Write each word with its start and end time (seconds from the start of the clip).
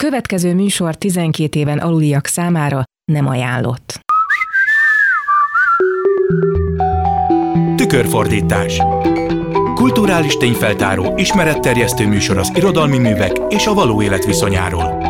következő 0.00 0.54
műsor 0.54 0.94
12 0.94 1.58
éven 1.58 1.78
aluliak 1.78 2.26
számára 2.26 2.82
nem 3.12 3.26
ajánlott. 3.26 4.00
Tükörfordítás 7.76 8.82
Kulturális 9.74 10.36
tényfeltáró, 10.36 11.12
ismeretterjesztő 11.16 12.06
műsor 12.06 12.38
az 12.38 12.52
irodalmi 12.54 12.98
művek 12.98 13.32
és 13.48 13.66
a 13.66 13.74
való 13.74 14.02
élet 14.02 14.24
viszonyáról. 14.24 15.09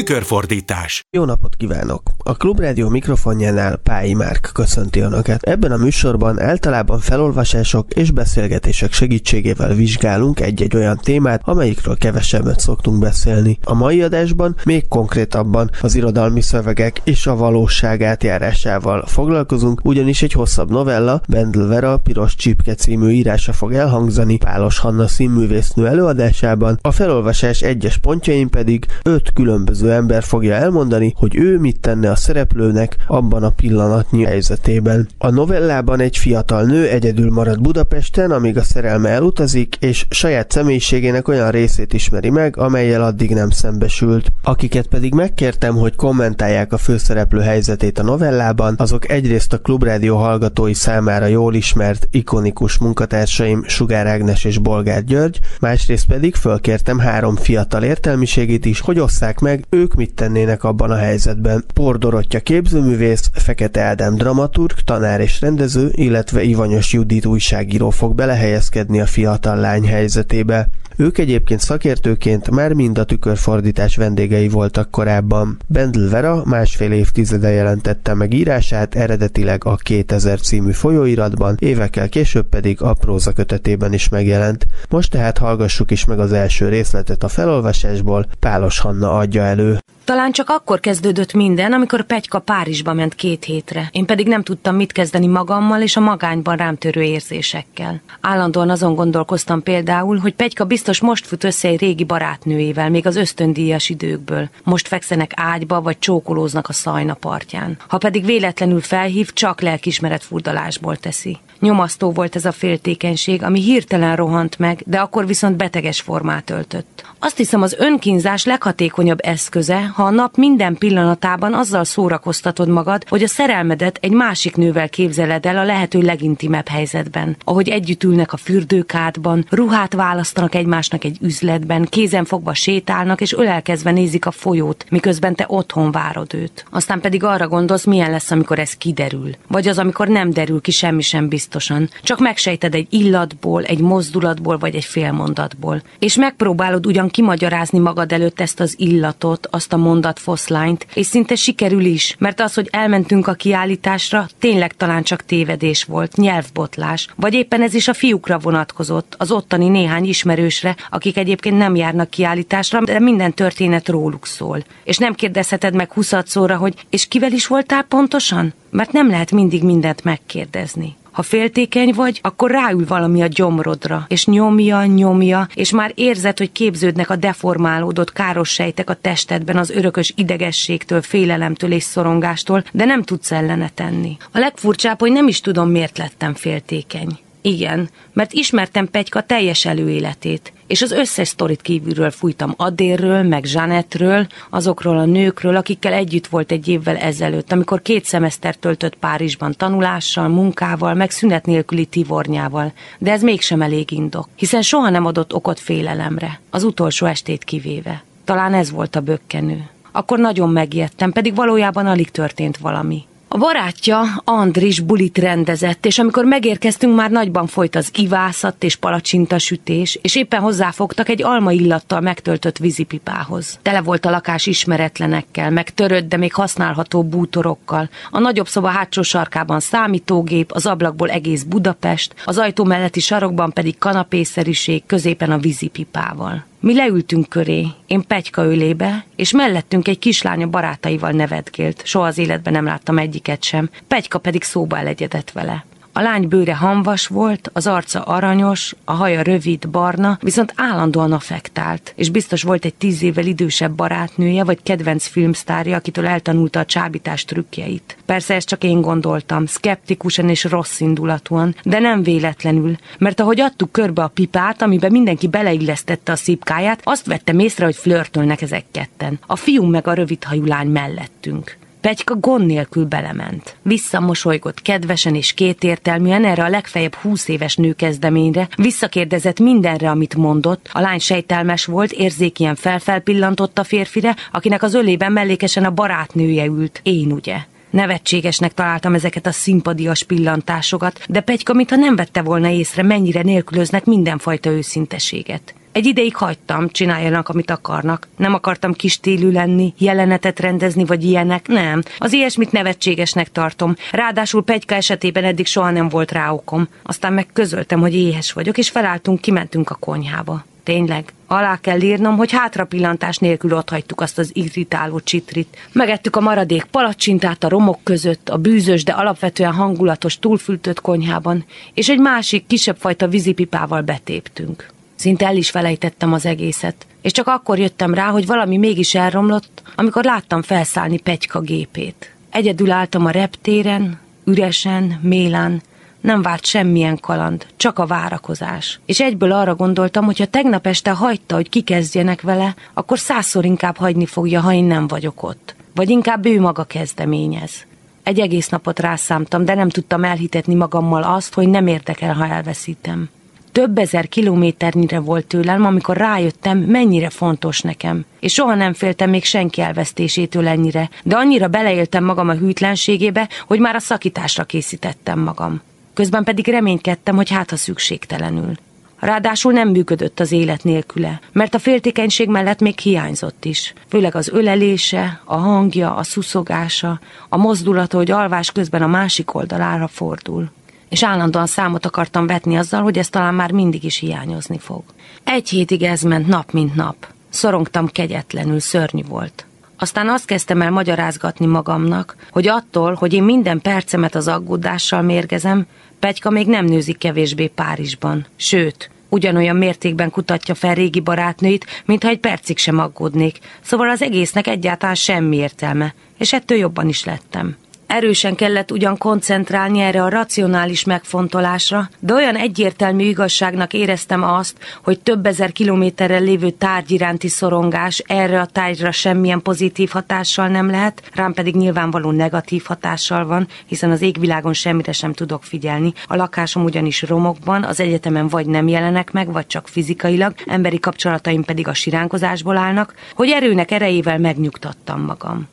Tükörfordítás. 0.00 1.02
Jó 1.10 1.24
napot 1.24 1.56
kívánok! 1.56 2.02
A 2.18 2.36
Klubrádió 2.36 2.88
mikrofonjánál 2.88 3.76
Pályi 3.76 4.14
Márk 4.14 4.50
köszönti 4.54 5.00
Önöket. 5.00 5.42
Ebben 5.42 5.72
a 5.72 5.76
műsorban 5.76 6.40
általában 6.40 6.98
felolvasások 6.98 7.92
és 7.94 8.10
beszélgetések 8.10 8.92
segítségével 8.92 9.74
vizsgálunk 9.74 10.40
egy-egy 10.40 10.76
olyan 10.76 10.98
témát, 11.02 11.40
amelyikről 11.44 11.96
kevesebbet 11.96 12.60
szoktunk 12.60 12.98
beszélni. 12.98 13.58
A 13.64 13.74
mai 13.74 14.02
adásban 14.02 14.56
még 14.64 14.88
konkrétabban 14.88 15.70
az 15.80 15.94
irodalmi 15.94 16.40
szövegek 16.40 17.00
és 17.04 17.26
a 17.26 17.36
valóság 17.36 18.02
átjárásával 18.02 19.06
foglalkozunk, 19.06 19.80
ugyanis 19.84 20.22
egy 20.22 20.32
hosszabb 20.32 20.70
novella, 20.70 21.20
Bendel 21.28 21.66
Vera 21.66 21.96
Piros 21.96 22.34
Csipke 22.34 22.74
című 22.74 23.10
írása 23.10 23.52
fog 23.52 23.72
elhangzani 23.72 24.36
Pálos 24.36 24.78
Hanna 24.78 25.06
színművésznő 25.06 25.86
előadásában, 25.86 26.78
a 26.82 26.90
felolvasás 26.90 27.62
egyes 27.62 27.98
pontjain 27.98 28.50
pedig 28.50 28.86
öt 29.02 29.32
különböző 29.32 29.89
ember 29.90 30.22
fogja 30.22 30.54
elmondani, 30.54 31.14
hogy 31.16 31.36
ő 31.36 31.58
mit 31.58 31.80
tenne 31.80 32.10
a 32.10 32.16
szereplőnek 32.16 32.96
abban 33.06 33.42
a 33.42 33.50
pillanatnyi 33.50 34.24
helyzetében. 34.24 35.08
A 35.18 35.30
novellában 35.30 36.00
egy 36.00 36.16
fiatal 36.16 36.62
nő 36.62 36.88
egyedül 36.88 37.30
marad 37.30 37.60
Budapesten, 37.60 38.30
amíg 38.30 38.56
a 38.56 38.62
szerelme 38.62 39.08
elutazik, 39.08 39.76
és 39.80 40.06
saját 40.10 40.50
személyiségének 40.50 41.28
olyan 41.28 41.50
részét 41.50 41.92
ismeri 41.92 42.30
meg, 42.30 42.56
amelyel 42.56 43.02
addig 43.02 43.30
nem 43.30 43.50
szembesült. 43.50 44.32
Akiket 44.42 44.86
pedig 44.86 45.14
megkértem, 45.14 45.74
hogy 45.74 45.96
kommentálják 45.96 46.72
a 46.72 46.78
főszereplő 46.78 47.40
helyzetét 47.40 47.98
a 47.98 48.02
novellában, 48.02 48.74
azok 48.78 49.10
egyrészt 49.10 49.52
a 49.52 49.58
Klubrádió 49.58 50.16
hallgatói 50.16 50.74
számára 50.74 51.26
jól 51.26 51.54
ismert, 51.54 52.08
ikonikus 52.10 52.78
munkatársaim 52.78 53.64
Sugár 53.66 54.06
Ágnes 54.06 54.44
és 54.44 54.58
Bolgár 54.58 55.04
György, 55.04 55.40
másrészt 55.60 56.06
pedig 56.06 56.34
fölkértem 56.34 56.98
három 56.98 57.36
fiatal 57.36 57.82
értelmiségét 57.82 58.64
is, 58.64 58.80
hogy 58.80 58.98
osszák 58.98 59.38
meg, 59.38 59.64
ő 59.70 59.79
ők 59.80 59.94
mit 59.94 60.14
tennének 60.14 60.64
abban 60.64 60.90
a 60.90 60.96
helyzetben. 60.96 61.64
Por 61.74 61.98
képzőművész, 62.40 63.30
Fekete 63.32 63.80
Ádám 63.80 64.14
dramaturg, 64.14 64.72
tanár 64.84 65.20
és 65.20 65.40
rendező, 65.40 65.90
illetve 65.92 66.42
Ivanyos 66.42 66.92
Judit 66.92 67.26
újságíró 67.26 67.90
fog 67.90 68.14
belehelyezkedni 68.14 69.00
a 69.00 69.06
fiatal 69.06 69.56
lány 69.56 69.86
helyzetébe. 69.86 70.68
Ők 71.00 71.18
egyébként 71.18 71.60
szakértőként 71.60 72.50
már 72.50 72.72
mind 72.72 72.98
a 72.98 73.04
tükörfordítás 73.04 73.96
vendégei 73.96 74.48
voltak 74.48 74.90
korábban. 74.90 75.56
Bendel 75.66 76.08
Vera 76.08 76.42
másfél 76.44 76.92
évtizede 76.92 77.50
jelentette 77.50 78.14
meg 78.14 78.34
írását, 78.34 78.94
eredetileg 78.94 79.64
a 79.64 79.76
2000 79.76 80.40
című 80.40 80.72
folyóiratban, 80.72 81.56
évekkel 81.58 82.08
később 82.08 82.48
pedig 82.48 82.82
a 82.82 82.94
próza 82.94 83.32
kötetében 83.32 83.92
is 83.92 84.08
megjelent. 84.08 84.66
Most 84.88 85.10
tehát 85.10 85.38
hallgassuk 85.38 85.90
is 85.90 86.04
meg 86.04 86.18
az 86.18 86.32
első 86.32 86.68
részletet 86.68 87.22
a 87.22 87.28
felolvasásból, 87.28 88.26
Pálos 88.38 88.78
Hanna 88.78 89.12
adja 89.12 89.42
elő. 89.42 89.78
Talán 90.04 90.32
csak 90.32 90.48
akkor 90.48 90.80
kezdődött 90.80 91.32
minden, 91.32 91.72
amikor 91.72 92.02
Pegyka 92.02 92.38
Párizsba 92.38 92.92
ment 92.92 93.14
két 93.14 93.44
hétre. 93.44 93.88
Én 93.92 94.06
pedig 94.06 94.26
nem 94.26 94.42
tudtam 94.42 94.76
mit 94.76 94.92
kezdeni 94.92 95.26
magammal 95.26 95.80
és 95.80 95.96
a 95.96 96.00
magányban 96.00 96.56
rám 96.56 96.76
törő 96.76 97.02
érzésekkel. 97.02 98.00
Állandóan 98.20 98.70
azon 98.70 98.94
gondolkoztam 98.94 99.62
például, 99.62 100.18
hogy 100.18 100.34
Pegyka 100.34 100.64
biztos 100.64 101.00
most 101.00 101.26
fut 101.26 101.44
össze 101.44 101.68
egy 101.68 101.80
régi 101.80 102.04
barátnőjével, 102.04 102.90
még 102.90 103.06
az 103.06 103.16
ösztöndíjas 103.16 103.88
időkből. 103.88 104.48
Most 104.64 104.88
fekszenek 104.88 105.32
ágyba, 105.36 105.80
vagy 105.80 105.98
csókolóznak 105.98 106.68
a 106.68 106.72
szajna 106.72 107.14
partján. 107.14 107.76
Ha 107.88 107.98
pedig 107.98 108.24
véletlenül 108.24 108.80
felhív, 108.80 109.32
csak 109.32 109.60
lelkismeret 109.60 110.22
furdalásból 110.22 110.96
teszi. 110.96 111.38
Nyomasztó 111.60 112.10
volt 112.10 112.36
ez 112.36 112.44
a 112.44 112.52
féltékenység, 112.52 113.42
ami 113.42 113.60
hirtelen 113.60 114.16
rohant 114.16 114.58
meg, 114.58 114.82
de 114.86 114.98
akkor 114.98 115.26
viszont 115.26 115.56
beteges 115.56 116.00
formát 116.00 116.50
öltött. 116.50 117.04
Azt 117.18 117.36
hiszem 117.36 117.62
az 117.62 117.76
önkínzás 117.78 118.44
leghatékonyabb 118.44 119.18
eszköze, 119.22 119.89
ha 119.94 120.02
a 120.02 120.10
nap 120.10 120.36
minden 120.36 120.76
pillanatában 120.78 121.54
azzal 121.54 121.84
szórakoztatod 121.84 122.68
magad, 122.68 123.04
hogy 123.08 123.22
a 123.22 123.28
szerelmedet 123.28 123.98
egy 124.00 124.10
másik 124.10 124.56
nővel 124.56 124.88
képzeled 124.88 125.46
el 125.46 125.58
a 125.58 125.64
lehető 125.64 126.00
legintimebb 126.00 126.68
helyzetben. 126.68 127.36
Ahogy 127.44 127.68
együtt 127.68 128.02
ülnek 128.02 128.32
a 128.32 128.36
fürdőkádban, 128.36 129.46
ruhát 129.50 129.92
választanak 129.92 130.54
egymásnak 130.54 131.04
egy 131.04 131.18
üzletben, 131.20 131.84
kézen 131.84 132.24
fogva 132.24 132.54
sétálnak 132.54 133.20
és 133.20 133.32
ölelkezve 133.32 133.90
nézik 133.90 134.26
a 134.26 134.30
folyót, 134.30 134.84
miközben 134.90 135.34
te 135.34 135.44
otthon 135.48 135.90
várod 135.90 136.34
őt. 136.34 136.64
Aztán 136.70 137.00
pedig 137.00 137.24
arra 137.24 137.48
gondolsz, 137.48 137.84
milyen 137.84 138.10
lesz, 138.10 138.30
amikor 138.30 138.58
ez 138.58 138.72
kiderül. 138.76 139.30
Vagy 139.48 139.68
az, 139.68 139.78
amikor 139.78 140.08
nem 140.08 140.30
derül 140.30 140.60
ki 140.60 140.70
semmi 140.70 141.02
sem 141.02 141.28
biztosan. 141.28 141.90
Csak 142.02 142.18
megsejted 142.18 142.74
egy 142.74 142.86
illatból, 142.90 143.62
egy 143.64 143.80
mozdulatból 143.80 144.58
vagy 144.58 144.74
egy 144.74 144.84
félmondatból. 144.84 145.82
És 145.98 146.16
megpróbálod 146.16 146.86
ugyan 146.86 147.08
kimagyarázni 147.08 147.78
magad 147.78 148.12
előtt 148.12 148.40
ezt 148.40 148.60
az 148.60 148.74
illatot, 148.78 149.48
azt 149.50 149.72
a 149.72 149.76
mondat 149.80 150.18
foszlányt, 150.18 150.86
és 150.94 151.06
szinte 151.06 151.34
sikerül 151.34 151.84
is, 151.84 152.16
mert 152.18 152.40
az, 152.40 152.54
hogy 152.54 152.68
elmentünk 152.70 153.26
a 153.26 153.32
kiállításra, 153.32 154.28
tényleg 154.38 154.76
talán 154.76 155.02
csak 155.02 155.24
tévedés 155.24 155.84
volt, 155.84 156.16
nyelvbotlás, 156.16 157.08
vagy 157.16 157.34
éppen 157.34 157.62
ez 157.62 157.74
is 157.74 157.88
a 157.88 157.94
fiúkra 157.94 158.38
vonatkozott, 158.38 159.14
az 159.18 159.30
ottani 159.30 159.68
néhány 159.68 160.04
ismerősre, 160.04 160.76
akik 160.90 161.16
egyébként 161.16 161.58
nem 161.58 161.76
járnak 161.76 162.10
kiállításra, 162.10 162.80
de 162.80 162.98
minden 162.98 163.34
történet 163.34 163.88
róluk 163.88 164.26
szól. 164.26 164.64
És 164.84 164.96
nem 164.96 165.14
kérdezheted 165.14 165.74
meg 165.74 165.92
huszadszóra, 165.92 166.56
hogy 166.56 166.74
és 166.90 167.08
kivel 167.08 167.32
is 167.32 167.46
voltál 167.46 167.82
pontosan? 167.82 168.52
Mert 168.70 168.92
nem 168.92 169.08
lehet 169.08 169.30
mindig 169.30 169.62
mindent 169.62 170.04
megkérdezni. 170.04 170.98
Ha 171.10 171.22
féltékeny 171.22 171.92
vagy, 171.94 172.18
akkor 172.22 172.50
ráül 172.50 172.86
valami 172.86 173.22
a 173.22 173.26
gyomrodra, 173.26 174.04
és 174.08 174.26
nyomja, 174.26 174.84
nyomja, 174.84 175.48
és 175.54 175.70
már 175.70 175.92
érzed, 175.94 176.38
hogy 176.38 176.52
képződnek 176.52 177.10
a 177.10 177.16
deformálódott 177.16 178.12
káros 178.12 178.48
sejtek 178.48 178.90
a 178.90 178.94
testedben 178.94 179.56
az 179.56 179.70
örökös 179.70 180.12
idegességtől, 180.16 181.02
félelemtől 181.02 181.72
és 181.72 181.82
szorongástól, 181.82 182.64
de 182.72 182.84
nem 182.84 183.02
tudsz 183.02 183.32
ellene 183.32 183.70
tenni. 183.74 184.16
A 184.32 184.38
legfurcsább, 184.38 185.00
hogy 185.00 185.12
nem 185.12 185.28
is 185.28 185.40
tudom, 185.40 185.70
miért 185.70 185.98
lettem 185.98 186.34
féltékeny. 186.34 187.18
Igen, 187.42 187.90
mert 188.12 188.32
ismertem 188.32 188.88
Pegyka 188.88 189.20
teljes 189.20 189.64
előéletét, 189.64 190.52
és 190.66 190.82
az 190.82 190.90
összes 190.90 191.28
sztorit 191.28 191.62
kívülről 191.62 192.10
fújtam 192.10 192.54
Adérről, 192.56 193.22
meg 193.22 193.44
Zsanettről, 193.44 194.26
azokról 194.50 194.98
a 194.98 195.04
nőkről, 195.04 195.56
akikkel 195.56 195.92
együtt 195.92 196.26
volt 196.26 196.52
egy 196.52 196.68
évvel 196.68 196.96
ezelőtt, 196.96 197.52
amikor 197.52 197.82
két 197.82 198.04
szemeszter 198.04 198.56
töltött 198.56 198.96
Párizsban 198.96 199.54
tanulással, 199.56 200.28
munkával, 200.28 200.94
meg 200.94 201.10
szünet 201.10 201.46
nélküli 201.46 201.84
tivornyával. 201.84 202.72
De 202.98 203.10
ez 203.12 203.22
mégsem 203.22 203.62
elég 203.62 203.90
indok, 203.90 204.28
hiszen 204.36 204.62
soha 204.62 204.90
nem 204.90 205.06
adott 205.06 205.34
okot 205.34 205.60
félelemre, 205.60 206.40
az 206.50 206.62
utolsó 206.64 207.06
estét 207.06 207.44
kivéve. 207.44 208.04
Talán 208.24 208.54
ez 208.54 208.70
volt 208.70 208.96
a 208.96 209.00
bökkenő. 209.00 209.68
Akkor 209.92 210.18
nagyon 210.18 210.50
megijedtem, 210.50 211.12
pedig 211.12 211.34
valójában 211.34 211.86
alig 211.86 212.10
történt 212.10 212.56
valami. 212.56 213.04
A 213.32 213.38
barátja 213.38 214.02
Andris 214.24 214.80
bulit 214.80 215.18
rendezett, 215.18 215.86
és 215.86 215.98
amikor 215.98 216.24
megérkeztünk, 216.24 216.94
már 216.94 217.10
nagyban 217.10 217.46
folyt 217.46 217.76
az 217.76 217.90
ivászat 217.94 218.64
és 218.64 218.76
palacsintasütés, 218.76 219.98
és 220.02 220.16
éppen 220.16 220.40
hozzáfogtak 220.40 221.08
egy 221.08 221.22
alma 221.22 221.52
illattal 221.52 222.00
megtöltött 222.00 222.58
vízipipához. 222.58 223.58
Tele 223.62 223.80
volt 223.80 224.04
a 224.04 224.10
lakás 224.10 224.46
ismeretlenekkel, 224.46 225.50
meg 225.50 225.70
törött, 225.70 226.08
de 226.08 226.16
még 226.16 226.34
használható 226.34 227.02
bútorokkal. 227.02 227.88
A 228.10 228.18
nagyobb 228.18 228.48
szoba 228.48 228.68
hátsó 228.68 229.02
sarkában 229.02 229.60
számítógép, 229.60 230.52
az 230.52 230.66
ablakból 230.66 231.10
egész 231.10 231.42
Budapest, 231.42 232.14
az 232.24 232.38
ajtó 232.38 232.64
melletti 232.64 233.00
sarokban 233.00 233.52
pedig 233.52 233.78
kanapészeriség, 233.78 234.86
középen 234.86 235.30
a 235.30 235.38
vízipipával. 235.38 236.48
Mi 236.62 236.74
leültünk 236.74 237.28
köré, 237.28 237.66
én 237.86 238.06
Pegyka 238.06 238.44
ölébe, 238.44 239.04
és 239.16 239.32
mellettünk 239.32 239.88
egy 239.88 239.98
kislánya 239.98 240.46
barátaival 240.46 241.10
nevetgélt. 241.10 241.86
Soha 241.86 242.06
az 242.06 242.18
életben 242.18 242.52
nem 242.52 242.64
láttam 242.64 242.98
egyiket 242.98 243.42
sem. 243.42 243.70
Pegyka 243.88 244.18
pedig 244.18 244.42
szóba 244.42 244.78
elegyedett 244.78 245.30
vele. 245.30 245.64
A 246.00 246.02
lány 246.02 246.28
bőre 246.28 246.56
hamvas 246.56 247.06
volt, 247.06 247.50
az 247.52 247.66
arca 247.66 248.02
aranyos, 248.02 248.74
a 248.84 248.92
haja 248.92 249.22
rövid, 249.22 249.68
barna, 249.68 250.18
viszont 250.20 250.52
állandóan 250.56 251.12
affektált, 251.12 251.92
és 251.96 252.10
biztos 252.10 252.42
volt 252.42 252.64
egy 252.64 252.74
tíz 252.74 253.02
évvel 253.02 253.26
idősebb 253.26 253.72
barátnője, 253.72 254.44
vagy 254.44 254.62
kedvenc 254.62 255.06
filmsztárja, 255.06 255.76
akitől 255.76 256.06
eltanulta 256.06 256.60
a 256.60 256.64
csábítás 256.64 257.24
trükkjeit. 257.24 257.96
Persze 258.06 258.34
ezt 258.34 258.48
csak 258.48 258.64
én 258.64 258.80
gondoltam, 258.80 259.46
szkeptikusan 259.46 260.28
és 260.28 260.44
rossz 260.44 260.80
indulatúan, 260.80 261.54
de 261.62 261.78
nem 261.78 262.02
véletlenül, 262.02 262.76
mert 262.98 263.20
ahogy 263.20 263.40
adtuk 263.40 263.72
körbe 263.72 264.02
a 264.02 264.08
pipát, 264.08 264.62
amiben 264.62 264.90
mindenki 264.92 265.28
beleillesztette 265.28 266.12
a 266.12 266.16
szipkáját, 266.16 266.80
azt 266.84 267.06
vettem 267.06 267.38
észre, 267.38 267.64
hogy 267.64 267.76
flörtölnek 267.76 268.42
ezek 268.42 268.64
ketten. 268.70 269.18
A 269.26 269.36
fiú 269.36 269.64
meg 269.64 269.86
a 269.86 269.94
rövidhajú 269.94 270.44
lány 270.44 270.68
mellettünk. 270.68 271.58
Pegyka 271.80 272.14
gond 272.14 272.46
nélkül 272.46 272.84
belement. 272.84 273.56
Visszamosolygott 273.62 274.62
kedvesen 274.62 275.14
és 275.14 275.32
kétértelműen 275.32 276.24
erre 276.24 276.44
a 276.44 276.48
legfeljebb 276.48 276.94
húsz 276.94 277.28
éves 277.28 277.56
nőkezdeményre, 277.56 278.48
visszakérdezett 278.56 279.38
mindenre, 279.38 279.90
amit 279.90 280.14
mondott, 280.14 280.68
a 280.72 280.80
lány 280.80 280.98
sejtelmes 280.98 281.64
volt, 281.64 281.92
érzékien 281.92 282.54
felfelpillantott 282.54 283.58
a 283.58 283.64
férfire, 283.64 284.16
akinek 284.32 284.62
az 284.62 284.74
ölében 284.74 285.12
mellékesen 285.12 285.64
a 285.64 285.70
barátnője 285.70 286.44
ült. 286.44 286.80
Én 286.82 287.12
ugye. 287.12 287.36
Nevetségesnek 287.70 288.54
találtam 288.54 288.94
ezeket 288.94 289.26
a 289.26 289.32
szimpadias 289.32 290.02
pillantásokat, 290.02 291.00
de 291.08 291.20
Pegyka 291.20 291.52
mintha 291.52 291.76
nem 291.76 291.96
vette 291.96 292.22
volna 292.22 292.48
észre, 292.48 292.82
mennyire 292.82 293.22
nélkülöznek 293.22 293.84
mindenfajta 293.84 294.50
őszinteséget. 294.50 295.54
Egy 295.72 295.86
ideig 295.86 296.16
hagytam, 296.16 296.68
csináljanak, 296.68 297.28
amit 297.28 297.50
akarnak. 297.50 298.08
Nem 298.16 298.34
akartam 298.34 298.72
kistélű 298.72 299.30
lenni, 299.30 299.74
jelenetet 299.78 300.40
rendezni, 300.40 300.84
vagy 300.84 301.04
ilyenek, 301.04 301.48
nem. 301.48 301.82
Az 301.98 302.12
ilyesmit 302.12 302.52
nevetségesnek 302.52 303.32
tartom. 303.32 303.76
Ráadásul 303.90 304.44
Pegyka 304.44 304.74
esetében 304.74 305.24
eddig 305.24 305.46
soha 305.46 305.70
nem 305.70 305.88
volt 305.88 306.12
rá 306.12 306.30
okom. 306.30 306.68
Aztán 306.82 307.12
meg 307.12 307.26
közöltem, 307.32 307.80
hogy 307.80 307.94
éhes 307.94 308.32
vagyok, 308.32 308.58
és 308.58 308.70
felálltunk, 308.70 309.20
kimentünk 309.20 309.70
a 309.70 309.74
konyhába. 309.74 310.44
Tényleg, 310.62 311.12
alá 311.26 311.56
kell 311.60 311.80
írnom, 311.80 312.16
hogy 312.16 312.32
hátrapillantás 312.32 313.16
nélkül 313.16 313.52
ott 313.52 313.70
hagytuk 313.70 314.00
azt 314.00 314.18
az 314.18 314.30
irritáló 314.32 315.00
csitrit. 315.00 315.56
Megettük 315.72 316.16
a 316.16 316.20
maradék 316.20 316.64
palacsintát 316.64 317.44
a 317.44 317.48
romok 317.48 317.78
között, 317.82 318.28
a 318.28 318.36
bűzös, 318.36 318.84
de 318.84 318.92
alapvetően 318.92 319.52
hangulatos 319.52 320.18
túlfültött 320.18 320.80
konyhában, 320.80 321.44
és 321.74 321.88
egy 321.88 321.98
másik, 321.98 322.46
kisebb 322.46 322.76
fajta 322.76 323.08
vízipipával 323.08 323.82
betéptünk. 323.82 324.72
Szinte 325.00 325.26
el 325.26 325.36
is 325.36 325.50
felejtettem 325.50 326.12
az 326.12 326.26
egészet, 326.26 326.86
és 327.02 327.12
csak 327.12 327.26
akkor 327.26 327.58
jöttem 327.58 327.94
rá, 327.94 328.06
hogy 328.08 328.26
valami 328.26 328.56
mégis 328.56 328.94
elromlott, 328.94 329.62
amikor 329.74 330.04
láttam 330.04 330.42
felszállni 330.42 330.98
Pegyka 330.98 331.40
gépét. 331.40 332.14
Egyedül 332.30 332.70
álltam 332.70 333.06
a 333.06 333.10
reptéren, 333.10 333.98
üresen, 334.24 334.98
mélán, 335.02 335.62
nem 336.00 336.22
várt 336.22 336.44
semmilyen 336.44 336.98
kaland, 336.98 337.46
csak 337.56 337.78
a 337.78 337.86
várakozás. 337.86 338.80
És 338.86 339.00
egyből 339.00 339.32
arra 339.32 339.54
gondoltam, 339.54 340.04
hogy 340.04 340.18
ha 340.18 340.26
tegnap 340.26 340.66
este 340.66 340.90
hagyta, 340.90 341.34
hogy 341.34 341.48
kikezdjenek 341.48 342.20
vele, 342.20 342.54
akkor 342.74 342.98
százszor 342.98 343.44
inkább 343.44 343.76
hagyni 343.76 344.06
fogja, 344.06 344.40
ha 344.40 344.52
én 344.52 344.64
nem 344.64 344.86
vagyok 344.86 345.22
ott. 345.22 345.54
Vagy 345.74 345.90
inkább 345.90 346.26
ő 346.26 346.40
maga 346.40 346.64
kezdeményez. 346.64 347.66
Egy 348.02 348.20
egész 348.20 348.48
napot 348.48 348.80
rászámtam, 348.80 349.44
de 349.44 349.54
nem 349.54 349.68
tudtam 349.68 350.04
elhitetni 350.04 350.54
magammal 350.54 351.02
azt, 351.02 351.34
hogy 351.34 351.48
nem 351.48 351.66
érdekel, 351.66 352.14
ha 352.14 352.26
elveszítem. 352.26 353.10
Több 353.52 353.78
ezer 353.78 354.08
kilométernyire 354.08 354.98
volt 354.98 355.26
tőlem, 355.26 355.64
amikor 355.64 355.96
rájöttem, 355.96 356.58
mennyire 356.58 357.10
fontos 357.10 357.60
nekem. 357.60 358.04
És 358.20 358.32
soha 358.32 358.54
nem 358.54 358.72
féltem 358.72 359.10
még 359.10 359.24
senki 359.24 359.60
elvesztésétől 359.60 360.48
ennyire, 360.48 360.90
de 361.02 361.16
annyira 361.16 361.48
beleéltem 361.48 362.04
magam 362.04 362.28
a 362.28 362.34
hűtlenségébe, 362.34 363.28
hogy 363.46 363.58
már 363.58 363.74
a 363.74 363.80
szakításra 363.80 364.44
készítettem 364.44 365.18
magam. 365.18 365.60
Közben 365.94 366.24
pedig 366.24 366.46
reménykedtem, 366.46 367.16
hogy 367.16 367.30
hát 367.30 367.50
ha 367.50 367.56
szükségtelenül. 367.56 368.52
Ráadásul 368.98 369.52
nem 369.52 369.68
működött 369.68 370.20
az 370.20 370.32
élet 370.32 370.64
nélküle, 370.64 371.20
mert 371.32 371.54
a 371.54 371.58
féltékenység 371.58 372.28
mellett 372.28 372.60
még 372.60 372.78
hiányzott 372.78 373.44
is. 373.44 373.74
Főleg 373.88 374.14
az 374.14 374.28
ölelése, 374.28 375.20
a 375.24 375.36
hangja, 375.36 375.94
a 375.94 376.02
szuszogása, 376.02 377.00
a 377.28 377.36
mozdulata, 377.36 377.96
hogy 377.96 378.10
alvás 378.10 378.52
közben 378.52 378.82
a 378.82 378.86
másik 378.86 379.34
oldalára 379.34 379.88
fordul 379.88 380.50
és 380.90 381.04
állandóan 381.04 381.46
számot 381.46 381.86
akartam 381.86 382.26
vetni 382.26 382.56
azzal, 382.56 382.82
hogy 382.82 382.98
ez 382.98 383.08
talán 383.08 383.34
már 383.34 383.52
mindig 383.52 383.84
is 383.84 383.96
hiányozni 383.96 384.58
fog. 384.58 384.82
Egy 385.24 385.48
hétig 385.48 385.82
ez 385.82 386.02
ment 386.02 386.26
nap, 386.26 386.50
mint 386.50 386.74
nap. 386.74 387.06
Szorongtam 387.28 387.86
kegyetlenül, 387.86 388.60
szörnyű 388.60 389.02
volt. 389.08 389.44
Aztán 389.78 390.08
azt 390.08 390.24
kezdtem 390.24 390.62
el 390.62 390.70
magyarázgatni 390.70 391.46
magamnak, 391.46 392.16
hogy 392.30 392.48
attól, 392.48 392.94
hogy 392.94 393.12
én 393.12 393.22
minden 393.22 393.60
percemet 393.60 394.14
az 394.14 394.28
aggódással 394.28 395.02
mérgezem, 395.02 395.66
Pegyka 396.00 396.30
még 396.30 396.46
nem 396.46 396.64
nőzik 396.64 396.98
kevésbé 396.98 397.46
Párizsban. 397.46 398.26
Sőt, 398.36 398.90
ugyanolyan 399.08 399.56
mértékben 399.56 400.10
kutatja 400.10 400.54
fel 400.54 400.74
régi 400.74 401.00
barátnőit, 401.00 401.66
mintha 401.84 402.08
egy 402.08 402.18
percig 402.18 402.58
sem 402.58 402.78
aggódnék. 402.78 403.38
Szóval 403.60 403.90
az 403.90 404.02
egésznek 404.02 404.46
egyáltalán 404.46 404.94
semmi 404.94 405.36
értelme, 405.36 405.94
és 406.18 406.32
ettől 406.32 406.58
jobban 406.58 406.88
is 406.88 407.04
lettem. 407.04 407.56
Erősen 407.90 408.34
kellett 408.34 408.72
ugyan 408.72 408.98
koncentrálni 408.98 409.80
erre 409.80 410.02
a 410.02 410.08
racionális 410.08 410.84
megfontolásra, 410.84 411.90
de 411.98 412.14
olyan 412.14 412.36
egyértelmű 412.36 413.04
igazságnak 413.04 413.72
éreztem 413.72 414.22
azt, 414.22 414.56
hogy 414.84 415.00
több 415.00 415.26
ezer 415.26 415.52
kilométerrel 415.52 416.22
lévő 416.22 416.50
tárgy 416.50 416.90
iránti 416.90 417.28
szorongás 417.28 418.02
erre 418.06 418.40
a 418.40 418.46
tárgyra 418.46 418.90
semmilyen 418.90 419.42
pozitív 419.42 419.90
hatással 419.90 420.48
nem 420.48 420.70
lehet, 420.70 421.02
rám 421.14 421.32
pedig 421.32 421.56
nyilvánvaló 421.56 422.10
negatív 422.10 422.64
hatással 422.64 423.26
van, 423.26 423.46
hiszen 423.66 423.90
az 423.90 424.02
égvilágon 424.02 424.52
semmire 424.52 424.92
sem 424.92 425.12
tudok 425.12 425.44
figyelni. 425.44 425.92
A 426.06 426.16
lakásom 426.16 426.64
ugyanis 426.64 427.02
romokban, 427.02 427.64
az 427.64 427.80
egyetemen 427.80 428.28
vagy 428.28 428.46
nem 428.46 428.68
jelenek 428.68 429.12
meg, 429.12 429.32
vagy 429.32 429.46
csak 429.46 429.68
fizikailag, 429.68 430.34
emberi 430.46 430.78
kapcsolataim 430.78 431.44
pedig 431.44 431.68
a 431.68 431.74
siránkozásból 431.74 432.56
állnak, 432.56 432.94
hogy 433.14 433.30
erőnek 433.30 433.70
erejével 433.70 434.18
megnyugtattam 434.18 435.00
magam. 435.00 435.48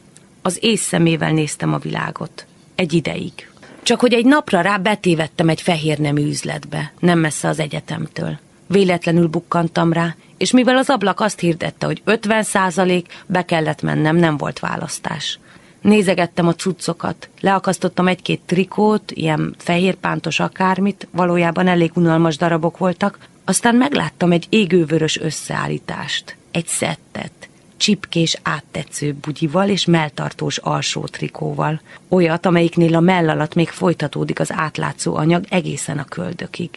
Az 0.48 0.58
észszemével 0.62 1.32
néztem 1.32 1.74
a 1.74 1.78
világot. 1.78 2.46
Egy 2.76 2.94
ideig. 2.94 3.50
Csak 3.84 4.00
hogy 4.00 4.14
egy 4.14 4.26
napra 4.26 4.62
rá 4.62 4.78
betévettem 4.78 5.50
egy 5.50 5.62
fehér 5.62 5.98
nemű 5.98 6.28
üzletbe, 6.28 6.94
nem 7.00 7.20
messze 7.20 7.48
az 7.48 7.60
egyetemtől. 7.60 8.40
Véletlenül 8.68 9.28
bukkantam 9.28 9.94
rá, 9.94 10.16
és 10.38 10.52
mivel 10.52 10.78
az 10.78 10.90
ablak 10.90 11.20
azt 11.20 11.40
hirdette, 11.40 11.86
hogy 11.86 12.02
50 12.04 12.44
százalék, 12.44 13.24
be 13.26 13.46
kellett 13.46 13.82
mennem, 13.82 14.16
nem 14.16 14.38
volt 14.38 14.60
választás. 14.60 15.40
Nézegettem 15.82 16.48
a 16.48 16.56
cuccokat, 16.56 17.30
leakasztottam 17.42 18.08
egy-két 18.08 18.42
trikót, 18.46 19.12
ilyen 19.12 19.56
fehérpántos 19.58 20.40
akármit, 20.40 21.08
valójában 21.12 21.68
elég 21.68 21.92
unalmas 21.94 22.38
darabok 22.38 22.78
voltak, 22.78 23.20
aztán 23.46 23.76
megláttam 23.76 24.32
egy 24.32 24.46
égővörös 24.50 25.20
összeállítást, 25.20 26.36
egy 26.52 26.68
szettet, 26.68 27.47
csipkés 27.78 28.38
áttetsző 28.44 29.14
bugyival 29.22 29.70
és 29.70 29.86
melltartós 29.86 30.58
alsó 30.58 31.06
trikóval. 31.06 31.82
Olyat, 32.10 32.46
amelyiknél 32.46 32.96
a 32.96 33.00
mell 33.00 33.30
alatt 33.30 33.54
még 33.54 33.70
folytatódik 33.70 34.40
az 34.40 34.52
átlátszó 34.54 35.16
anyag 35.16 35.46
egészen 35.50 35.98
a 35.98 36.04
köldökig. 36.04 36.70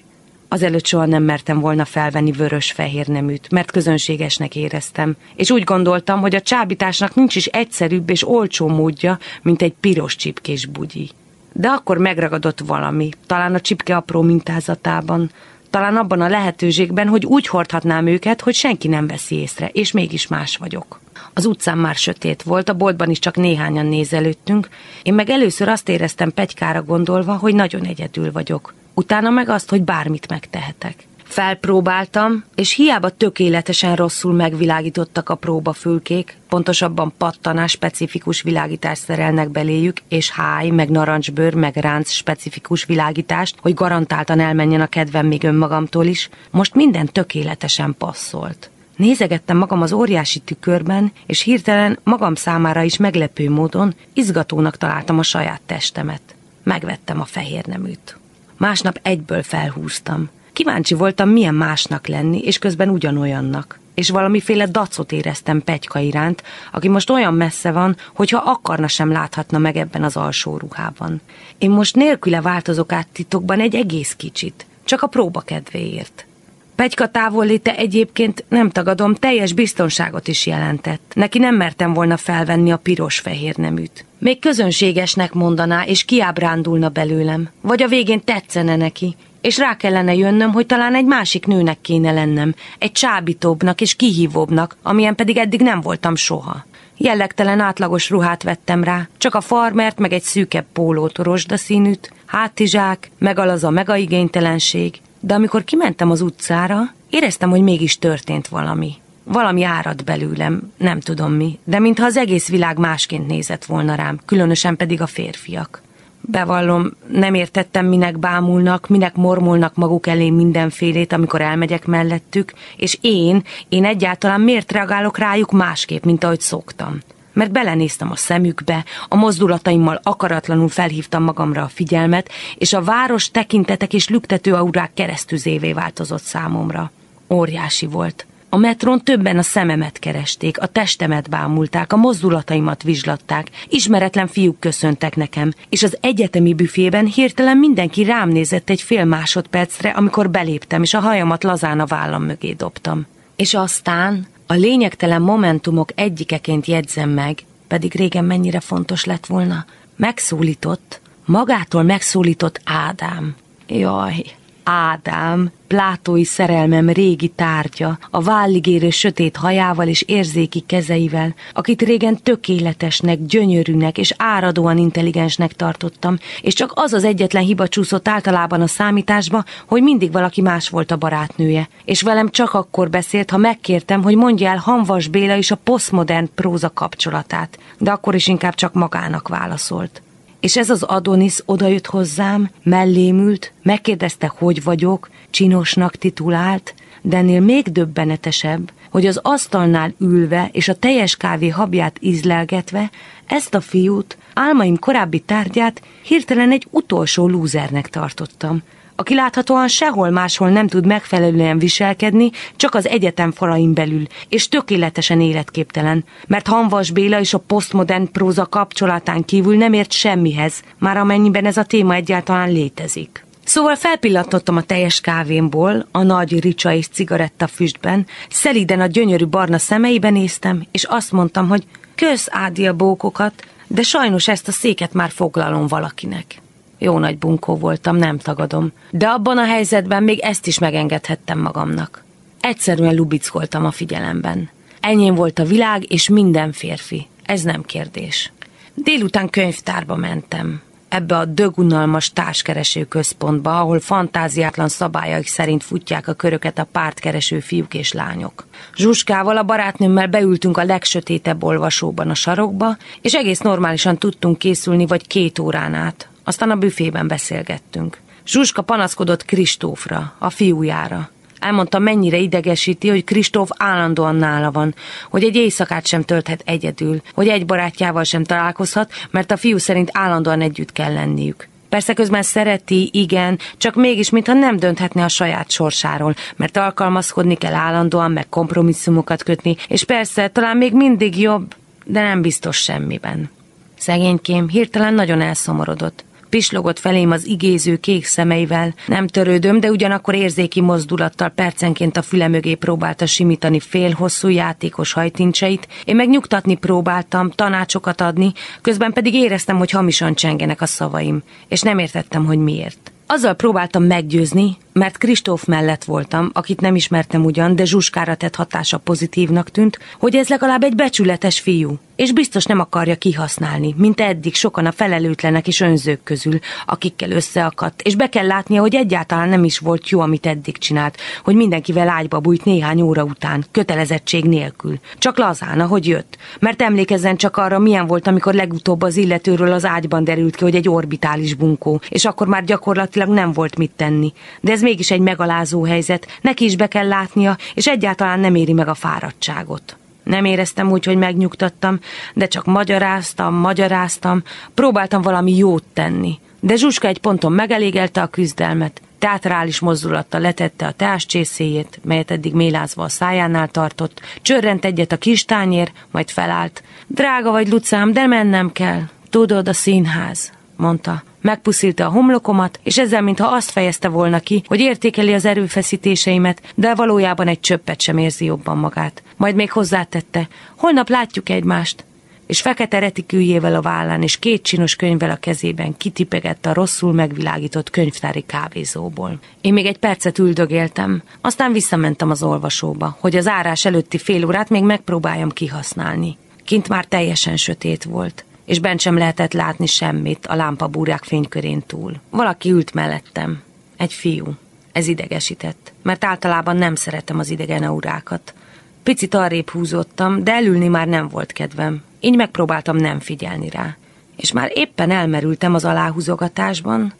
Azelőtt 0.52 0.86
soha 0.86 1.06
nem 1.06 1.22
mertem 1.22 1.60
volna 1.60 1.84
felvenni 1.84 2.32
vörös-fehér 2.32 3.06
neműt, 3.06 3.50
mert 3.50 3.70
közönségesnek 3.70 4.56
éreztem, 4.56 5.16
és 5.34 5.50
úgy 5.50 5.64
gondoltam, 5.64 6.20
hogy 6.20 6.34
a 6.34 6.40
csábításnak 6.40 7.14
nincs 7.14 7.36
is 7.36 7.46
egyszerűbb 7.46 8.10
és 8.10 8.28
olcsó 8.28 8.68
módja, 8.68 9.18
mint 9.42 9.62
egy 9.62 9.74
piros 9.80 10.16
csipkés 10.16 10.66
bugyi. 10.66 11.10
De 11.52 11.68
akkor 11.68 11.98
megragadott 11.98 12.60
valami, 12.60 13.10
talán 13.26 13.54
a 13.54 13.60
csipke 13.60 13.96
apró 13.96 14.22
mintázatában, 14.22 15.30
talán 15.70 15.96
abban 15.96 16.20
a 16.20 16.28
lehetőségben, 16.28 17.08
hogy 17.08 17.26
úgy 17.26 17.46
hordhatnám 17.46 18.06
őket, 18.06 18.40
hogy 18.40 18.54
senki 18.54 18.88
nem 18.88 19.06
veszi 19.06 19.36
észre, 19.36 19.68
és 19.68 19.92
mégis 19.92 20.26
más 20.26 20.56
vagyok. 20.56 21.00
Az 21.34 21.46
utcán 21.46 21.78
már 21.78 21.94
sötét 21.94 22.42
volt, 22.42 22.68
a 22.68 22.74
boltban 22.74 23.10
is 23.10 23.18
csak 23.18 23.36
néhányan 23.36 23.86
nézelődtünk, 23.86 24.68
én 25.02 25.14
meg 25.14 25.30
először 25.30 25.68
azt 25.68 25.88
éreztem 25.88 26.32
Pegykára 26.32 26.82
gondolva, 26.82 27.34
hogy 27.36 27.54
nagyon 27.54 27.82
egyedül 27.82 28.32
vagyok. 28.32 28.74
Utána 28.94 29.30
meg 29.30 29.48
azt, 29.48 29.70
hogy 29.70 29.82
bármit 29.82 30.28
megtehetek. 30.28 30.94
Felpróbáltam, 31.30 32.44
és 32.54 32.72
hiába 32.72 33.10
tökéletesen 33.10 33.96
rosszul 33.96 34.32
megvilágítottak 34.32 35.28
a 35.28 35.34
próbafülkék, 35.34 36.36
pontosabban 36.48 37.12
pattanás 37.18 37.70
specifikus 37.70 38.42
világítást 38.42 39.02
szerelnek 39.02 39.48
beléjük, 39.48 40.00
és 40.08 40.30
háj, 40.30 40.68
meg 40.68 40.88
narancsbőr, 40.88 41.54
meg 41.54 41.76
ránc 41.76 42.10
specifikus 42.10 42.84
világítást, 42.84 43.56
hogy 43.60 43.74
garantáltan 43.74 44.40
elmenjen 44.40 44.80
a 44.80 44.86
kedvem 44.86 45.26
még 45.26 45.44
önmagamtól 45.44 46.04
is, 46.04 46.28
most 46.50 46.74
minden 46.74 47.06
tökéletesen 47.06 47.94
passzolt. 47.98 48.70
Nézegettem 48.96 49.56
magam 49.56 49.82
az 49.82 49.92
óriási 49.92 50.38
tükörben, 50.38 51.12
és 51.26 51.40
hirtelen 51.40 51.98
magam 52.02 52.34
számára 52.34 52.82
is 52.82 52.96
meglepő 52.96 53.50
módon 53.50 53.94
izgatónak 54.12 54.76
találtam 54.76 55.18
a 55.18 55.22
saját 55.22 55.60
testemet. 55.66 56.22
Megvettem 56.62 57.20
a 57.20 57.24
fehér 57.24 57.66
neműt. 57.66 58.18
Másnap 58.56 58.98
egyből 59.02 59.42
felhúztam. 59.42 60.30
Kíváncsi 60.60 60.94
voltam, 60.94 61.28
milyen 61.28 61.54
másnak 61.54 62.06
lenni, 62.06 62.38
és 62.38 62.58
közben 62.58 62.88
ugyanolyannak. 62.88 63.78
És 63.94 64.10
valamiféle 64.10 64.66
dacot 64.66 65.12
éreztem 65.12 65.62
Pegyka 65.62 65.98
iránt, 65.98 66.42
aki 66.72 66.88
most 66.88 67.10
olyan 67.10 67.34
messze 67.34 67.72
van, 67.72 67.96
hogyha 68.14 68.42
akarna 68.46 68.88
sem 68.88 69.12
láthatna 69.12 69.58
meg 69.58 69.76
ebben 69.76 70.02
az 70.02 70.16
alsó 70.16 70.56
ruhában. 70.56 71.20
Én 71.58 71.70
most 71.70 71.96
nélküle 71.96 72.40
változok 72.40 72.92
át 72.92 73.06
titokban 73.12 73.60
egy 73.60 73.74
egész 73.74 74.14
kicsit, 74.16 74.66
csak 74.84 75.02
a 75.02 75.06
próba 75.06 75.40
kedvéért. 75.40 76.26
Pegyka 76.74 77.08
távolléte 77.08 77.76
egyébként, 77.76 78.44
nem 78.48 78.70
tagadom, 78.70 79.14
teljes 79.14 79.52
biztonságot 79.52 80.28
is 80.28 80.46
jelentett. 80.46 81.12
Neki 81.14 81.38
nem 81.38 81.54
mertem 81.54 81.92
volna 81.92 82.16
felvenni 82.16 82.72
a 82.72 82.76
piros-fehér 82.76 83.56
neműt. 83.56 84.04
Még 84.18 84.38
közönségesnek 84.38 85.32
mondaná, 85.32 85.84
és 85.84 86.04
kiábrándulna 86.04 86.88
belőlem. 86.88 87.48
Vagy 87.60 87.82
a 87.82 87.88
végén 87.88 88.24
tetszene 88.24 88.76
neki, 88.76 89.16
és 89.40 89.58
rá 89.58 89.76
kellene 89.76 90.14
jönnöm, 90.14 90.52
hogy 90.52 90.66
talán 90.66 90.94
egy 90.94 91.04
másik 91.04 91.46
nőnek 91.46 91.80
kéne 91.80 92.12
lennem, 92.12 92.54
egy 92.78 92.92
csábítóbbnak 92.92 93.80
és 93.80 93.94
kihívóbbnak, 93.94 94.76
amilyen 94.82 95.14
pedig 95.14 95.36
eddig 95.36 95.60
nem 95.60 95.80
voltam 95.80 96.16
soha. 96.16 96.66
Jellegtelen 96.96 97.60
átlagos 97.60 98.10
ruhát 98.10 98.42
vettem 98.42 98.84
rá, 98.84 99.08
csak 99.18 99.34
a 99.34 99.40
farmert, 99.40 99.98
meg 99.98 100.12
egy 100.12 100.22
szűkebb 100.22 100.66
pólót, 100.72 101.18
rozsdaszínűt, 101.18 102.12
háttizsák, 102.26 103.10
megalaz 103.18 103.64
a 103.64 103.70
megaigénytelenség, 103.70 105.00
de 105.20 105.34
amikor 105.34 105.64
kimentem 105.64 106.10
az 106.10 106.20
utcára, 106.20 106.94
éreztem, 107.10 107.50
hogy 107.50 107.62
mégis 107.62 107.98
történt 107.98 108.48
valami. 108.48 108.94
Valami 109.24 109.64
árad 109.64 110.04
belőlem, 110.04 110.72
nem 110.76 111.00
tudom 111.00 111.32
mi, 111.32 111.58
de 111.64 111.78
mintha 111.78 112.04
az 112.04 112.16
egész 112.16 112.48
világ 112.48 112.78
másként 112.78 113.26
nézett 113.26 113.64
volna 113.64 113.94
rám, 113.94 114.20
különösen 114.24 114.76
pedig 114.76 115.00
a 115.00 115.06
férfiak. 115.06 115.82
Bevallom, 116.20 116.90
nem 117.06 117.34
értettem, 117.34 117.86
minek 117.86 118.18
bámulnak, 118.18 118.88
minek 118.88 119.14
mormolnak 119.14 119.74
maguk 119.74 120.06
elé 120.06 120.30
mindenfélét, 120.30 121.12
amikor 121.12 121.40
elmegyek 121.40 121.86
mellettük, 121.86 122.52
és 122.76 122.98
én, 123.00 123.42
én 123.68 123.84
egyáltalán 123.84 124.40
miért 124.40 124.72
reagálok 124.72 125.18
rájuk 125.18 125.52
másképp, 125.52 126.04
mint 126.04 126.24
ahogy 126.24 126.40
szoktam. 126.40 126.98
Mert 127.32 127.52
belenéztem 127.52 128.10
a 128.10 128.16
szemükbe, 128.16 128.84
a 129.08 129.16
mozdulataimmal 129.16 130.00
akaratlanul 130.02 130.68
felhívtam 130.68 131.22
magamra 131.22 131.62
a 131.62 131.68
figyelmet, 131.68 132.30
és 132.54 132.72
a 132.72 132.82
város 132.82 133.30
tekintetek 133.30 133.92
és 133.92 134.08
lüktető 134.08 134.54
aurák 134.54 134.90
keresztüzévé 134.94 135.72
változott 135.72 136.22
számomra. 136.22 136.90
Óriási 137.28 137.86
volt. 137.86 138.26
A 138.52 138.56
metron 138.56 139.00
többen 139.02 139.38
a 139.38 139.42
szememet 139.42 139.98
keresték, 139.98 140.60
a 140.60 140.66
testemet 140.66 141.28
bámulták, 141.28 141.92
a 141.92 141.96
mozdulataimat 141.96 142.82
vizslatták, 142.82 143.50
ismeretlen 143.68 144.26
fiúk 144.26 144.60
köszöntek 144.60 145.16
nekem, 145.16 145.52
és 145.68 145.82
az 145.82 145.98
egyetemi 146.00 146.54
büfében 146.54 147.06
hirtelen 147.06 147.56
mindenki 147.56 148.04
rám 148.04 148.28
nézett 148.28 148.70
egy 148.70 148.82
fél 148.82 149.04
másodpercre, 149.04 149.90
amikor 149.90 150.30
beléptem, 150.30 150.82
és 150.82 150.94
a 150.94 151.00
hajamat 151.00 151.44
lazán 151.44 151.80
a 151.80 151.86
vállam 151.86 152.22
mögé 152.22 152.52
dobtam. 152.52 153.06
És 153.36 153.54
aztán 153.54 154.26
a 154.46 154.54
lényegtelen 154.54 155.22
momentumok 155.22 155.90
egyikeként 155.94 156.66
jegyzem 156.66 157.10
meg, 157.10 157.38
pedig 157.68 157.94
régen 157.94 158.24
mennyire 158.24 158.60
fontos 158.60 159.04
lett 159.04 159.26
volna, 159.26 159.64
megszólított, 159.96 161.00
magától 161.24 161.82
megszólított 161.82 162.60
Ádám. 162.64 163.36
Jaj, 163.66 164.24
Ádám, 164.72 165.50
plátói 165.66 166.24
szerelmem 166.24 166.88
régi 166.88 167.28
tárgya, 167.28 167.98
a 168.10 168.20
válligérő 168.20 168.90
sötét 168.90 169.36
hajával 169.36 169.88
és 169.88 170.02
érzéki 170.02 170.60
kezeivel, 170.60 171.34
akit 171.52 171.82
régen 171.82 172.22
tökéletesnek, 172.22 173.26
gyönyörűnek 173.26 173.98
és 173.98 174.14
áradóan 174.16 174.78
intelligensnek 174.78 175.52
tartottam, 175.52 176.18
és 176.40 176.54
csak 176.54 176.72
az 176.74 176.92
az 176.92 177.04
egyetlen 177.04 177.42
hiba 177.42 177.68
csúszott 177.68 178.08
általában 178.08 178.60
a 178.60 178.66
számításba, 178.66 179.44
hogy 179.66 179.82
mindig 179.82 180.12
valaki 180.12 180.40
más 180.40 180.68
volt 180.68 180.90
a 180.90 180.96
barátnője, 180.96 181.68
és 181.84 182.02
velem 182.02 182.28
csak 182.28 182.54
akkor 182.54 182.90
beszélt, 182.90 183.30
ha 183.30 183.36
megkértem, 183.36 184.02
hogy 184.02 184.16
mondja 184.16 184.50
el 184.50 184.56
Hanvas 184.56 185.08
Béla 185.08 185.36
és 185.36 185.50
a 185.50 185.60
posztmodern 185.64 186.28
próza 186.34 186.70
kapcsolatát, 186.74 187.58
de 187.78 187.90
akkor 187.90 188.14
is 188.14 188.26
inkább 188.26 188.54
csak 188.54 188.74
magának 188.74 189.28
válaszolt. 189.28 190.02
És 190.40 190.56
ez 190.56 190.70
az 190.70 190.82
Adonis 190.82 191.38
odajött 191.44 191.86
hozzám, 191.86 192.50
mellém 192.62 193.18
ült, 193.18 193.52
megkérdezte, 193.62 194.32
hogy 194.36 194.62
vagyok, 194.62 195.10
csinosnak 195.30 195.96
titulált, 195.96 196.74
de 197.02 197.16
ennél 197.16 197.40
még 197.40 197.72
döbbenetesebb, 197.72 198.72
hogy 198.90 199.06
az 199.06 199.20
asztalnál 199.22 199.94
ülve 199.98 200.48
és 200.52 200.68
a 200.68 200.74
teljes 200.74 201.16
kávé 201.16 201.48
habját 201.48 201.96
ízlelgetve 202.00 202.90
ezt 203.26 203.54
a 203.54 203.60
fiút, 203.60 204.18
álmaim 204.34 204.78
korábbi 204.78 205.20
tárgyát 205.20 205.82
hirtelen 206.02 206.50
egy 206.50 206.66
utolsó 206.70 207.28
lúzernek 207.28 207.88
tartottam, 207.88 208.62
aki 209.00 209.14
láthatóan 209.14 209.68
sehol 209.68 210.10
máshol 210.10 210.48
nem 210.48 210.66
tud 210.66 210.86
megfelelően 210.86 211.58
viselkedni, 211.58 212.30
csak 212.56 212.74
az 212.74 212.88
egyetem 212.88 213.32
falain 213.32 213.74
belül, 213.74 214.02
és 214.28 214.48
tökéletesen 214.48 215.20
életképtelen, 215.20 216.04
mert 216.26 216.46
Hanvas 216.46 216.90
Béla 216.90 217.20
és 217.20 217.34
a 217.34 217.38
posztmodern 217.38 218.10
próza 218.12 218.46
kapcsolatán 218.46 219.24
kívül 219.24 219.56
nem 219.56 219.72
ért 219.72 219.92
semmihez, 219.92 220.62
már 220.78 220.96
amennyiben 220.96 221.44
ez 221.44 221.56
a 221.56 221.64
téma 221.64 221.94
egyáltalán 221.94 222.52
létezik. 222.52 223.24
Szóval 223.44 223.76
felpillantottam 223.76 224.56
a 224.56 224.62
teljes 224.62 225.00
kávémból, 225.00 225.86
a 225.90 226.02
nagy 226.02 226.40
ricsa 226.40 226.72
és 226.72 226.88
cigaretta 226.88 227.46
füstben, 227.46 228.06
szelíden 228.30 228.80
a 228.80 228.86
gyönyörű 228.86 229.26
barna 229.26 229.58
szemeiben 229.58 230.12
néztem, 230.12 230.66
és 230.70 230.84
azt 230.84 231.12
mondtam, 231.12 231.48
hogy 231.48 231.64
kösz 231.94 232.28
ádi 232.30 232.70
bókokat, 232.70 233.46
de 233.66 233.82
sajnos 233.82 234.28
ezt 234.28 234.48
a 234.48 234.52
széket 234.52 234.92
már 234.92 235.10
foglalom 235.10 235.66
valakinek. 235.66 236.40
Jó 236.82 236.98
nagy 236.98 237.18
bunkó 237.18 237.56
voltam, 237.56 237.96
nem 237.96 238.18
tagadom. 238.18 238.72
De 238.90 239.06
abban 239.06 239.38
a 239.38 239.44
helyzetben 239.44 240.02
még 240.02 240.18
ezt 240.18 240.46
is 240.46 240.58
megengedhettem 240.58 241.38
magamnak. 241.38 242.04
Egyszerűen 242.40 242.94
lubickoltam 242.94 243.64
a 243.64 243.70
figyelemben. 243.70 244.50
Enyém 244.80 245.14
volt 245.14 245.38
a 245.38 245.44
világ 245.44 245.92
és 245.92 246.08
minden 246.08 246.52
férfi. 246.52 247.06
Ez 247.22 247.42
nem 247.42 247.62
kérdés. 247.62 248.32
Délután 248.74 249.30
könyvtárba 249.30 249.96
mentem. 249.96 250.62
Ebbe 250.88 251.16
a 251.16 251.24
dögunalmas 251.24 252.12
társkereső 252.12 252.84
központba, 252.84 253.60
ahol 253.60 253.80
fantáziátlan 253.80 254.68
szabályaik 254.68 255.26
szerint 255.26 255.62
futják 255.64 256.08
a 256.08 256.12
köröket 256.12 256.58
a 256.58 256.68
pártkereső 256.72 257.40
fiúk 257.40 257.74
és 257.74 257.92
lányok. 257.92 258.46
Zsuskával, 258.76 259.36
a 259.36 259.42
barátnőmmel 259.42 260.06
beültünk 260.06 260.56
a 260.56 260.64
legsötétebb 260.64 261.44
olvasóban 261.44 262.10
a 262.10 262.14
sarokba, 262.14 262.76
és 263.00 263.14
egész 263.14 263.38
normálisan 263.38 263.98
tudtunk 263.98 264.38
készülni 264.38 264.86
vagy 264.86 265.06
két 265.06 265.38
órán 265.38 265.74
át. 265.74 266.09
Aztán 266.30 266.50
a 266.50 266.56
büfében 266.56 267.08
beszélgettünk. 267.08 267.98
Zsuska 268.26 268.62
panaszkodott 268.62 269.24
Kristófra, 269.24 270.14
a 270.18 270.30
fiújára. 270.30 271.10
Elmondta, 271.38 271.78
mennyire 271.78 272.16
idegesíti, 272.16 272.88
hogy 272.88 273.04
Kristóf 273.04 273.48
állandóan 273.56 274.16
nála 274.16 274.50
van, 274.50 274.74
hogy 275.08 275.24
egy 275.24 275.36
éjszakát 275.36 275.86
sem 275.86 276.02
tölthet 276.02 276.42
egyedül, 276.44 277.00
hogy 277.14 277.28
egy 277.28 277.46
barátjával 277.46 278.04
sem 278.04 278.24
találkozhat, 278.24 278.92
mert 279.10 279.30
a 279.30 279.36
fiú 279.36 279.58
szerint 279.58 279.90
állandóan 279.92 280.40
együtt 280.40 280.72
kell 280.72 280.92
lenniük. 280.92 281.48
Persze 281.68 281.92
közben 281.92 282.22
szereti, 282.22 282.90
igen, 282.92 283.38
csak 283.56 283.74
mégis, 283.74 284.10
mintha 284.10 284.32
nem 284.32 284.56
dönthetne 284.56 285.04
a 285.04 285.08
saját 285.08 285.50
sorsáról, 285.50 286.14
mert 286.36 286.56
alkalmazkodni 286.56 287.34
kell 287.34 287.54
állandóan, 287.54 288.10
meg 288.10 288.28
kompromisszumokat 288.28 289.22
kötni, 289.22 289.56
és 289.68 289.84
persze 289.84 290.28
talán 290.28 290.56
még 290.56 290.72
mindig 290.72 291.18
jobb, 291.20 291.54
de 291.84 292.02
nem 292.02 292.22
biztos 292.22 292.56
semmiben. 292.56 293.30
Szegénykém 293.78 294.48
hirtelen 294.48 294.94
nagyon 294.94 295.20
elszomorodott 295.20 296.08
pislogott 296.30 296.78
felém 296.78 297.10
az 297.10 297.26
igéző 297.26 297.76
kék 297.76 298.04
szemeivel. 298.04 298.74
Nem 298.86 299.06
törődöm, 299.06 299.60
de 299.60 299.70
ugyanakkor 299.70 300.14
érzéki 300.14 300.60
mozdulattal 300.60 301.28
percenként 301.28 301.96
a 301.96 302.02
füle 302.02 302.28
mögé 302.28 302.54
próbálta 302.54 303.06
simítani 303.06 303.60
félhosszú 303.60 304.28
játékos 304.28 304.92
hajtincseit. 304.92 305.68
Én 305.84 305.96
meg 305.96 306.08
nyugtatni 306.08 306.54
próbáltam, 306.56 307.30
tanácsokat 307.30 308.00
adni, 308.00 308.32
közben 308.60 308.92
pedig 308.92 309.14
éreztem, 309.14 309.56
hogy 309.56 309.70
hamisan 309.70 310.14
csengenek 310.14 310.60
a 310.60 310.66
szavaim, 310.66 311.22
és 311.48 311.60
nem 311.60 311.78
értettem, 311.78 312.24
hogy 312.24 312.38
miért. 312.38 312.92
Azzal 313.06 313.34
próbáltam 313.34 313.84
meggyőzni, 313.84 314.56
mert 314.72 314.98
Kristóf 314.98 315.44
mellett 315.44 315.84
voltam, 315.84 316.30
akit 316.32 316.60
nem 316.60 316.74
ismertem 316.74 317.24
ugyan, 317.24 317.56
de 317.56 317.64
Zsuskára 317.64 318.14
tett 318.14 318.34
hatása 318.36 318.78
pozitívnak 318.78 319.50
tűnt, 319.50 319.78
hogy 319.98 320.14
ez 320.14 320.28
legalább 320.28 320.62
egy 320.62 320.74
becsületes 320.74 321.40
fiú, 321.40 321.78
és 322.00 322.12
biztos 322.12 322.44
nem 322.44 322.60
akarja 322.60 322.96
kihasználni, 322.96 323.74
mint 323.78 324.00
eddig 324.00 324.34
sokan 324.34 324.66
a 324.66 324.72
felelőtlenek 324.72 325.46
és 325.46 325.60
önzők 325.60 326.02
közül, 326.02 326.38
akikkel 326.66 327.10
összeakadt, 327.10 327.82
és 327.82 327.94
be 327.94 328.08
kell 328.08 328.26
látnia, 328.26 328.60
hogy 328.60 328.74
egyáltalán 328.74 329.28
nem 329.28 329.44
is 329.44 329.58
volt 329.58 329.88
jó, 329.88 330.00
amit 330.00 330.26
eddig 330.26 330.58
csinált, 330.58 330.96
hogy 331.24 331.34
mindenkivel 331.34 331.88
ágyba 331.88 332.20
bújt 332.20 332.44
néhány 332.44 332.80
óra 332.80 333.04
után, 333.04 333.44
kötelezettség 333.50 334.24
nélkül. 334.24 334.78
Csak 334.98 335.18
lazán, 335.18 335.60
ahogy 335.60 335.86
jött. 335.86 336.16
Mert 336.38 336.62
emlékezzen 336.62 337.16
csak 337.16 337.36
arra, 337.36 337.58
milyen 337.58 337.86
volt, 337.86 338.06
amikor 338.06 338.34
legutóbb 338.34 338.82
az 338.82 338.96
illetőről 338.96 339.52
az 339.52 339.64
ágyban 339.64 340.04
derült 340.04 340.36
ki, 340.36 340.44
hogy 340.44 340.54
egy 340.54 340.68
orbitális 340.68 341.34
bunkó, 341.34 341.80
és 341.88 342.04
akkor 342.04 342.26
már 342.26 342.44
gyakorlatilag 342.44 343.08
nem 343.08 343.32
volt 343.32 343.58
mit 343.58 343.72
tenni. 343.76 344.12
De 344.40 344.52
ez 344.52 344.59
mégis 344.60 344.90
egy 344.90 345.00
megalázó 345.00 345.64
helyzet, 345.64 346.06
neki 346.20 346.44
is 346.44 346.56
be 346.56 346.66
kell 346.66 346.88
látnia, 346.88 347.36
és 347.54 347.66
egyáltalán 347.66 348.20
nem 348.20 348.34
éri 348.34 348.52
meg 348.52 348.68
a 348.68 348.74
fáradtságot. 348.74 349.76
Nem 350.02 350.24
éreztem 350.24 350.70
úgy, 350.70 350.84
hogy 350.84 350.96
megnyugtattam, 350.96 351.78
de 352.14 352.26
csak 352.26 352.44
magyaráztam, 352.44 353.34
magyaráztam, 353.34 354.22
próbáltam 354.54 355.02
valami 355.02 355.36
jót 355.36 355.64
tenni. 355.72 356.18
De 356.40 356.56
Zsuska 356.56 356.88
egy 356.88 356.98
ponton 356.98 357.32
megelégelte 357.32 358.02
a 358.02 358.06
küzdelmet, 358.06 358.80
teatrális 358.98 359.60
mozdulattal 359.60 360.20
letette 360.20 360.66
a 360.66 360.72
teáscsészéjét, 360.72 361.80
melyet 361.84 362.10
eddig 362.10 362.34
mélázva 362.34 362.82
a 362.82 362.88
szájánál 362.88 363.48
tartott, 363.48 364.00
csörrent 364.22 364.64
egyet 364.64 364.92
a 364.92 364.96
kis 364.96 365.24
tányér, 365.24 365.72
majd 365.90 366.10
felállt. 366.10 366.62
Drága 366.86 367.30
vagy, 367.30 367.48
Lucám, 367.48 367.92
de 367.92 368.06
mennem 368.06 368.52
kell. 368.52 368.82
Tudod, 369.10 369.48
a 369.48 369.52
színház, 369.52 370.32
mondta. 370.56 371.02
Megpuszilta 371.20 371.86
a 371.86 371.90
homlokomat, 371.90 372.60
és 372.62 372.78
ezzel 372.78 373.02
mintha 373.02 373.26
azt 373.26 373.50
fejezte 373.50 373.88
volna 373.88 374.20
ki, 374.20 374.42
hogy 374.46 374.60
értékeli 374.60 375.12
az 375.12 375.24
erőfeszítéseimet, 375.24 376.42
de 376.54 376.74
valójában 376.74 377.28
egy 377.28 377.40
csöppet 377.40 377.80
sem 377.80 377.98
érzi 377.98 378.24
jobban 378.24 378.58
magát. 378.58 379.02
Majd 379.16 379.34
még 379.34 379.50
hozzátette, 379.50 380.28
holnap 380.56 380.88
látjuk 380.88 381.28
egymást. 381.28 381.84
és 382.30 382.40
fekete 382.40 382.78
retikűjével 382.78 383.54
a 383.54 383.60
vállán 383.60 384.02
és 384.02 384.18
két 384.18 384.42
csinos 384.42 384.76
könyvvel 384.76 385.10
a 385.10 385.16
kezében 385.16 385.76
kitipegett 385.76 386.46
a 386.46 386.52
rosszul 386.52 386.92
megvilágított 386.92 387.70
könyvtári 387.70 388.24
kávézóból. 388.26 389.18
Én 389.40 389.52
még 389.52 389.66
egy 389.66 389.78
percet 389.78 390.18
üldögéltem, 390.18 391.02
aztán 391.20 391.52
visszamentem 391.52 392.10
az 392.10 392.22
olvasóba, 392.22 392.96
hogy 393.00 393.16
az 393.16 393.26
árás 393.26 393.64
előtti 393.64 393.98
fél 393.98 394.24
órát 394.24 394.48
még 394.48 394.62
megpróbáljam 394.62 395.30
kihasználni. 395.30 396.16
Kint 396.44 396.68
már 396.68 396.84
teljesen 396.84 397.36
sötét 397.36 397.84
volt, 397.84 398.24
és 398.50 398.58
bent 398.58 398.80
sem 398.80 398.98
lehetett 398.98 399.32
látni 399.32 399.66
semmit 399.66 400.26
a 400.26 400.34
lámpabúrák 400.34 401.04
fénykörén 401.04 401.62
túl. 401.66 401.94
Valaki 402.10 402.50
ült 402.50 402.74
mellettem, 402.74 403.42
egy 403.76 403.92
fiú. 403.92 404.26
Ez 404.72 404.86
idegesített, 404.86 405.72
mert 405.82 406.04
általában 406.04 406.56
nem 406.56 406.74
szeretem 406.74 407.18
az 407.18 407.30
idegen 407.30 407.62
aurákat. 407.62 408.34
Picit 408.82 409.14
arrébb 409.14 409.50
húzottam, 409.50 410.24
de 410.24 410.32
elülni 410.32 410.68
már 410.68 410.86
nem 410.86 411.08
volt 411.08 411.32
kedvem. 411.32 411.82
Így 412.00 412.16
megpróbáltam 412.16 412.76
nem 412.76 413.00
figyelni 413.00 413.48
rá. 413.48 413.76
És 414.16 414.32
már 414.32 414.50
éppen 414.54 414.90
elmerültem 414.90 415.54
az 415.54 415.64
aláhúzogatásban, 415.64 416.92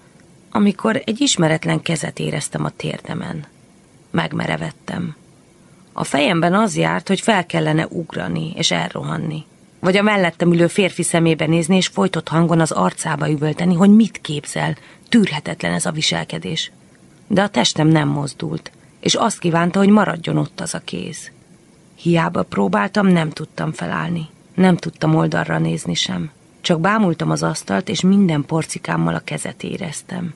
amikor 0.51 1.03
egy 1.05 1.21
ismeretlen 1.21 1.83
kezet 1.83 2.19
éreztem 2.19 2.65
a 2.65 2.71
térdemen. 2.71 3.45
Megmerevettem. 4.11 5.17
A 5.93 6.05
fejemben 6.05 6.55
az 6.55 6.77
járt, 6.77 7.09
hogy 7.09 7.21
fel 7.21 7.47
kellene 7.47 7.87
ugrani 7.87 8.53
és 8.57 8.71
elrohanni. 8.71 9.45
Vagy 9.81 9.97
a 9.97 10.03
mellettem 10.03 10.53
ülő 10.53 10.67
férfi 10.67 11.03
szemébe 11.03 11.47
nézni, 11.47 11.77
és 11.77 11.87
folytott 11.87 12.29
hangon 12.29 12.61
az 12.61 12.71
arcába 12.71 13.31
üvölteni, 13.31 13.75
hogy 13.75 13.91
mit 13.91 14.21
képzel. 14.21 14.77
Tűrhetetlen 15.09 15.73
ez 15.73 15.87
a 15.87 15.91
viselkedés. 15.91 16.73
De 17.27 17.43
a 17.43 17.49
testem 17.49 17.89
nem 17.89 18.09
mozdult, 18.09 18.73
és 19.01 19.15
azt 19.15 19.39
kívánta, 19.39 19.79
hogy 19.79 19.89
maradjon 19.89 20.37
ott 20.37 20.61
az 20.61 20.75
a 20.75 20.81
kéz. 20.85 21.31
Hiába 21.95 22.43
próbáltam, 22.43 23.07
nem 23.07 23.31
tudtam 23.31 23.73
felállni. 23.73 24.29
Nem 24.55 24.77
tudtam 24.77 25.15
oldalra 25.15 25.59
nézni 25.59 25.95
sem. 25.95 26.31
Csak 26.61 26.81
bámultam 26.81 27.31
az 27.31 27.43
asztalt, 27.43 27.89
és 27.89 28.01
minden 28.01 28.45
porcikámmal 28.45 29.15
a 29.15 29.21
kezet 29.25 29.63
éreztem. 29.63 30.35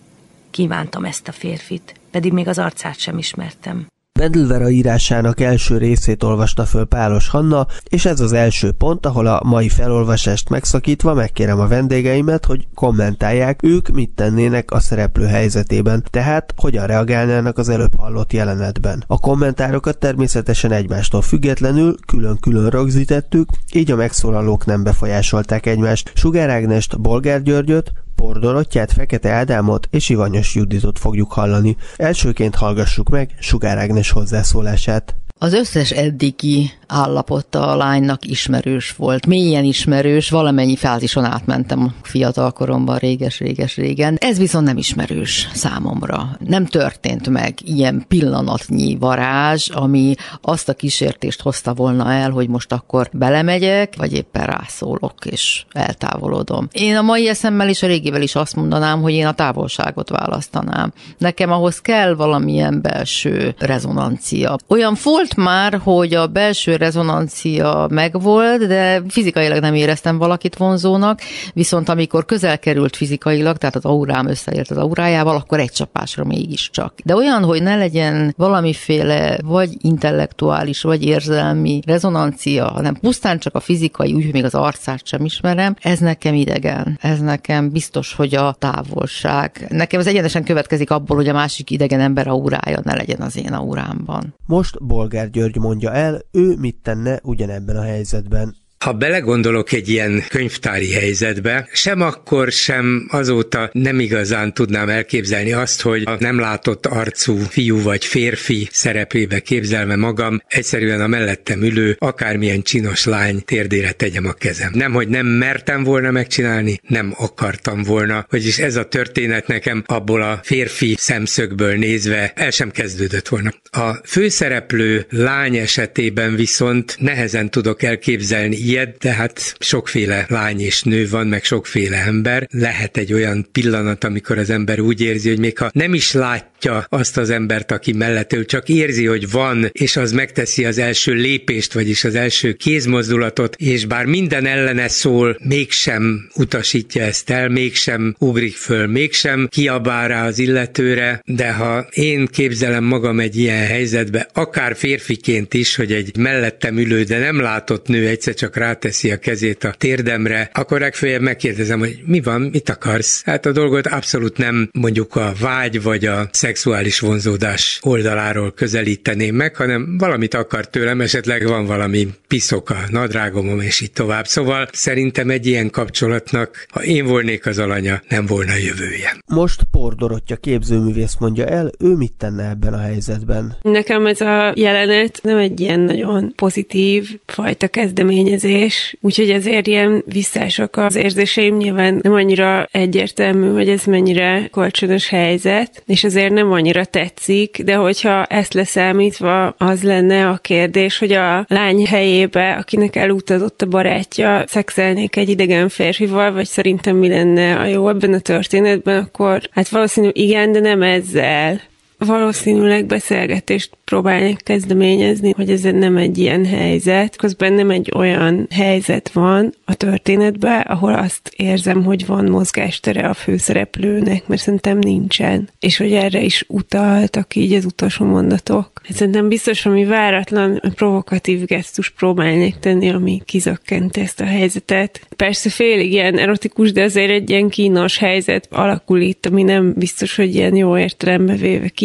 Kívántam 0.50 1.04
ezt 1.04 1.28
a 1.28 1.32
férfit, 1.32 1.94
pedig 2.10 2.32
még 2.32 2.48
az 2.48 2.58
arcát 2.58 2.98
sem 2.98 3.18
ismertem. 3.18 3.86
Mendelvera 4.20 4.68
írásának 4.68 5.40
első 5.40 5.78
részét 5.78 6.22
olvasta 6.22 6.64
föl 6.64 6.84
Pálos 6.84 7.28
Hanna, 7.28 7.66
és 7.84 8.04
ez 8.04 8.20
az 8.20 8.32
első 8.32 8.72
pont, 8.72 9.06
ahol 9.06 9.26
a 9.26 9.40
mai 9.44 9.68
felolvasást 9.68 10.48
megszakítva 10.48 11.14
megkérem 11.14 11.60
a 11.60 11.66
vendégeimet, 11.66 12.44
hogy 12.44 12.66
kommentálják, 12.74 13.62
ők 13.62 13.88
mit 13.88 14.10
tennének 14.10 14.70
a 14.70 14.80
szereplő 14.80 15.26
helyzetében, 15.26 16.04
tehát 16.10 16.54
hogyan 16.56 16.86
reagálnának 16.86 17.58
az 17.58 17.68
előbb 17.68 17.94
hallott 17.96 18.32
jelenetben. 18.32 19.04
A 19.06 19.18
kommentárokat 19.18 19.98
természetesen 19.98 20.72
egymástól 20.72 21.22
függetlenül 21.22 21.94
külön-külön 22.06 22.70
rögzítettük, 22.70 23.48
így 23.72 23.90
a 23.90 23.96
megszólalók 23.96 24.66
nem 24.66 24.82
befolyásolták 24.82 25.66
egymást. 25.66 26.12
Sugár 26.14 26.50
Ágnest, 26.50 27.00
Bolgár 27.00 27.42
Györgyöt, 27.42 27.92
Pordorottyát, 28.16 28.92
Fekete 28.92 29.30
Ádámot 29.30 29.88
és 29.90 30.08
Ivanyos 30.08 30.54
Juditot 30.54 30.98
fogjuk 30.98 31.32
hallani. 31.32 31.76
Elsőként 31.96 32.54
hallgassuk 32.54 33.08
meg 33.08 33.34
Sugár 33.38 33.78
Ágnes 33.78 34.10
hozzászólását. 34.10 35.16
Az 35.38 35.52
összes 35.52 35.90
eddigi 35.90 36.70
állapota 36.86 37.66
a 37.66 37.76
lánynak 37.76 38.26
ismerős 38.26 38.94
volt, 38.96 39.26
mélyen 39.26 39.64
ismerős, 39.64 40.30
valamennyi 40.30 40.76
fázison 40.76 41.24
átmentem 41.24 41.94
fiatal 42.02 42.50
koromban, 42.50 42.98
réges-réges-régen. 42.98 44.16
Ez 44.20 44.38
viszont 44.38 44.66
nem 44.66 44.76
ismerős 44.76 45.48
számomra. 45.54 46.36
Nem 46.38 46.66
történt 46.66 47.28
meg 47.28 47.54
ilyen 47.64 48.04
pillanatnyi 48.08 48.96
varázs, 48.96 49.68
ami 49.68 50.14
azt 50.40 50.68
a 50.68 50.74
kísértést 50.74 51.42
hozta 51.42 51.74
volna 51.74 52.12
el, 52.12 52.30
hogy 52.30 52.48
most 52.48 52.72
akkor 52.72 53.08
belemegyek, 53.12 53.96
vagy 53.96 54.12
éppen 54.12 54.46
rászólok, 54.46 55.14
és 55.24 55.64
eltávolodom. 55.72 56.68
Én 56.72 56.96
a 56.96 57.02
mai 57.02 57.28
eszemmel 57.28 57.68
és 57.68 57.82
a 57.82 57.86
régivel 57.86 58.22
is 58.22 58.34
azt 58.34 58.56
mondanám, 58.56 59.00
hogy 59.00 59.12
én 59.12 59.26
a 59.26 59.34
távolságot 59.34 60.08
választanám. 60.08 60.92
Nekem 61.18 61.52
ahhoz 61.52 61.80
kell 61.80 62.14
valamilyen 62.14 62.80
belső 62.82 63.54
rezonancia. 63.58 64.56
Olyan 64.68 64.94
volt 65.24 65.46
már, 65.46 65.80
hogy 65.82 66.14
a 66.14 66.26
belső 66.26 66.76
rezonancia 66.76 67.86
megvolt, 67.90 68.66
de 68.66 69.02
fizikailag 69.08 69.60
nem 69.60 69.74
éreztem 69.74 70.18
valakit 70.18 70.56
vonzónak, 70.56 71.20
viszont 71.52 71.88
amikor 71.88 72.24
közel 72.24 72.58
került 72.58 72.96
fizikailag, 72.96 73.56
tehát 73.56 73.76
az 73.76 73.84
aurám 73.84 74.26
összeért 74.26 74.70
az 74.70 74.76
aurájával, 74.76 75.36
akkor 75.36 75.58
egy 75.58 75.70
csapásra 75.70 76.24
mégiscsak. 76.24 76.94
De 77.04 77.14
olyan, 77.14 77.44
hogy 77.44 77.62
ne 77.62 77.76
legyen 77.76 78.34
valamiféle 78.36 79.38
vagy 79.42 79.76
intellektuális, 79.80 80.82
vagy 80.82 81.04
érzelmi 81.04 81.80
rezonancia, 81.86 82.68
hanem 82.68 82.94
pusztán 82.94 83.38
csak 83.38 83.54
a 83.54 83.60
fizikai, 83.60 84.12
úgy, 84.12 84.32
még 84.32 84.44
az 84.44 84.54
arcát 84.54 85.06
sem 85.06 85.24
ismerem, 85.24 85.76
ez 85.80 85.98
nekem 85.98 86.34
idegen. 86.34 86.98
Ez 87.00 87.20
nekem 87.20 87.70
biztos, 87.70 88.14
hogy 88.14 88.34
a 88.34 88.56
távolság. 88.58 89.66
Nekem 89.68 90.00
ez 90.00 90.06
egyenesen 90.06 90.44
következik 90.44 90.90
abból, 90.90 91.16
hogy 91.16 91.28
a 91.28 91.32
másik 91.32 91.70
idegen 91.70 92.00
ember 92.00 92.28
aurája 92.28 92.80
ne 92.82 92.94
legyen 92.94 93.20
az 93.20 93.36
én 93.36 93.52
aurámban. 93.52 94.34
Most 94.46 94.84
Bolgár 94.84 95.13
Bolgár 95.14 95.32
György 95.32 95.56
mondja 95.56 95.92
el, 95.92 96.20
ő 96.32 96.56
mit 96.56 96.76
tenne 96.82 97.20
ugyanebben 97.22 97.76
a 97.76 97.82
helyzetben. 97.82 98.56
Ha 98.84 98.92
belegondolok 98.92 99.72
egy 99.72 99.88
ilyen 99.88 100.24
könyvtári 100.28 100.92
helyzetbe, 100.92 101.68
sem 101.72 102.00
akkor, 102.00 102.52
sem 102.52 103.06
azóta 103.10 103.70
nem 103.72 104.00
igazán 104.00 104.54
tudnám 104.54 104.88
elképzelni 104.88 105.52
azt, 105.52 105.80
hogy 105.80 106.02
a 106.06 106.16
nem 106.18 106.38
látott 106.38 106.86
arcú 106.86 107.36
fiú 107.36 107.82
vagy 107.82 108.04
férfi 108.04 108.68
szerepébe 108.72 109.40
képzelve 109.40 109.96
magam, 109.96 110.42
egyszerűen 110.48 111.00
a 111.00 111.06
mellettem 111.06 111.62
ülő, 111.62 111.96
akármilyen 111.98 112.62
csinos 112.62 113.04
lány 113.04 113.44
térdére 113.44 113.92
tegyem 113.92 114.26
a 114.26 114.32
kezem. 114.32 114.70
Nem, 114.74 114.92
hogy 114.92 115.08
nem 115.08 115.26
mertem 115.26 115.84
volna 115.84 116.10
megcsinálni, 116.10 116.80
nem 116.88 117.14
akartam 117.16 117.82
volna, 117.82 118.26
vagyis 118.30 118.58
ez 118.58 118.76
a 118.76 118.84
történet 118.84 119.46
nekem 119.46 119.82
abból 119.86 120.22
a 120.22 120.40
férfi 120.42 120.94
szemszögből 120.98 121.76
nézve 121.76 122.32
el 122.34 122.50
sem 122.50 122.70
kezdődött 122.70 123.28
volna. 123.28 123.54
A 123.70 123.94
főszereplő 124.06 125.06
lány 125.10 125.56
esetében 125.56 126.36
viszont 126.36 126.96
nehezen 126.98 127.50
tudok 127.50 127.82
elképzelni 127.82 128.72
ilyet, 128.74 128.98
de 128.98 129.12
hát 129.12 129.56
sokféle 129.58 130.26
lány 130.28 130.60
és 130.60 130.82
nő 130.82 131.08
van, 131.08 131.26
meg 131.26 131.44
sokféle 131.44 131.96
ember. 131.96 132.48
Lehet 132.50 132.96
egy 132.96 133.12
olyan 133.12 133.48
pillanat, 133.52 134.04
amikor 134.04 134.38
az 134.38 134.50
ember 134.50 134.80
úgy 134.80 135.00
érzi, 135.00 135.28
hogy 135.28 135.38
még 135.38 135.58
ha 135.58 135.70
nem 135.72 135.94
is 135.94 136.12
látja 136.12 136.86
azt 136.88 137.16
az 137.16 137.30
embert, 137.30 137.70
aki 137.70 137.92
mellett 137.92 138.32
ő 138.32 138.44
csak 138.44 138.68
érzi, 138.68 139.06
hogy 139.06 139.30
van, 139.30 139.68
és 139.72 139.96
az 139.96 140.12
megteszi 140.12 140.64
az 140.64 140.78
első 140.78 141.12
lépést, 141.12 141.72
vagyis 141.72 142.04
az 142.04 142.14
első 142.14 142.52
kézmozdulatot, 142.52 143.56
és 143.56 143.84
bár 143.84 144.04
minden 144.04 144.46
ellene 144.46 144.88
szól, 144.88 145.38
mégsem 145.42 146.28
utasítja 146.34 147.02
ezt 147.02 147.30
el, 147.30 147.48
mégsem 147.48 148.14
ugrik 148.18 148.56
föl, 148.56 148.86
mégsem 148.86 149.48
kiabál 149.50 150.08
rá 150.08 150.26
az 150.26 150.38
illetőre, 150.38 151.20
de 151.24 151.52
ha 151.52 151.86
én 151.90 152.26
képzelem 152.26 152.84
magam 152.84 153.20
egy 153.20 153.36
ilyen 153.36 153.66
helyzetbe, 153.66 154.28
akár 154.32 154.76
férfiként 154.76 155.54
is, 155.54 155.76
hogy 155.76 155.92
egy 155.92 156.16
mellettem 156.16 156.78
ülő, 156.78 157.02
de 157.02 157.18
nem 157.18 157.40
látott 157.40 157.86
nő 157.86 158.06
egyszer 158.06 158.34
csak 158.34 158.56
ráteszi 158.64 159.10
a 159.10 159.16
kezét 159.16 159.64
a 159.64 159.74
térdemre, 159.78 160.50
akkor 160.52 160.80
legfeljebb 160.80 161.20
megkérdezem, 161.20 161.78
hogy 161.78 162.02
mi 162.06 162.20
van, 162.20 162.40
mit 162.40 162.68
akarsz? 162.68 163.22
Hát 163.24 163.46
a 163.46 163.52
dolgot 163.52 163.86
abszolút 163.86 164.36
nem 164.36 164.68
mondjuk 164.72 165.16
a 165.16 165.32
vágy 165.40 165.82
vagy 165.82 166.04
a 166.06 166.28
szexuális 166.32 167.00
vonzódás 167.00 167.78
oldaláról 167.82 168.52
közelíteném 168.52 169.34
meg, 169.34 169.56
hanem 169.56 169.98
valamit 169.98 170.34
akar 170.34 170.68
tőlem, 170.68 171.00
esetleg 171.00 171.46
van 171.46 171.66
valami 171.66 172.08
piszok 172.28 172.70
a 172.70 172.78
nadrágomom, 172.90 173.60
és 173.60 173.80
így 173.80 173.92
tovább. 173.92 174.26
Szóval 174.26 174.68
szerintem 174.72 175.30
egy 175.30 175.46
ilyen 175.46 175.70
kapcsolatnak, 175.70 176.66
ha 176.70 176.84
én 176.84 177.06
volnék 177.06 177.46
az 177.46 177.58
alanya, 177.58 178.02
nem 178.08 178.26
volna 178.26 178.54
jövője. 178.54 179.16
Most 179.26 179.62
Pordorottya 179.70 180.36
képzőművész 180.36 181.16
mondja 181.18 181.46
el, 181.46 181.70
ő 181.78 181.94
mit 181.94 182.12
tenne 182.12 182.48
ebben 182.48 182.72
a 182.72 182.80
helyzetben. 182.80 183.56
Nekem 183.62 184.06
ez 184.06 184.20
a 184.20 184.52
jelenet 184.56 185.20
nem 185.22 185.38
egy 185.38 185.60
ilyen 185.60 185.80
nagyon 185.80 186.32
pozitív 186.36 187.18
fajta 187.26 187.68
kezdeményezés, 187.68 188.43
érzés, 188.44 188.96
úgyhogy 189.00 189.30
ezért 189.30 189.66
ilyen 189.66 190.02
visszások 190.06 190.76
az 190.76 190.96
érzéseim. 190.96 191.56
Nyilván 191.56 191.98
nem 192.02 192.12
annyira 192.12 192.68
egyértelmű, 192.70 193.52
hogy 193.52 193.68
ez 193.68 193.84
mennyire 193.84 194.48
kölcsönös 194.52 195.08
helyzet, 195.08 195.82
és 195.86 196.04
ezért 196.04 196.32
nem 196.32 196.52
annyira 196.52 196.84
tetszik, 196.84 197.62
de 197.62 197.74
hogyha 197.74 198.24
ezt 198.24 198.54
leszámítva 198.54 199.46
az 199.46 199.82
lenne 199.82 200.28
a 200.28 200.36
kérdés, 200.36 200.98
hogy 200.98 201.12
a 201.12 201.44
lány 201.48 201.86
helyébe, 201.86 202.52
akinek 202.52 202.96
elutazott 202.96 203.62
a 203.62 203.66
barátja, 203.66 204.44
szexelnék 204.46 205.16
egy 205.16 205.28
idegen 205.28 205.68
férfival, 205.68 206.32
vagy 206.32 206.46
szerintem 206.46 206.96
mi 206.96 207.08
lenne 207.08 207.56
a 207.56 207.64
jó 207.64 207.88
ebben 207.88 208.12
a 208.12 208.18
történetben, 208.18 209.02
akkor 209.02 209.40
hát 209.50 209.68
valószínű 209.68 210.08
igen, 210.12 210.52
de 210.52 210.60
nem 210.60 210.82
ezzel 210.82 211.60
valószínűleg 211.98 212.86
beszélgetést 212.86 213.70
próbálják 213.84 214.40
kezdeményezni, 214.42 215.32
hogy 215.36 215.50
ez 215.50 215.62
nem 215.62 215.96
egy 215.96 216.18
ilyen 216.18 216.46
helyzet. 216.46 217.16
Közben 217.16 217.52
nem 217.52 217.70
egy 217.70 217.92
olyan 217.96 218.46
helyzet 218.50 219.12
van 219.12 219.54
a 219.64 219.74
történetben, 219.74 220.60
ahol 220.60 220.94
azt 220.94 221.32
érzem, 221.36 221.84
hogy 221.84 222.06
van 222.06 222.24
mozgástere 222.24 223.08
a 223.08 223.14
főszereplőnek, 223.14 224.26
mert 224.26 224.40
szerintem 224.40 224.78
nincsen. 224.78 225.48
És 225.60 225.76
hogy 225.76 225.92
erre 225.92 226.20
is 226.20 226.44
utaltak 226.48 227.36
így 227.36 227.52
az 227.52 227.64
utolsó 227.64 228.04
mondatok. 228.04 228.80
Szerintem 228.90 229.28
biztos, 229.28 229.66
ami 229.66 229.84
váratlan, 229.84 230.62
provokatív 230.74 231.44
gesztus 231.44 231.90
próbálnék 231.90 232.54
tenni, 232.58 232.90
ami 232.90 233.22
kizökkenti 233.24 234.00
ezt 234.00 234.20
a 234.20 234.24
helyzetet. 234.24 235.06
Persze 235.16 235.50
félig 235.50 235.92
ilyen 235.92 236.18
erotikus, 236.18 236.72
de 236.72 236.82
azért 236.82 237.10
egy 237.10 237.30
ilyen 237.30 237.48
kínos 237.48 237.98
helyzet 237.98 238.48
alakul 238.50 239.00
itt, 239.00 239.26
ami 239.26 239.42
nem 239.42 239.72
biztos, 239.76 240.16
hogy 240.16 240.34
ilyen 240.34 240.56
jó 240.56 240.78
értelembe 240.78 241.34
véve 241.34 241.68
kínos. 241.68 241.83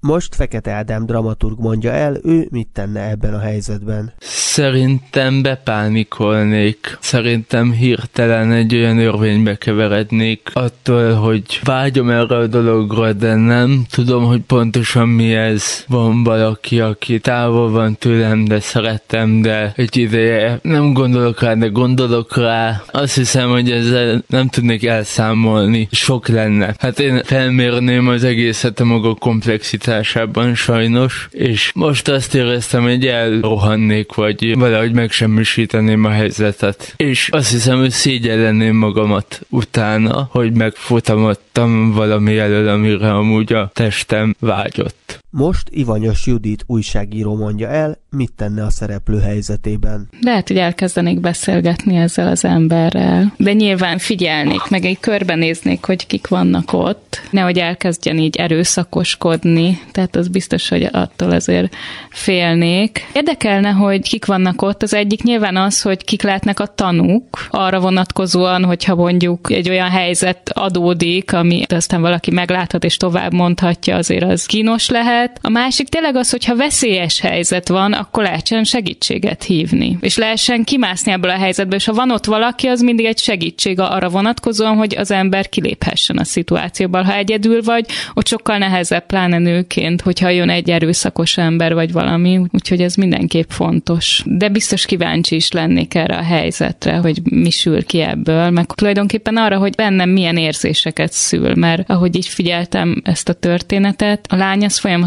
Most 0.00 0.34
Fekete 0.34 0.70
Ádám 0.70 1.06
dramaturg 1.06 1.58
mondja 1.58 1.90
el, 1.92 2.16
ő 2.22 2.46
mit 2.50 2.68
tenne 2.72 3.10
ebben 3.10 3.34
a 3.34 3.38
helyzetben. 3.38 4.12
Szerintem 4.58 5.42
bepánikolnék. 5.42 6.98
Szerintem 7.00 7.72
hirtelen 7.72 8.52
egy 8.52 8.74
olyan 8.74 8.98
örvénybe 8.98 9.56
keverednék 9.56 10.50
attól, 10.52 11.12
hogy 11.12 11.60
vágyom 11.64 12.10
erre 12.10 12.36
a 12.36 12.46
dologra, 12.46 13.12
de 13.12 13.34
nem 13.34 13.84
tudom, 13.90 14.24
hogy 14.24 14.40
pontosan 14.40 15.08
mi 15.08 15.34
ez. 15.34 15.84
Van 15.88 16.22
valaki, 16.22 16.80
aki 16.80 17.18
távol 17.18 17.70
van 17.70 17.96
tőlem, 17.96 18.44
de 18.44 18.60
szeretem, 18.60 19.42
de 19.42 19.72
egy 19.76 19.96
ideje 19.96 20.58
nem 20.62 20.92
gondolok 20.92 21.40
rá, 21.40 21.54
de 21.54 21.66
gondolok 21.66 22.36
rá. 22.36 22.82
Azt 22.90 23.14
hiszem, 23.14 23.50
hogy 23.50 23.70
ezzel 23.70 24.24
nem 24.26 24.48
tudnék 24.48 24.84
elszámolni. 24.84 25.88
Sok 25.90 26.28
lenne. 26.28 26.74
Hát 26.78 27.00
én 27.00 27.22
felmérném 27.24 28.08
az 28.08 28.24
egészet 28.24 28.80
a 28.80 28.84
maga 28.84 29.14
komplexitásában 29.28 30.54
sajnos, 30.54 31.28
és 31.30 31.70
most 31.74 32.08
azt 32.08 32.34
éreztem, 32.34 32.82
hogy 32.82 33.06
elrohannék, 33.06 34.14
vagy 34.14 34.58
valahogy 34.58 34.92
megsemmisíteném 34.92 36.04
a 36.04 36.10
helyzetet. 36.10 36.94
És 36.96 37.28
azt 37.32 37.50
hiszem, 37.50 37.78
hogy 37.78 37.90
szégyellenném 37.90 38.76
magamat 38.76 39.40
utána, 39.48 40.28
hogy 40.30 40.52
megfutamodtam 40.52 41.92
valami 41.92 42.38
elől, 42.38 42.68
amire 42.68 43.10
amúgy 43.14 43.52
a 43.52 43.70
testem 43.74 44.34
vágyott. 44.40 45.07
Most 45.30 45.68
Ivanyos 45.70 46.26
Judit 46.26 46.64
újságíró 46.66 47.36
mondja 47.36 47.68
el, 47.68 47.98
mit 48.10 48.32
tenne 48.36 48.64
a 48.64 48.70
szereplő 48.70 49.20
helyzetében. 49.20 50.08
Lehet, 50.20 50.48
hogy 50.48 50.56
elkezdenék 50.56 51.20
beszélgetni 51.20 51.96
ezzel 51.96 52.28
az 52.28 52.44
emberrel, 52.44 53.32
de 53.36 53.52
nyilván 53.52 53.98
figyelnék, 53.98 54.68
meg 54.70 54.84
egy 54.84 55.00
körbenéznék, 55.00 55.84
hogy 55.84 56.06
kik 56.06 56.28
vannak 56.28 56.72
ott, 56.72 57.20
nehogy 57.30 57.58
elkezdjen 57.58 58.18
így 58.18 58.36
erőszakoskodni, 58.36 59.80
tehát 59.92 60.16
az 60.16 60.28
biztos, 60.28 60.68
hogy 60.68 60.88
attól 60.92 61.30
azért 61.30 61.74
félnék. 62.10 63.06
Érdekelne, 63.12 63.70
hogy 63.70 64.08
kik 64.08 64.24
vannak 64.24 64.62
ott, 64.62 64.82
az 64.82 64.94
egyik 64.94 65.22
nyilván 65.22 65.56
az, 65.56 65.82
hogy 65.82 66.04
kik 66.04 66.22
lehetnek 66.22 66.60
a 66.60 66.66
tanúk, 66.66 67.46
arra 67.50 67.80
vonatkozóan, 67.80 68.64
hogyha 68.64 68.94
mondjuk 68.94 69.50
egy 69.50 69.68
olyan 69.68 69.90
helyzet 69.90 70.50
adódik, 70.54 71.32
ami 71.32 71.62
aztán 71.68 72.00
valaki 72.00 72.30
megláthat 72.30 72.84
és 72.84 72.96
tovább 72.96 73.32
mondhatja, 73.32 73.96
azért 73.96 74.24
az 74.24 74.46
kínos 74.46 74.88
lehet. 74.88 75.16
A 75.40 75.48
másik 75.48 75.88
tényleg 75.88 76.16
az, 76.16 76.30
hogyha 76.30 76.56
veszélyes 76.56 77.20
helyzet 77.20 77.68
van, 77.68 77.92
akkor 77.92 78.22
lehessen 78.22 78.64
segítséget 78.64 79.42
hívni. 79.42 79.98
És 80.00 80.16
lehessen 80.16 80.64
kimászni 80.64 81.12
ebből 81.12 81.30
a 81.30 81.38
helyzetből, 81.38 81.78
és 81.78 81.84
ha 81.84 81.92
van 81.92 82.10
ott 82.10 82.24
valaki, 82.24 82.66
az 82.66 82.80
mindig 82.80 83.06
egy 83.06 83.18
segítség 83.18 83.80
arra 83.80 84.08
vonatkozóan, 84.08 84.76
hogy 84.76 84.96
az 84.96 85.10
ember 85.10 85.48
kiléphessen 85.48 86.16
a 86.16 86.24
szituációból. 86.24 87.02
Ha 87.02 87.14
egyedül 87.14 87.62
vagy, 87.62 87.86
ott 88.14 88.28
sokkal 88.28 88.58
nehezebb, 88.58 89.06
pláne 89.06 89.38
nőként, 89.38 90.00
hogyha 90.00 90.28
jön 90.28 90.50
egy 90.50 90.70
erőszakos 90.70 91.36
ember 91.36 91.74
vagy 91.74 91.92
valami, 91.92 92.40
úgyhogy 92.52 92.80
ez 92.80 92.94
mindenképp 92.94 93.50
fontos. 93.50 94.22
De 94.24 94.48
biztos 94.48 94.84
kíváncsi 94.84 95.34
is 95.34 95.52
lennék 95.52 95.94
erre 95.94 96.16
a 96.16 96.22
helyzetre, 96.22 96.96
hogy 96.96 97.20
mi 97.22 97.50
sül 97.50 97.84
ki 97.84 98.00
ebből, 98.00 98.50
meg 98.50 98.66
tulajdonképpen 98.66 99.36
arra, 99.36 99.58
hogy 99.58 99.74
bennem 99.74 100.10
milyen 100.10 100.36
érzéseket 100.36 101.12
szül, 101.12 101.54
mert 101.54 101.90
ahogy 101.90 102.16
így 102.16 102.26
figyeltem 102.26 103.00
ezt 103.04 103.28
a 103.28 103.32
történetet, 103.32 104.26
a 104.28 104.36
lány 104.36 104.64
az 104.64 104.78
folyamatosan 104.78 105.06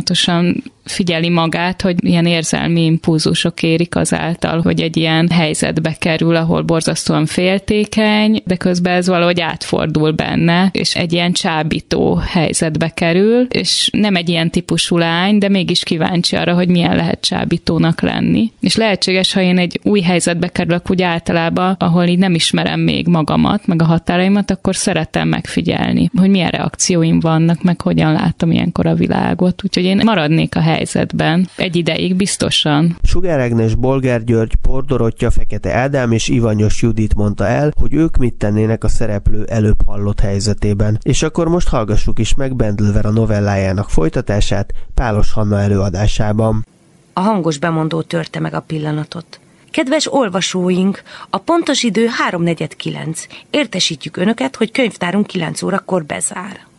figyeli 0.83 1.29
magát, 1.29 1.81
hogy 1.81 1.95
ilyen 2.05 2.25
érzelmi 2.25 2.83
impulzusok 2.83 3.63
érik 3.63 3.95
azáltal, 3.95 4.61
hogy 4.61 4.81
egy 4.81 4.97
ilyen 4.97 5.29
helyzetbe 5.29 5.95
kerül, 5.99 6.35
ahol 6.35 6.61
borzasztóan 6.61 7.25
féltékeny, 7.25 8.41
de 8.45 8.55
közben 8.55 8.93
ez 8.93 9.07
valahogy 9.07 9.41
átfordul 9.41 10.11
benne, 10.11 10.69
és 10.71 10.95
egy 10.95 11.13
ilyen 11.13 11.31
csábító 11.31 12.15
helyzetbe 12.15 12.89
kerül, 12.89 13.45
és 13.49 13.89
nem 13.91 14.15
egy 14.15 14.29
ilyen 14.29 14.49
típusú 14.49 14.97
lány, 14.97 15.37
de 15.37 15.49
mégis 15.49 15.83
kíváncsi 15.83 16.35
arra, 16.35 16.53
hogy 16.53 16.67
milyen 16.67 16.95
lehet 16.95 17.21
csábítónak 17.21 18.01
lenni. 18.01 18.51
És 18.59 18.75
lehetséges, 18.75 19.33
ha 19.33 19.41
én 19.41 19.57
egy 19.57 19.79
új 19.83 20.01
helyzetbe 20.01 20.47
kerülök 20.47 20.89
úgy 20.91 21.01
általában, 21.01 21.75
ahol 21.79 22.05
így 22.05 22.17
nem 22.17 22.33
ismerem 22.33 22.79
még 22.79 23.07
magamat, 23.07 23.67
meg 23.67 23.81
a 23.81 23.85
határaimat, 23.85 24.51
akkor 24.51 24.75
szeretem 24.75 25.27
megfigyelni, 25.27 26.09
hogy 26.17 26.29
milyen 26.29 26.49
reakcióim 26.49 27.19
vannak, 27.19 27.63
meg 27.63 27.81
hogyan 27.81 28.11
látom 28.11 28.51
ilyenkor 28.51 28.85
a 28.85 28.95
világot. 28.95 29.63
Úgyhogy 29.63 29.85
én 29.91 30.01
maradnék 30.05 30.55
a 30.55 30.61
helyzetben. 30.61 31.49
Egy 31.55 31.75
ideig 31.75 32.15
biztosan. 32.15 32.97
Sugár 33.03 33.39
Ágnes, 33.39 33.75
Bolgár 33.75 34.23
György, 34.23 34.55
Pordorottya, 34.55 35.31
Fekete 35.31 35.73
Ádám 35.73 36.11
és 36.11 36.27
Ivanyos 36.27 36.81
Judit 36.81 37.15
mondta 37.15 37.47
el, 37.47 37.71
hogy 37.79 37.93
ők 37.93 38.17
mit 38.17 38.33
tennének 38.33 38.83
a 38.83 38.87
szereplő 38.87 39.43
előbb 39.43 39.85
hallott 39.85 40.19
helyzetében. 40.19 40.97
És 41.01 41.23
akkor 41.23 41.47
most 41.47 41.67
hallgassuk 41.67 42.19
is 42.19 42.35
meg 42.35 42.55
Bendlver 42.55 43.05
a 43.05 43.11
novellájának 43.11 43.89
folytatását 43.89 44.73
Pálos 44.93 45.31
Hanna 45.31 45.59
előadásában. 45.59 46.65
A 47.13 47.19
hangos 47.19 47.57
bemondó 47.57 48.01
törte 48.01 48.39
meg 48.39 48.53
a 48.53 48.59
pillanatot. 48.59 49.39
Kedves 49.71 50.13
olvasóink, 50.13 51.01
a 51.29 51.37
pontos 51.37 51.83
idő 51.83 52.07
3.49. 52.29 53.17
Értesítjük 53.49 54.17
Önöket, 54.17 54.55
hogy 54.55 54.71
könyvtárunk 54.71 55.27
9 55.27 55.61
órakor 55.61 56.05
bezár. 56.05 56.70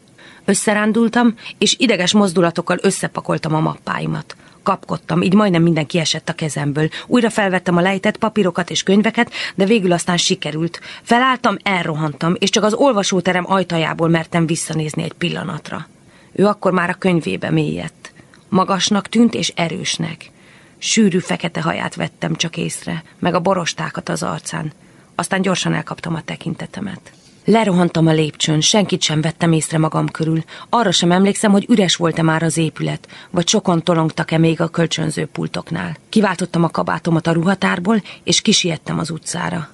Összerándultam, 0.44 1.34
és 1.58 1.76
ideges 1.78 2.12
mozdulatokkal 2.12 2.78
összepakoltam 2.80 3.54
a 3.54 3.60
mappáimat. 3.60 4.36
Kapkodtam, 4.62 5.22
így 5.22 5.34
majdnem 5.34 5.62
minden 5.62 5.86
kiesett 5.86 6.28
a 6.28 6.32
kezemből. 6.32 6.88
Újra 7.06 7.30
felvettem 7.30 7.76
a 7.76 7.80
lejtett 7.80 8.16
papírokat 8.16 8.70
és 8.70 8.82
könyveket, 8.82 9.32
de 9.54 9.64
végül 9.64 9.92
aztán 9.92 10.16
sikerült. 10.16 10.80
Felálltam, 11.02 11.56
elrohantam, 11.62 12.34
és 12.38 12.50
csak 12.50 12.64
az 12.64 12.74
olvasóterem 12.74 13.44
ajtajából 13.48 14.08
mertem 14.08 14.46
visszanézni 14.46 15.02
egy 15.02 15.12
pillanatra. 15.12 15.86
Ő 16.32 16.46
akkor 16.46 16.72
már 16.72 16.90
a 16.90 16.94
könyvébe 16.94 17.50
mélyedt. 17.50 18.12
Magasnak 18.48 19.08
tűnt 19.08 19.34
és 19.34 19.52
erősnek. 19.56 20.30
Sűrű 20.78 21.18
fekete 21.18 21.60
haját 21.62 21.94
vettem 21.94 22.34
csak 22.34 22.56
észre, 22.56 23.04
meg 23.18 23.34
a 23.34 23.40
borostákat 23.40 24.08
az 24.08 24.22
arcán. 24.22 24.72
Aztán 25.14 25.42
gyorsan 25.42 25.74
elkaptam 25.74 26.14
a 26.14 26.22
tekintetemet. 26.22 27.12
Lerohantam 27.44 28.06
a 28.06 28.12
lépcsőn, 28.12 28.60
senkit 28.60 29.02
sem 29.02 29.20
vettem 29.20 29.52
észre 29.52 29.78
magam 29.78 30.08
körül. 30.08 30.42
Arra 30.68 30.90
sem 30.90 31.12
emlékszem, 31.12 31.50
hogy 31.50 31.66
üres 31.68 31.96
volt-e 31.96 32.22
már 32.22 32.42
az 32.42 32.56
épület, 32.56 33.08
vagy 33.30 33.48
sokan 33.48 33.82
tolongtak-e 33.82 34.38
még 34.38 34.60
a 34.60 34.68
kölcsönző 34.68 35.26
pultoknál. 35.26 35.96
Kiváltottam 36.08 36.64
a 36.64 36.68
kabátomat 36.68 37.26
a 37.26 37.32
ruhatárból, 37.32 38.02
és 38.24 38.40
kisiettem 38.40 38.98
az 38.98 39.10
utcára. 39.10 39.68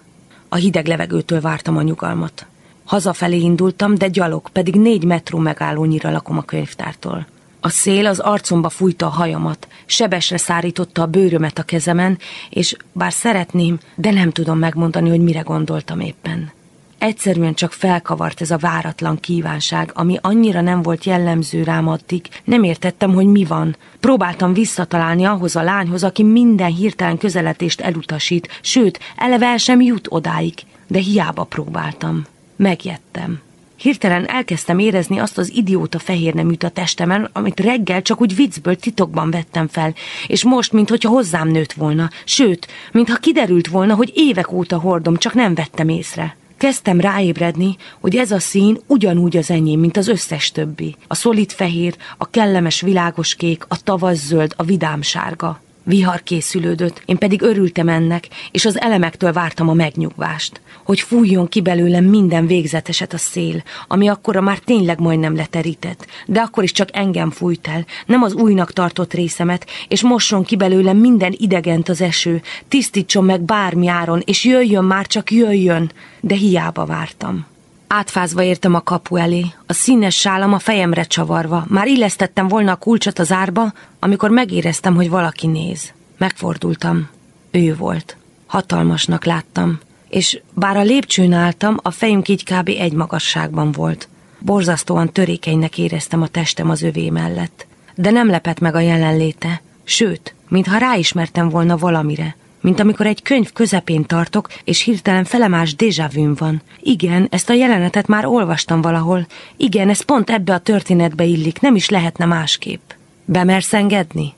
A 0.48 0.56
hideg 0.56 0.86
levegőtől 0.86 1.40
vártam 1.40 1.76
a 1.76 1.82
nyugalmat. 1.82 2.46
Hazafelé 2.84 3.38
indultam, 3.38 3.94
de 3.94 4.08
gyalog, 4.08 4.48
pedig 4.48 4.74
négy 4.74 5.04
metró 5.04 5.38
megállónyira 5.38 6.10
lakom 6.10 6.38
a 6.38 6.42
könyvtártól. 6.42 7.26
A 7.60 7.68
szél 7.68 8.06
az 8.06 8.18
arcomba 8.18 8.68
fújta 8.68 9.06
a 9.06 9.10
hajamat, 9.10 9.68
sebesre 9.86 10.36
szárította 10.36 11.02
a 11.02 11.06
bőrömet 11.06 11.58
a 11.58 11.62
kezemen, 11.62 12.18
és 12.50 12.76
bár 12.92 13.12
szeretném, 13.12 13.78
de 13.94 14.10
nem 14.10 14.30
tudom 14.30 14.58
megmondani, 14.58 15.08
hogy 15.08 15.20
mire 15.20 15.40
gondoltam 15.40 16.00
éppen. 16.00 16.56
Egyszerűen 16.98 17.54
csak 17.54 17.72
felkavart 17.72 18.40
ez 18.40 18.50
a 18.50 18.56
váratlan 18.56 19.20
kívánság, 19.20 19.90
ami 19.94 20.18
annyira 20.20 20.60
nem 20.60 20.82
volt 20.82 21.04
jellemző 21.04 21.62
rám 21.62 21.88
addig, 21.88 22.28
nem 22.44 22.62
értettem, 22.62 23.12
hogy 23.12 23.26
mi 23.26 23.44
van. 23.44 23.76
Próbáltam 24.00 24.52
visszatalálni 24.52 25.24
ahhoz 25.24 25.56
a 25.56 25.62
lányhoz, 25.62 26.04
aki 26.04 26.22
minden 26.22 26.74
hirtelen 26.74 27.18
közeletést 27.18 27.80
elutasít, 27.80 28.60
sőt, 28.62 28.98
eleve 29.16 29.46
el 29.46 29.56
sem 29.56 29.80
jut 29.80 30.06
odáig, 30.10 30.54
de 30.86 30.98
hiába 30.98 31.44
próbáltam. 31.44 32.26
Megjettem. 32.56 33.40
Hirtelen 33.76 34.28
elkezdtem 34.28 34.78
érezni 34.78 35.18
azt 35.18 35.38
az 35.38 35.52
idióta 35.52 35.98
fehér 35.98 36.34
neműt 36.34 36.62
a 36.62 36.68
testemen, 36.68 37.28
amit 37.32 37.60
reggel 37.60 38.02
csak 38.02 38.20
úgy 38.20 38.34
viccből 38.34 38.76
titokban 38.76 39.30
vettem 39.30 39.68
fel, 39.68 39.94
és 40.26 40.44
most, 40.44 40.72
mintha 40.72 41.08
hozzám 41.08 41.48
nőtt 41.48 41.72
volna, 41.72 42.10
sőt, 42.24 42.66
mintha 42.92 43.16
kiderült 43.16 43.68
volna, 43.68 43.94
hogy 43.94 44.12
évek 44.14 44.52
óta 44.52 44.78
hordom, 44.78 45.16
csak 45.16 45.34
nem 45.34 45.54
vettem 45.54 45.88
észre. 45.88 46.36
Kezdtem 46.58 47.00
ráébredni, 47.00 47.76
hogy 48.00 48.16
ez 48.16 48.30
a 48.30 48.38
szín 48.38 48.78
ugyanúgy 48.86 49.36
az 49.36 49.50
enyém, 49.50 49.80
mint 49.80 49.96
az 49.96 50.08
összes 50.08 50.50
többi. 50.50 50.96
A 51.06 51.14
szolid 51.14 51.50
fehér, 51.50 51.96
a 52.16 52.30
kellemes 52.30 52.80
világos 52.80 53.34
kék, 53.34 53.64
a 53.68 53.82
tavasz 53.82 54.18
zöld, 54.26 54.54
a 54.56 54.62
vidám 54.62 55.02
sárga. 55.02 55.60
Vihar 55.82 56.22
készülődött, 56.22 57.02
én 57.04 57.18
pedig 57.18 57.42
örültem 57.42 57.88
ennek, 57.88 58.28
és 58.50 58.64
az 58.64 58.80
elemektől 58.80 59.32
vártam 59.32 59.68
a 59.68 59.72
megnyugvást. 59.72 60.60
Hogy 60.88 61.00
fújjon 61.00 61.48
ki 61.48 61.60
belőlem 61.60 62.04
minden 62.04 62.46
végzeteset 62.46 63.12
a 63.12 63.18
szél, 63.18 63.62
ami 63.88 64.08
akkora 64.08 64.40
már 64.40 64.58
tényleg 64.58 65.00
majdnem 65.00 65.36
leterített, 65.36 66.06
de 66.26 66.40
akkor 66.40 66.62
is 66.62 66.72
csak 66.72 66.88
engem 66.92 67.30
fújt 67.30 67.66
el, 67.66 67.84
nem 68.06 68.22
az 68.22 68.34
újnak 68.34 68.72
tartott 68.72 69.14
részemet, 69.14 69.66
és 69.88 70.02
mosson 70.02 70.44
ki 70.44 70.56
belőlem 70.56 70.96
minden 70.96 71.34
idegent 71.36 71.88
az 71.88 72.00
eső, 72.00 72.42
tisztítson 72.68 73.24
meg 73.24 73.40
bármi 73.40 73.88
áron, 73.88 74.22
és 74.24 74.44
jöjjön 74.44 74.84
már, 74.84 75.06
csak 75.06 75.30
jöjjön, 75.30 75.92
de 76.20 76.34
hiába 76.34 76.84
vártam. 76.86 77.46
Átfázva 77.86 78.42
értem 78.42 78.74
a 78.74 78.82
kapu 78.82 79.16
elé, 79.16 79.44
a 79.66 79.72
színes 79.72 80.16
sálam 80.16 80.52
a 80.52 80.58
fejemre 80.58 81.04
csavarva. 81.04 81.64
Már 81.68 81.86
illesztettem 81.86 82.48
volna 82.48 82.72
a 82.72 82.76
kulcsot 82.76 83.18
az 83.18 83.32
árba, 83.32 83.72
amikor 83.98 84.30
megéreztem, 84.30 84.94
hogy 84.94 85.08
valaki 85.08 85.46
néz. 85.46 85.92
Megfordultam. 86.18 87.08
Ő 87.50 87.76
volt. 87.76 88.16
Hatalmasnak 88.46 89.24
láttam. 89.24 89.78
És 90.08 90.40
bár 90.54 90.76
a 90.76 90.82
lépcsőn 90.82 91.32
álltam, 91.32 91.78
a 91.82 91.90
fejünk 91.90 92.28
így 92.28 92.44
kb. 92.44 92.68
egy 92.68 92.92
magasságban 92.92 93.72
volt. 93.72 94.08
Borzasztóan 94.38 95.12
törékenynek 95.12 95.78
éreztem 95.78 96.22
a 96.22 96.28
testem 96.28 96.70
az 96.70 96.82
övé 96.82 97.10
mellett. 97.10 97.66
De 97.94 98.10
nem 98.10 98.28
lepett 98.28 98.60
meg 98.60 98.74
a 98.74 98.80
jelenléte. 98.80 99.62
Sőt, 99.84 100.34
mintha 100.48 100.78
ráismertem 100.78 101.48
volna 101.48 101.76
valamire– 101.76 102.36
mint 102.60 102.80
amikor 102.80 103.06
egy 103.06 103.22
könyv 103.22 103.52
közepén 103.52 104.04
tartok, 104.04 104.48
és 104.64 104.82
hirtelen 104.82 105.24
felemás 105.24 105.74
déjavűm 105.74 106.34
van. 106.34 106.62
Igen, 106.80 107.26
ezt 107.30 107.50
a 107.50 107.52
jelenetet 107.52 108.06
már 108.06 108.26
olvastam 108.26 108.80
valahol. 108.80 109.26
Igen, 109.56 109.88
ez 109.88 110.00
pont 110.00 110.30
ebbe 110.30 110.54
a 110.54 110.58
történetbe 110.58 111.24
illik, 111.24 111.60
nem 111.60 111.74
is 111.74 111.88
lehetne 111.88 112.24
másképp. 112.24 112.90
Bemersz 113.24 113.72
engedni? 113.72 114.32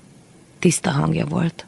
Tiszta 0.58 0.90
hangja 0.90 1.26
volt. 1.26 1.64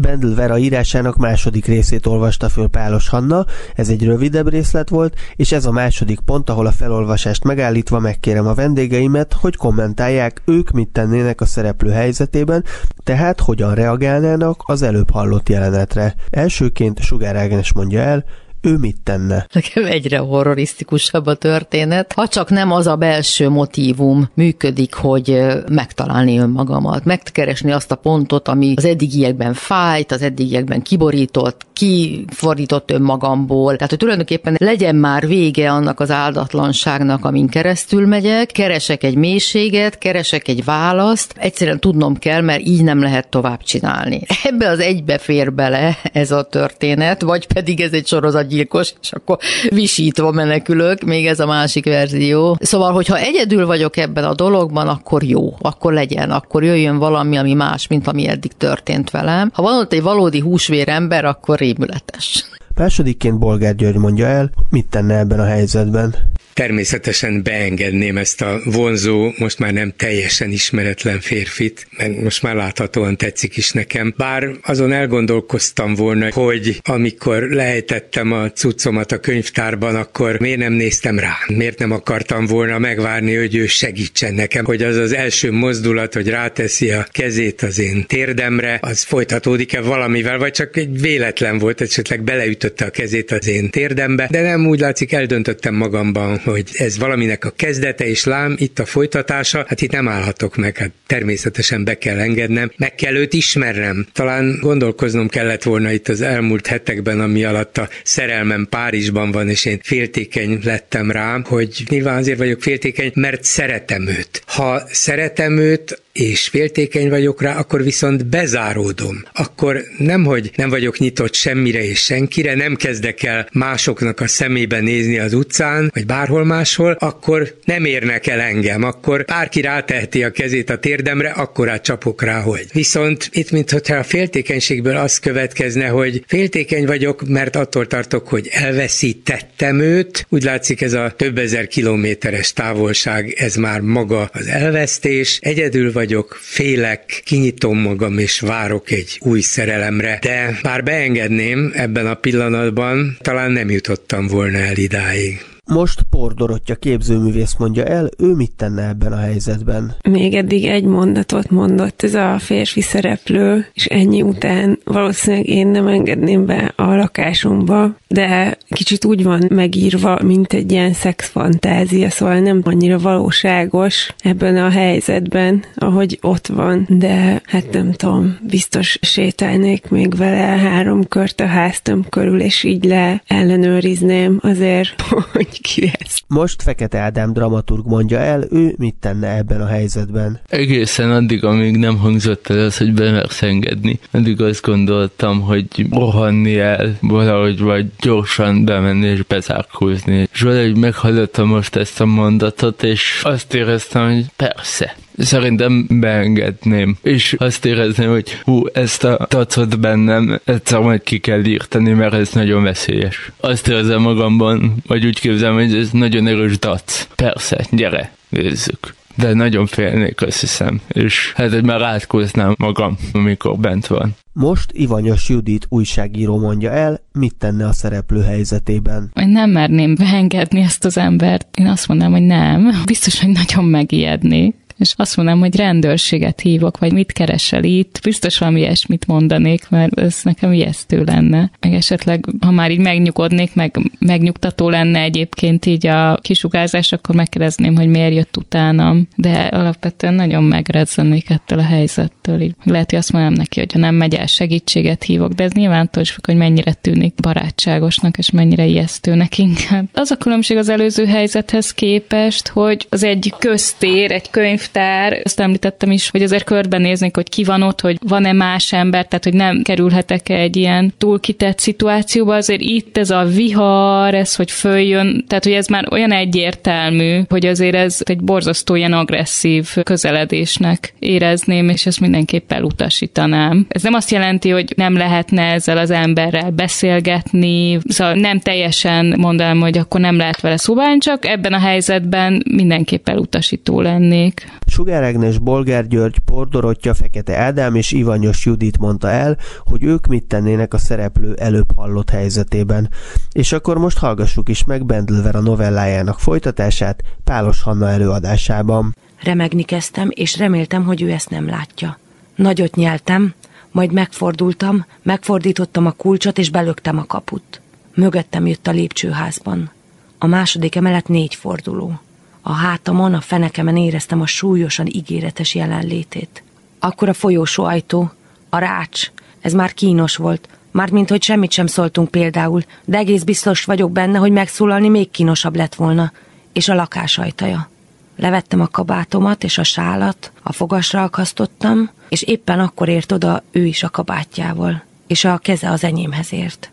Bendel 0.00 0.34
Vera 0.34 0.58
írásának 0.58 1.16
második 1.16 1.66
részét 1.66 2.06
olvasta 2.06 2.48
föl 2.48 2.68
Pálos 2.68 3.08
Hanna, 3.08 3.46
ez 3.74 3.88
egy 3.88 4.04
rövidebb 4.04 4.48
részlet 4.48 4.88
volt, 4.88 5.18
és 5.36 5.52
ez 5.52 5.64
a 5.64 5.70
második 5.70 6.20
pont, 6.20 6.50
ahol 6.50 6.66
a 6.66 6.72
felolvasást 6.72 7.44
megállítva 7.44 7.98
megkérem 7.98 8.46
a 8.46 8.54
vendégeimet, 8.54 9.32
hogy 9.32 9.56
kommentálják, 9.56 10.42
ők 10.44 10.70
mit 10.70 10.88
tennének 10.88 11.40
a 11.40 11.46
szereplő 11.46 11.90
helyzetében, 11.90 12.64
tehát 13.02 13.40
hogyan 13.40 13.74
reagálnának 13.74 14.62
az 14.66 14.82
előbb 14.82 15.10
hallott 15.10 15.48
jelenetre. 15.48 16.14
Elsőként 16.30 17.00
Sugár 17.00 17.36
Ágnes 17.36 17.72
mondja 17.72 18.00
el, 18.00 18.24
ő 18.64 18.76
mit 18.76 18.96
tenne? 19.02 19.46
Nekem 19.52 19.84
egyre 19.84 20.18
horrorisztikusabb 20.18 21.26
a 21.26 21.34
történet. 21.34 22.12
Ha 22.12 22.28
csak 22.28 22.50
nem 22.50 22.72
az 22.72 22.86
a 22.86 22.96
belső 22.96 23.48
motívum 23.48 24.28
működik, 24.34 24.94
hogy 24.94 25.42
megtalálni 25.70 26.38
önmagamat, 26.38 27.04
megkeresni 27.04 27.72
azt 27.72 27.90
a 27.90 27.94
pontot, 27.94 28.48
ami 28.48 28.74
az 28.76 28.84
eddigiekben 28.84 29.54
fájt, 29.54 30.12
az 30.12 30.22
eddigiekben 30.22 30.82
kiborított, 30.82 31.66
kifordított 31.72 32.90
önmagamból. 32.90 33.74
Tehát, 33.74 33.90
hogy 33.90 33.98
tulajdonképpen 33.98 34.56
legyen 34.58 34.96
már 34.96 35.26
vége 35.26 35.70
annak 35.70 36.00
az 36.00 36.10
áldatlanságnak, 36.10 37.24
amin 37.24 37.48
keresztül 37.48 38.06
megyek, 38.06 38.46
keresek 38.46 39.02
egy 39.02 39.16
mélységet, 39.16 39.98
keresek 39.98 40.48
egy 40.48 40.64
választ, 40.64 41.34
egyszerűen 41.38 41.80
tudnom 41.80 42.16
kell, 42.16 42.40
mert 42.40 42.66
így 42.66 42.82
nem 42.82 43.02
lehet 43.02 43.28
tovább 43.28 43.62
csinálni. 43.62 44.22
Ebbe 44.42 44.68
az 44.68 44.78
egybe 44.78 45.18
fér 45.18 45.52
bele 45.52 45.98
ez 46.12 46.30
a 46.30 46.42
történet, 46.42 47.22
vagy 47.22 47.46
pedig 47.46 47.80
ez 47.80 47.92
egy 47.92 48.06
sorozat 48.06 48.52
gyilkos, 48.54 48.94
és 49.02 49.12
akkor 49.12 49.38
visítva 49.68 50.30
menekülök, 50.30 51.02
még 51.02 51.26
ez 51.26 51.40
a 51.40 51.46
másik 51.46 51.84
verzió. 51.84 52.56
Szóval, 52.60 52.92
hogyha 52.92 53.18
egyedül 53.18 53.66
vagyok 53.66 53.96
ebben 53.96 54.24
a 54.24 54.34
dologban, 54.34 54.88
akkor 54.88 55.22
jó, 55.22 55.56
akkor 55.60 55.92
legyen, 55.92 56.30
akkor 56.30 56.64
jöjjön 56.64 56.98
valami, 56.98 57.36
ami 57.36 57.54
más, 57.54 57.86
mint 57.86 58.06
ami 58.06 58.28
eddig 58.28 58.52
történt 58.52 59.10
velem. 59.10 59.50
Ha 59.54 59.62
van 59.62 59.78
ott 59.78 59.92
egy 59.92 60.02
valódi 60.02 60.40
húsvér 60.40 60.88
ember, 60.88 61.24
akkor 61.24 61.58
rémületes. 61.58 62.44
Másodikként 62.74 63.38
Bolgár 63.38 63.74
György 63.74 63.96
mondja 63.96 64.26
el, 64.26 64.50
mit 64.70 64.86
tenne 64.86 65.18
ebben 65.18 65.40
a 65.40 65.44
helyzetben. 65.44 66.14
Természetesen 66.54 67.42
beengedném 67.42 68.16
ezt 68.16 68.40
a 68.40 68.60
vonzó, 68.64 69.32
most 69.38 69.58
már 69.58 69.72
nem 69.72 69.92
teljesen 69.96 70.50
ismeretlen 70.50 71.20
férfit, 71.20 71.86
mert 71.96 72.20
most 72.20 72.42
már 72.42 72.54
láthatóan 72.54 73.16
tetszik 73.16 73.56
is 73.56 73.72
nekem. 73.72 74.14
Bár 74.16 74.48
azon 74.62 74.92
elgondolkoztam 74.92 75.94
volna, 75.94 76.32
hogy 76.32 76.80
amikor 76.82 77.42
lejtettem 77.42 78.32
a 78.32 78.50
cuccomat 78.50 79.12
a 79.12 79.18
könyvtárban, 79.18 79.96
akkor 79.96 80.40
miért 80.40 80.58
nem 80.58 80.72
néztem 80.72 81.18
rá? 81.18 81.34
Miért 81.46 81.78
nem 81.78 81.90
akartam 81.90 82.46
volna 82.46 82.78
megvárni, 82.78 83.34
hogy 83.34 83.54
ő 83.54 83.66
segítsen 83.66 84.34
nekem, 84.34 84.64
hogy 84.64 84.82
az 84.82 84.96
az 84.96 85.12
első 85.12 85.52
mozdulat, 85.52 86.14
hogy 86.14 86.28
ráteszi 86.28 86.90
a 86.90 87.06
kezét 87.10 87.62
az 87.62 87.78
én 87.78 88.06
térdemre, 88.06 88.78
az 88.82 89.02
folytatódik-e 89.02 89.80
valamivel, 89.80 90.38
vagy 90.38 90.52
csak 90.52 90.76
egy 90.76 91.00
véletlen 91.00 91.58
volt, 91.58 91.80
esetleg 91.80 92.22
beleütötte 92.64 92.84
a 92.84 92.90
kezét 92.90 93.30
az 93.30 93.48
én 93.48 93.70
térdembe, 93.70 94.28
de 94.30 94.40
nem 94.40 94.66
úgy 94.66 94.80
látszik, 94.80 95.12
eldöntöttem 95.12 95.74
magamban, 95.74 96.38
hogy 96.38 96.70
ez 96.72 96.98
valaminek 96.98 97.44
a 97.44 97.50
kezdete, 97.50 98.06
és 98.06 98.24
lám, 98.24 98.54
itt 98.58 98.78
a 98.78 98.84
folytatása, 98.84 99.64
hát 99.68 99.80
itt 99.80 99.90
nem 99.90 100.08
állhatok 100.08 100.56
meg, 100.56 100.76
hát 100.76 100.90
természetesen 101.06 101.84
be 101.84 101.98
kell 101.98 102.18
engednem, 102.18 102.72
meg 102.76 102.94
kell 102.94 103.14
őt 103.14 103.32
ismernem. 103.32 104.06
Talán 104.12 104.58
gondolkoznom 104.60 105.28
kellett 105.28 105.62
volna 105.62 105.90
itt 105.90 106.08
az 106.08 106.20
elmúlt 106.20 106.66
hetekben, 106.66 107.20
ami 107.20 107.44
alatt 107.44 107.78
a 107.78 107.88
szerelmem 108.02 108.66
Párizsban 108.70 109.30
van, 109.30 109.48
és 109.48 109.64
én 109.64 109.80
féltékeny 109.82 110.58
lettem 110.64 111.10
rá, 111.10 111.40
hogy 111.44 111.84
nyilván 111.88 112.16
azért 112.18 112.38
vagyok 112.38 112.62
féltékeny, 112.62 113.12
mert 113.14 113.44
szeretem 113.44 114.08
őt. 114.08 114.42
Ha 114.46 114.82
szeretem 114.90 115.58
őt, 115.58 116.02
és 116.14 116.48
féltékeny 116.48 117.08
vagyok 117.08 117.42
rá, 117.42 117.58
akkor 117.58 117.82
viszont 117.82 118.26
bezáródom. 118.26 119.22
Akkor 119.32 119.82
nem, 119.98 120.24
hogy 120.24 120.50
nem 120.56 120.68
vagyok 120.68 120.98
nyitott 120.98 121.34
semmire 121.34 121.84
és 121.84 121.98
senkire, 121.98 122.54
nem 122.54 122.74
kezdek 122.74 123.22
el 123.22 123.48
másoknak 123.52 124.20
a 124.20 124.28
szemébe 124.28 124.80
nézni 124.80 125.18
az 125.18 125.32
utcán, 125.32 125.90
vagy 125.94 126.06
bárhol 126.06 126.44
máshol, 126.44 126.96
akkor 126.98 127.56
nem 127.64 127.84
érnek 127.84 128.26
el 128.26 128.40
engem, 128.40 128.82
akkor 128.82 129.24
bárki 129.24 129.60
ráteheti 129.60 130.24
a 130.24 130.30
kezét 130.30 130.70
a 130.70 130.78
térdemre, 130.78 131.30
akkor 131.30 131.68
át 131.68 131.82
csapok 131.82 132.22
rá, 132.22 132.40
hogy. 132.40 132.66
Viszont 132.72 133.28
itt, 133.32 133.50
mintha 133.50 133.96
a 133.96 134.02
féltékenységből 134.02 134.96
az 134.96 135.18
következne, 135.18 135.86
hogy 135.86 136.24
féltékeny 136.26 136.86
vagyok, 136.86 137.28
mert 137.28 137.56
attól 137.56 137.86
tartok, 137.86 138.28
hogy 138.28 138.48
elveszítettem 138.50 139.80
őt. 139.80 140.26
Úgy 140.28 140.42
látszik 140.42 140.80
ez 140.80 140.92
a 140.92 141.14
több 141.16 141.38
ezer 141.38 141.66
kilométeres 141.66 142.52
távolság, 142.52 143.34
ez 143.36 143.54
már 143.54 143.80
maga 143.80 144.30
az 144.32 144.46
elvesztés. 144.46 145.38
Egyedül 145.42 145.92
vagy 145.92 146.03
vagyok, 146.04 146.38
félek, 146.40 147.22
kinyitom 147.24 147.78
magam 147.78 148.18
és 148.18 148.40
várok 148.40 148.90
egy 148.90 149.18
új 149.20 149.40
szerelemre, 149.40 150.18
de 150.22 150.58
bár 150.62 150.82
beengedném 150.82 151.72
ebben 151.74 152.06
a 152.06 152.14
pillanatban, 152.14 153.16
talán 153.20 153.50
nem 153.50 153.70
jutottam 153.70 154.26
volna 154.26 154.58
el 154.58 154.76
idáig. 154.76 155.53
Most 155.66 156.02
Pordorottya 156.10 156.74
képzőművész 156.74 157.56
mondja 157.58 157.84
el, 157.84 158.08
ő 158.18 158.34
mit 158.34 158.52
tenne 158.56 158.88
ebben 158.88 159.12
a 159.12 159.16
helyzetben. 159.16 159.94
Még 160.08 160.34
eddig 160.34 160.64
egy 160.64 160.84
mondatot 160.84 161.50
mondott 161.50 162.02
ez 162.02 162.14
a 162.14 162.38
férfi 162.38 162.80
szereplő, 162.80 163.66
és 163.74 163.86
ennyi 163.86 164.22
után 164.22 164.78
valószínűleg 164.84 165.46
én 165.46 165.66
nem 165.66 165.86
engedném 165.86 166.46
be 166.46 166.72
a 166.76 166.94
lakásomba, 166.94 167.96
de 168.08 168.58
kicsit 168.68 169.04
úgy 169.04 169.22
van 169.22 169.46
megírva, 169.48 170.18
mint 170.22 170.52
egy 170.52 170.72
ilyen 170.72 170.92
szexfantázia, 170.92 172.10
szóval 172.10 172.38
nem 172.38 172.60
annyira 172.64 172.98
valóságos 172.98 174.14
ebben 174.18 174.56
a 174.56 174.70
helyzetben, 174.70 175.64
ahogy 175.74 176.18
ott 176.20 176.46
van, 176.46 176.86
de 176.88 177.42
hát 177.44 177.72
nem 177.72 177.92
tudom, 177.92 178.38
biztos 178.42 178.98
sétálnék 179.00 179.88
még 179.88 180.16
vele 180.16 180.36
három 180.36 181.08
kört 181.08 181.40
a 181.40 181.46
háztöm 181.46 182.06
körül, 182.08 182.40
és 182.40 182.62
így 182.62 182.84
le 182.84 183.22
ellenőrizném 183.26 184.38
azért, 184.42 185.00
hogy 185.32 185.53
ki 185.60 185.92
ez. 185.98 186.18
Most 186.26 186.62
Fekete 186.62 186.98
Ádám 186.98 187.32
dramaturg 187.32 187.86
mondja 187.86 188.18
el, 188.18 188.44
ő 188.50 188.74
mit 188.78 188.94
tenne 188.94 189.36
ebben 189.36 189.60
a 189.60 189.66
helyzetben. 189.66 190.40
Egészen 190.48 191.10
addig, 191.10 191.44
amíg 191.44 191.76
nem 191.76 191.98
hangzott 191.98 192.48
el 192.48 192.58
az, 192.58 192.76
hogy 192.76 192.92
bemersz 192.92 193.42
engedni, 193.42 193.98
addig 194.10 194.40
azt 194.40 194.62
gondoltam, 194.62 195.40
hogy 195.40 195.66
rohanni 195.90 196.58
el 196.58 196.96
valahogy, 197.00 197.60
vagy 197.60 197.86
gyorsan 198.00 198.64
bemenni 198.64 199.06
és 199.06 199.22
bezárkózni. 199.22 200.28
És 200.32 200.40
valahogy 200.40 200.76
meghallottam 200.76 201.48
most 201.48 201.76
ezt 201.76 202.00
a 202.00 202.04
mondatot, 202.04 202.82
és 202.82 203.20
azt 203.22 203.54
éreztem, 203.54 204.12
hogy 204.12 204.24
persze, 204.36 204.96
Szerintem 205.16 205.86
beengedném. 205.90 206.96
És 207.02 207.34
azt 207.38 207.64
érezném, 207.64 208.10
hogy 208.10 208.40
hú, 208.42 208.66
ezt 208.72 209.04
a 209.04 209.26
tacot 209.28 209.80
bennem 209.80 210.40
egyszer 210.44 210.80
majd 210.80 211.02
ki 211.02 211.18
kell 211.18 211.44
írtani, 211.44 211.92
mert 211.92 212.14
ez 212.14 212.32
nagyon 212.32 212.62
veszélyes. 212.62 213.32
Azt 213.40 213.68
érzem 213.68 214.00
magamban, 214.00 214.74
vagy 214.86 215.06
úgy 215.06 215.20
képzelem, 215.20 215.54
hogy 215.54 215.74
ez 215.74 215.90
nagyon 215.90 216.26
erős 216.26 216.58
dac. 216.58 217.06
Persze, 217.14 217.66
gyere, 217.70 218.12
nézzük 218.28 218.94
de 219.16 219.34
nagyon 219.34 219.66
félnék, 219.66 220.22
azt 220.22 220.40
hiszem, 220.40 220.80
és 220.88 221.32
hát 221.36 221.52
hogy 221.52 221.64
már 221.64 221.82
átkoznám 221.82 222.54
magam, 222.58 222.96
amikor 223.12 223.58
bent 223.58 223.86
van. 223.86 224.14
Most 224.32 224.70
Ivanyos 224.72 225.28
Judit 225.28 225.66
újságíró 225.68 226.38
mondja 226.38 226.70
el, 226.70 227.00
mit 227.12 227.34
tenne 227.34 227.66
a 227.66 227.72
szereplő 227.72 228.22
helyzetében. 228.22 229.10
Én 229.20 229.28
nem 229.28 229.50
merném 229.50 229.94
beengedni 229.94 230.60
ezt 230.60 230.84
az 230.84 230.98
embert. 230.98 231.46
Én 231.58 231.66
azt 231.66 231.88
mondanám, 231.88 232.12
hogy 232.12 232.22
nem. 232.22 232.82
Biztos, 232.84 233.20
hogy 233.20 233.30
nagyon 233.30 233.64
megijednék 233.64 234.54
És 234.78 234.92
azt 234.96 235.16
mondom, 235.16 235.38
hogy 235.38 235.56
rendőrséget 235.56 236.40
hívok, 236.40 236.78
vagy 236.78 236.92
mit 236.92 237.12
keresel 237.12 237.64
itt, 237.64 238.00
biztos 238.02 238.38
valami 238.38 238.60
ilyesmit 238.60 239.06
mondanék, 239.06 239.68
mert 239.68 240.00
ez 240.00 240.20
nekem 240.22 240.52
ijesztő 240.52 241.02
lenne. 241.02 241.50
Meg 241.60 241.74
esetleg, 241.74 242.24
ha 242.40 242.50
már 242.50 242.70
így 242.70 242.78
megnyugodnék, 242.78 243.54
meg 243.54 243.76
megnyugtató 243.98 244.68
lenne 244.68 245.00
egyébként 245.00 245.66
így 245.66 245.86
a 245.86 246.18
kisugázás, 246.22 246.92
akkor 246.92 247.14
megkérdezném, 247.14 247.76
hogy 247.76 247.88
miért 247.88 248.14
jött 248.14 248.36
utánam. 248.36 249.08
De 249.16 249.32
alapvetően 249.32 250.14
nagyon 250.14 250.44
megrezzenék 250.44 251.30
ettől 251.30 251.58
a 251.58 251.64
helyzettől. 251.64 252.40
Így 252.40 252.54
lehet, 252.64 252.90
hogy 252.90 252.98
azt 252.98 253.12
mondom 253.12 253.32
neki, 253.32 253.58
hogy 253.60 253.72
ha 253.72 253.78
nem 253.78 253.94
megy 253.94 254.14
el, 254.14 254.26
segítséget 254.26 255.02
hívok, 255.02 255.32
de 255.32 255.44
ez 255.44 255.52
nyilván 255.52 255.90
is 256.00 256.10
függ, 256.10 256.26
hogy 256.26 256.36
mennyire 256.36 256.72
tűnik 256.72 257.14
barátságosnak, 257.14 258.18
és 258.18 258.30
mennyire 258.30 258.66
ijesztőnek 258.66 259.38
inkább. 259.38 259.88
Az 259.92 260.10
a 260.10 260.16
különbség 260.16 260.56
az 260.56 260.68
előző 260.68 261.06
helyzethez 261.06 261.70
képest, 261.70 262.48
hogy 262.48 262.86
az 262.90 263.02
egy 263.02 263.34
köztér, 263.38 264.12
egy 264.12 264.30
könyvtár, 264.64 265.20
azt 265.24 265.40
említettem 265.40 265.90
is, 265.90 266.10
hogy 266.10 266.22
azért 266.22 266.44
körbenéznék, 266.44 267.14
hogy 267.14 267.28
ki 267.28 267.44
van 267.44 267.62
ott, 267.62 267.80
hogy 267.80 267.98
van-e 268.06 268.32
más 268.32 268.72
ember, 268.72 269.06
tehát 269.06 269.24
hogy 269.24 269.34
nem 269.34 269.62
kerülhetek 269.62 270.28
-e 270.28 270.34
egy 270.34 270.56
ilyen 270.56 270.94
túlkitett 270.98 271.58
szituációba, 271.58 272.34
azért 272.34 272.60
itt 272.60 272.98
ez 272.98 273.10
a 273.10 273.24
vihar, 273.24 274.14
ez, 274.14 274.34
hogy 274.34 274.50
följön, 274.50 275.24
tehát 275.28 275.44
hogy 275.44 275.52
ez 275.52 275.66
már 275.66 275.86
olyan 275.90 276.12
egyértelmű, 276.12 277.20
hogy 277.28 277.46
azért 277.46 277.74
ez 277.74 277.98
egy 278.04 278.20
borzasztó 278.20 278.74
ilyen 278.74 278.92
agresszív 278.92 279.68
közeledésnek 279.82 280.94
érezném, 280.98 281.68
és 281.68 281.86
ezt 281.86 282.00
mindenképp 282.00 282.52
elutasítanám. 282.52 283.66
Ez 283.68 283.82
nem 283.82 283.94
azt 283.94 284.10
jelenti, 284.10 284.50
hogy 284.50 284.72
nem 284.76 284.96
lehetne 284.96 285.42
ezzel 285.42 285.78
az 285.78 285.90
emberrel 285.90 286.50
beszélgetni, 286.50 287.78
szóval 287.88 288.14
nem 288.14 288.40
teljesen 288.40 289.14
mondanám, 289.16 289.60
hogy 289.60 289.78
akkor 289.78 290.00
nem 290.00 290.16
lehet 290.16 290.40
vele 290.40 290.56
szóban, 290.56 290.98
csak 290.98 291.26
ebben 291.26 291.52
a 291.52 291.58
helyzetben 291.58 292.42
mindenképp 292.50 293.08
elutasító 293.08 293.80
lennék. 293.80 294.46
Sugár 294.66 295.02
Ágnes, 295.02 295.38
Bolgár 295.38 295.86
György, 295.86 296.18
Pordorottya, 296.18 296.94
Fekete 296.94 297.36
Ádám 297.36 297.74
és 297.74 297.92
Ivanyos 297.92 298.44
Judit 298.44 298.78
mondta 298.78 299.10
el, 299.10 299.38
hogy 299.58 299.82
ők 299.82 300.06
mit 300.06 300.24
tennének 300.24 300.74
a 300.74 300.78
szereplő 300.78 301.34
előbb 301.34 301.76
hallott 301.76 302.10
helyzetében. 302.10 302.90
És 303.32 303.52
akkor 303.52 303.78
most 303.78 303.98
hallgassuk 303.98 304.48
is 304.48 304.64
meg 304.64 304.86
Bendlver 304.86 305.36
a 305.36 305.40
novellájának 305.40 306.20
folytatását 306.20 307.02
Pálos 307.24 307.62
Hanna 307.62 307.88
előadásában. 307.88 308.96
Remegni 309.22 309.62
kezdtem, 309.62 310.08
és 310.10 310.38
reméltem, 310.38 310.84
hogy 310.84 311.02
ő 311.02 311.10
ezt 311.10 311.30
nem 311.30 311.48
látja. 311.48 311.98
Nagyot 312.34 312.74
nyeltem, 312.74 313.34
majd 313.70 313.92
megfordultam, 313.92 314.86
megfordítottam 315.02 315.86
a 315.86 315.90
kulcsot, 315.90 316.38
és 316.38 316.50
belöktem 316.50 316.98
a 316.98 317.04
kaput. 317.04 317.60
Mögöttem 317.94 318.46
jött 318.46 318.66
a 318.66 318.70
lépcsőházban. 318.70 319.70
A 320.18 320.26
második 320.26 320.76
emelet 320.76 321.08
négy 321.08 321.34
forduló. 321.34 322.00
A 322.46 322.52
hátamon, 322.52 323.14
a 323.14 323.20
fenekemen 323.20 323.76
éreztem 323.76 324.20
a 324.20 324.26
súlyosan 324.26 324.86
ígéretes 324.86 325.54
jelenlétét. 325.54 326.42
Akkor 326.78 327.08
a 327.08 327.14
folyósó 327.14 327.64
ajtó, 327.64 328.12
a 328.48 328.58
rács, 328.58 329.10
ez 329.40 329.52
már 329.52 329.72
kínos 329.72 330.16
volt, 330.16 330.48
Mármint, 330.74 331.10
hogy 331.10 331.22
semmit 331.22 331.52
sem 331.52 331.66
szóltunk 331.66 332.10
például, 332.10 332.62
de 332.84 332.98
egész 332.98 333.22
biztos 333.22 333.64
vagyok 333.64 333.92
benne, 333.92 334.18
hogy 334.18 334.32
megszólalni 334.32 334.88
még 334.88 335.10
kínosabb 335.10 335.56
lett 335.56 335.74
volna. 335.74 336.12
És 336.52 336.68
a 336.68 336.74
lakás 336.74 337.18
ajtaja. 337.18 337.68
Levettem 338.16 338.60
a 338.60 338.66
kabátomat 338.66 339.44
és 339.44 339.58
a 339.58 339.62
sálat, 339.62 340.32
a 340.42 340.52
fogasra 340.52 341.02
akasztottam, 341.02 341.90
és 342.08 342.22
éppen 342.22 342.60
akkor 342.60 342.88
ért 342.88 343.12
oda 343.12 343.42
ő 343.50 343.64
is 343.64 343.82
a 343.82 343.88
kabátjával, 343.88 344.82
és 345.06 345.24
a 345.24 345.38
keze 345.38 345.70
az 345.70 345.84
enyémhez 345.84 346.32
ért. 346.32 346.70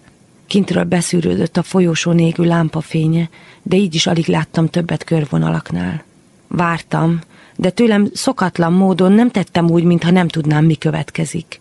Kintről 0.52 0.84
beszűrődött 0.84 1.58
a 1.58 1.64
folyósó 1.64 2.12
négű 2.12 2.44
lámpafénye, 2.44 3.30
de 3.64 3.76
így 3.76 3.96
is 3.96 4.08
alig 4.08 4.28
láttam 4.28 4.68
többet 4.68 5.04
körvonalaknál. 5.04 6.04
Vártam, 6.48 7.20
de 7.56 7.70
tőlem 7.70 8.10
szokatlan 8.14 8.74
módon 8.74 9.12
nem 9.12 9.30
tettem 9.30 9.70
úgy, 9.70 9.84
mintha 9.84 10.12
nem 10.12 10.28
tudnám, 10.28 10.66
mi 10.66 10.76
következik. 10.76 11.60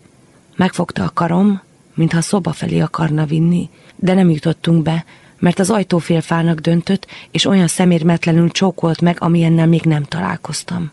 Megfogta 0.55 1.03
a 1.03 1.09
karom, 1.13 1.61
mintha 1.93 2.17
a 2.17 2.21
szoba 2.21 2.51
felé 2.51 2.79
akarna 2.79 3.25
vinni, 3.25 3.69
de 3.95 4.13
nem 4.13 4.29
jutottunk 4.29 4.83
be, 4.83 5.05
mert 5.39 5.59
az 5.59 5.69
ajtófélfának 5.69 6.59
döntött, 6.59 7.07
és 7.31 7.45
olyan 7.45 7.67
szemérmetlenül 7.67 8.49
csókolt 8.49 9.01
meg, 9.01 9.17
amilyennel 9.19 9.67
még 9.67 9.81
nem 9.81 10.03
találkoztam. 10.03 10.91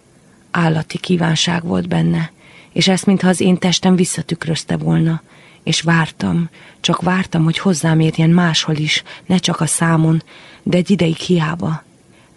Állati 0.51 0.99
kívánság 0.99 1.65
volt 1.65 1.89
benne, 1.89 2.33
és 2.73 2.89
ezt 2.89 3.07
mintha 3.07 3.29
az 3.29 3.41
én 3.41 3.59
testem 3.59 3.97
visszatükrözte 3.97 4.77
volna, 4.77 5.23
és 5.69 5.81
vártam, 5.81 6.49
csak 6.81 7.03
vártam, 7.03 7.45
hogy 7.45 7.59
hozzám 7.59 8.01
érjen 8.01 8.31
máshol 8.31 8.77
is, 8.77 9.03
ne 9.27 9.37
csak 9.37 9.61
a 9.61 9.67
számon, 9.67 10.23
de 10.63 10.77
egy 10.77 10.91
ideig 10.91 11.17
hiába. 11.17 11.83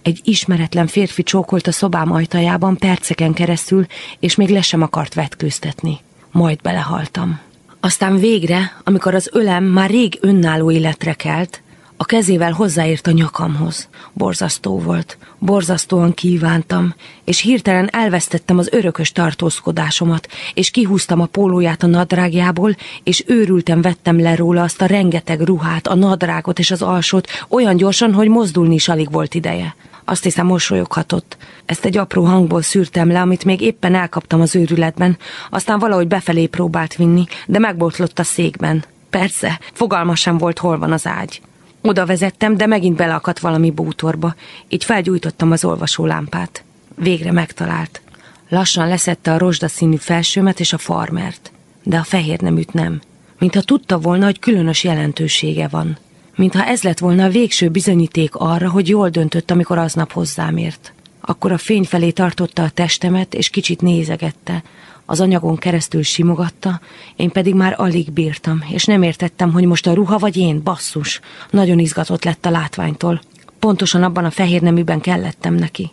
Egy 0.02 0.20
ismeretlen 0.24 0.88
férfi 0.88 1.24
csókolt 1.24 1.68
a 1.68 1.72
szobám 1.72 2.12
ajtajában 2.12 2.78
perceken 2.78 3.34
keresztül, 3.34 3.86
és 4.20 4.36
még 4.36 4.50
le 4.50 4.62
sem 4.62 4.82
akart 4.82 5.14
vetkőztetni. 5.14 6.00
Majd 6.32 6.62
belehaltam. 6.62 7.40
Aztán 7.80 8.20
végre, 8.20 8.82
amikor 8.84 9.16
az 9.16 9.30
ölem 9.32 9.64
már 9.64 9.90
rég 9.90 10.18
önálló 10.22 10.72
életre 10.72 11.14
kelt, 11.14 11.62
a 12.02 12.06
kezével 12.06 12.52
hozzáért 12.52 13.08
a 13.08 13.12
nyakamhoz. 13.12 13.90
Borzasztó 14.14 14.80
volt. 14.80 15.18
Borzasztóan 15.40 16.14
kívántam, 16.14 16.94
és 17.24 17.40
hirtelen 17.42 17.90
elvesztettem 17.92 18.58
az 18.58 18.70
örökös 18.72 19.12
tartózkodásomat, 19.12 20.28
és 20.54 20.72
kihúztam 20.72 21.22
a 21.22 21.26
pólóját 21.26 21.84
a 21.84 21.88
nadrágjából, 21.88 22.76
és 23.04 23.24
őrültem 23.28 23.82
vettem 23.82 24.20
le 24.22 24.36
róla 24.36 24.62
azt 24.62 24.82
a 24.82 24.86
rengeteg 24.86 25.42
ruhát, 25.42 25.88
a 25.88 25.96
nadrágot 25.96 26.60
és 26.60 26.72
az 26.72 26.82
alsót, 26.82 27.28
olyan 27.50 27.76
gyorsan, 27.76 28.14
hogy 28.14 28.28
mozdulni 28.28 28.74
is 28.74 28.88
alig 28.88 29.12
volt 29.12 29.34
ideje. 29.34 29.76
Azt 30.06 30.24
hiszem 30.24 30.46
mosolyoghatott. 30.46 31.38
Ezt 31.66 31.86
egy 31.86 31.98
apró 31.98 32.24
hangból 32.24 32.62
szűrtem 32.62 33.12
le, 33.12 33.22
amit 33.22 33.46
még 33.46 33.62
éppen 33.62 33.96
elkaptam 33.96 34.42
az 34.42 34.56
őrületben, 34.56 35.18
aztán 35.50 35.80
valahogy 35.80 36.08
befelé 36.08 36.46
próbált 36.46 36.96
vinni, 36.96 37.26
de 37.48 37.60
megbotlott 37.60 38.20
a 38.20 38.24
székben. 38.24 38.84
Persze, 39.10 39.60
fogalma 39.74 40.16
sem 40.16 40.38
volt, 40.38 40.60
hol 40.60 40.78
van 40.78 40.92
az 40.92 41.08
ágy. 41.08 41.42
Oda 41.82 42.06
vezettem, 42.06 42.58
de 42.58 42.66
megint 42.66 42.96
beleakadt 42.96 43.40
valami 43.40 43.72
bútorba, 43.72 44.36
így 44.68 44.84
felgyújtottam 44.84 45.52
az 45.52 45.66
olvasólámpát. 45.66 46.64
Végre 46.96 47.32
megtalált. 47.32 48.02
Lassan 48.50 48.88
leszette 48.88 49.34
a 49.34 49.38
rozsdaszínű 49.38 49.96
felsőmet 49.96 50.60
és 50.60 50.74
a 50.74 50.78
farmert, 50.78 51.52
de 51.84 51.98
a 51.98 52.04
fehér 52.04 52.42
neműt 52.42 52.74
nem. 52.74 53.02
Mintha 53.40 53.62
tudta 53.62 54.00
volna, 54.00 54.26
hogy 54.26 54.40
különös 54.40 54.84
jelentősége 54.84 55.68
van. 55.68 55.98
Mintha 56.36 56.66
ez 56.66 56.82
lett 56.82 57.00
volna 57.00 57.24
a 57.24 57.30
végső 57.30 57.70
bizonyíték 57.70 58.36
arra, 58.36 58.70
hogy 58.70 58.88
jól 58.88 59.10
döntött, 59.10 59.52
amikor 59.52 59.78
aznap 59.78 60.12
hozzám 60.12 60.58
ért. 60.58 60.94
Akkor 61.22 61.52
a 61.52 61.58
fény 61.58 61.84
felé 61.84 62.10
tartotta 62.10 62.64
a 62.64 62.70
testemet, 62.70 63.34
és 63.34 63.50
kicsit 63.50 63.82
nézegette, 63.82 64.64
az 65.12 65.22
anyagon 65.22 65.58
keresztül 65.58 66.04
simogatta, 66.04 66.80
én 67.16 67.30
pedig 67.30 67.56
már 67.56 67.74
alig 67.78 68.12
bírtam, 68.12 68.64
és 68.70 68.86
nem 68.86 69.04
értettem, 69.04 69.52
hogy 69.52 69.66
most 69.66 69.88
a 69.88 69.94
ruha 69.94 70.18
vagy 70.18 70.38
én, 70.38 70.64
basszus. 70.64 71.20
Nagyon 71.50 71.80
izgatott 71.80 72.24
lett 72.24 72.46
a 72.46 72.50
látványtól. 72.50 73.22
Pontosan 73.60 74.04
abban 74.04 74.26
a 74.26 74.30
fehér 74.30 74.62
neműben 74.62 75.02
kellettem 75.02 75.54
neki. 75.54 75.92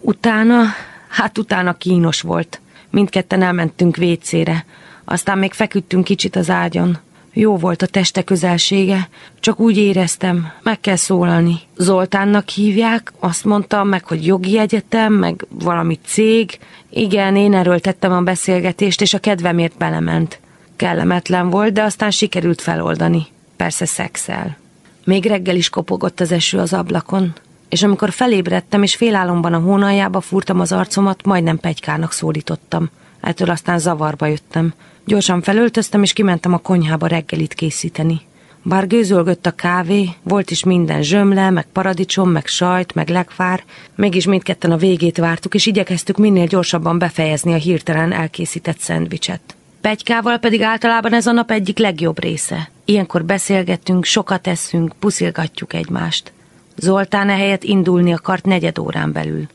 Utána, 0.00 0.62
hát 1.08 1.38
utána 1.38 1.76
kínos 1.76 2.20
volt. 2.20 2.60
Mindketten 2.90 3.42
elmentünk 3.42 3.96
vécére, 3.96 4.64
aztán 5.04 5.38
még 5.38 5.52
feküdtünk 5.52 6.04
kicsit 6.04 6.36
az 6.36 6.50
ágyon. 6.50 6.98
Jó 7.36 7.56
volt 7.56 7.82
a 7.82 7.86
teste 7.86 8.22
közelsége, 8.22 9.08
csak 9.40 9.60
úgy 9.60 9.76
éreztem, 9.76 10.52
meg 10.62 10.80
kell 10.80 10.96
szólalni. 10.96 11.60
Zoltánnak 11.76 12.48
hívják, 12.48 13.12
azt 13.18 13.44
mondta 13.44 13.84
meg, 13.84 14.04
hogy 14.04 14.26
jogi 14.26 14.58
egyetem, 14.58 15.12
meg 15.12 15.46
valami 15.50 15.98
cég. 16.04 16.58
Igen, 16.90 17.36
én 17.36 17.54
erről 17.54 17.80
tettem 17.80 18.12
a 18.12 18.20
beszélgetést, 18.20 19.00
és 19.00 19.14
a 19.14 19.18
kedvemért 19.18 19.76
belement. 19.76 20.40
Kellemetlen 20.76 21.50
volt, 21.50 21.72
de 21.72 21.82
aztán 21.82 22.10
sikerült 22.10 22.60
feloldani. 22.60 23.26
Persze 23.56 23.84
szexel. 23.84 24.56
Még 25.04 25.24
reggel 25.24 25.56
is 25.56 25.68
kopogott 25.68 26.20
az 26.20 26.32
eső 26.32 26.58
az 26.58 26.72
ablakon, 26.72 27.32
és 27.68 27.82
amikor 27.82 28.10
felébredtem, 28.10 28.82
és 28.82 28.96
félálomban 28.96 29.52
a 29.52 29.58
hónaljába 29.58 30.20
fúrtam 30.20 30.60
az 30.60 30.72
arcomat, 30.72 31.24
majdnem 31.24 31.58
pegykának 31.58 32.12
szólítottam. 32.12 32.90
Ettől 33.20 33.50
aztán 33.50 33.78
zavarba 33.78 34.26
jöttem. 34.26 34.74
Gyorsan 35.06 35.42
felöltöztem, 35.42 36.02
és 36.02 36.12
kimentem 36.12 36.52
a 36.52 36.58
konyhába 36.58 37.06
reggelit 37.06 37.54
készíteni. 37.54 38.20
Bár 38.62 38.86
gőzölgött 38.86 39.46
a 39.46 39.50
kávé, 39.50 40.08
volt 40.22 40.50
is 40.50 40.64
minden 40.64 41.02
zsömle, 41.02 41.50
meg 41.50 41.66
paradicsom, 41.72 42.30
meg 42.30 42.46
sajt, 42.46 42.94
meg 42.94 43.08
legfár, 43.08 43.64
mégis 43.94 44.26
mindketten 44.26 44.70
a 44.70 44.76
végét 44.76 45.16
vártuk, 45.16 45.54
és 45.54 45.66
igyekeztük 45.66 46.16
minél 46.16 46.46
gyorsabban 46.46 46.98
befejezni 46.98 47.52
a 47.52 47.56
hirtelen 47.56 48.12
elkészített 48.12 48.78
szendvicset. 48.78 49.40
Pegykával 49.80 50.38
pedig 50.38 50.62
általában 50.62 51.14
ez 51.14 51.26
a 51.26 51.32
nap 51.32 51.50
egyik 51.50 51.78
legjobb 51.78 52.20
része. 52.20 52.70
Ilyenkor 52.84 53.24
beszélgetünk, 53.24 54.04
sokat 54.04 54.46
eszünk, 54.46 54.94
puszilgatjuk 54.98 55.72
egymást. 55.72 56.32
Zoltán 56.76 57.28
ehelyett 57.28 57.64
indulni 57.64 58.12
akart 58.12 58.44
negyed 58.44 58.78
órán 58.78 59.12
belül. 59.12 59.46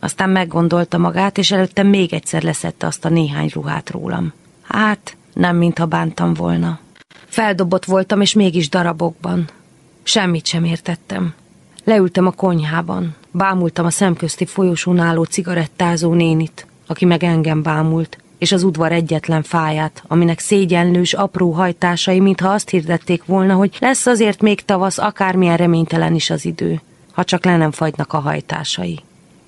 Aztán 0.00 0.30
meggondolta 0.30 0.98
magát, 0.98 1.38
és 1.38 1.50
előtte 1.50 1.82
még 1.82 2.12
egyszer 2.12 2.42
leszette 2.42 2.86
azt 2.86 3.04
a 3.04 3.08
néhány 3.08 3.50
ruhát 3.52 3.90
rólam. 3.90 4.32
Hát, 4.68 5.16
nem 5.32 5.56
mintha 5.56 5.86
bántam 5.86 6.34
volna. 6.34 6.78
Feldobott 7.26 7.84
voltam, 7.84 8.20
és 8.20 8.34
mégis 8.34 8.68
darabokban. 8.68 9.48
Semmit 10.02 10.46
sem 10.46 10.64
értettem. 10.64 11.34
Leültem 11.84 12.26
a 12.26 12.30
konyhában. 12.30 13.14
Bámultam 13.30 13.86
a 13.86 13.90
szemközti 13.90 14.46
folyosón 14.46 14.98
álló 14.98 15.24
cigarettázó 15.24 16.12
nénit, 16.12 16.66
aki 16.86 17.04
meg 17.04 17.24
engem 17.24 17.62
bámult, 17.62 18.18
és 18.38 18.52
az 18.52 18.62
udvar 18.62 18.92
egyetlen 18.92 19.42
fáját, 19.42 20.02
aminek 20.06 20.38
szégyenlős, 20.38 21.12
apró 21.12 21.50
hajtásai, 21.50 22.20
mintha 22.20 22.48
azt 22.48 22.68
hirdették 22.68 23.24
volna, 23.24 23.54
hogy 23.54 23.76
lesz 23.80 24.06
azért 24.06 24.42
még 24.42 24.64
tavasz, 24.64 24.98
akármilyen 24.98 25.56
reménytelen 25.56 26.14
is 26.14 26.30
az 26.30 26.44
idő, 26.44 26.80
ha 27.12 27.24
csak 27.24 27.44
le 27.44 27.56
nem 27.56 27.70
fagynak 27.70 28.12
a 28.12 28.18
hajtásai. 28.18 29.00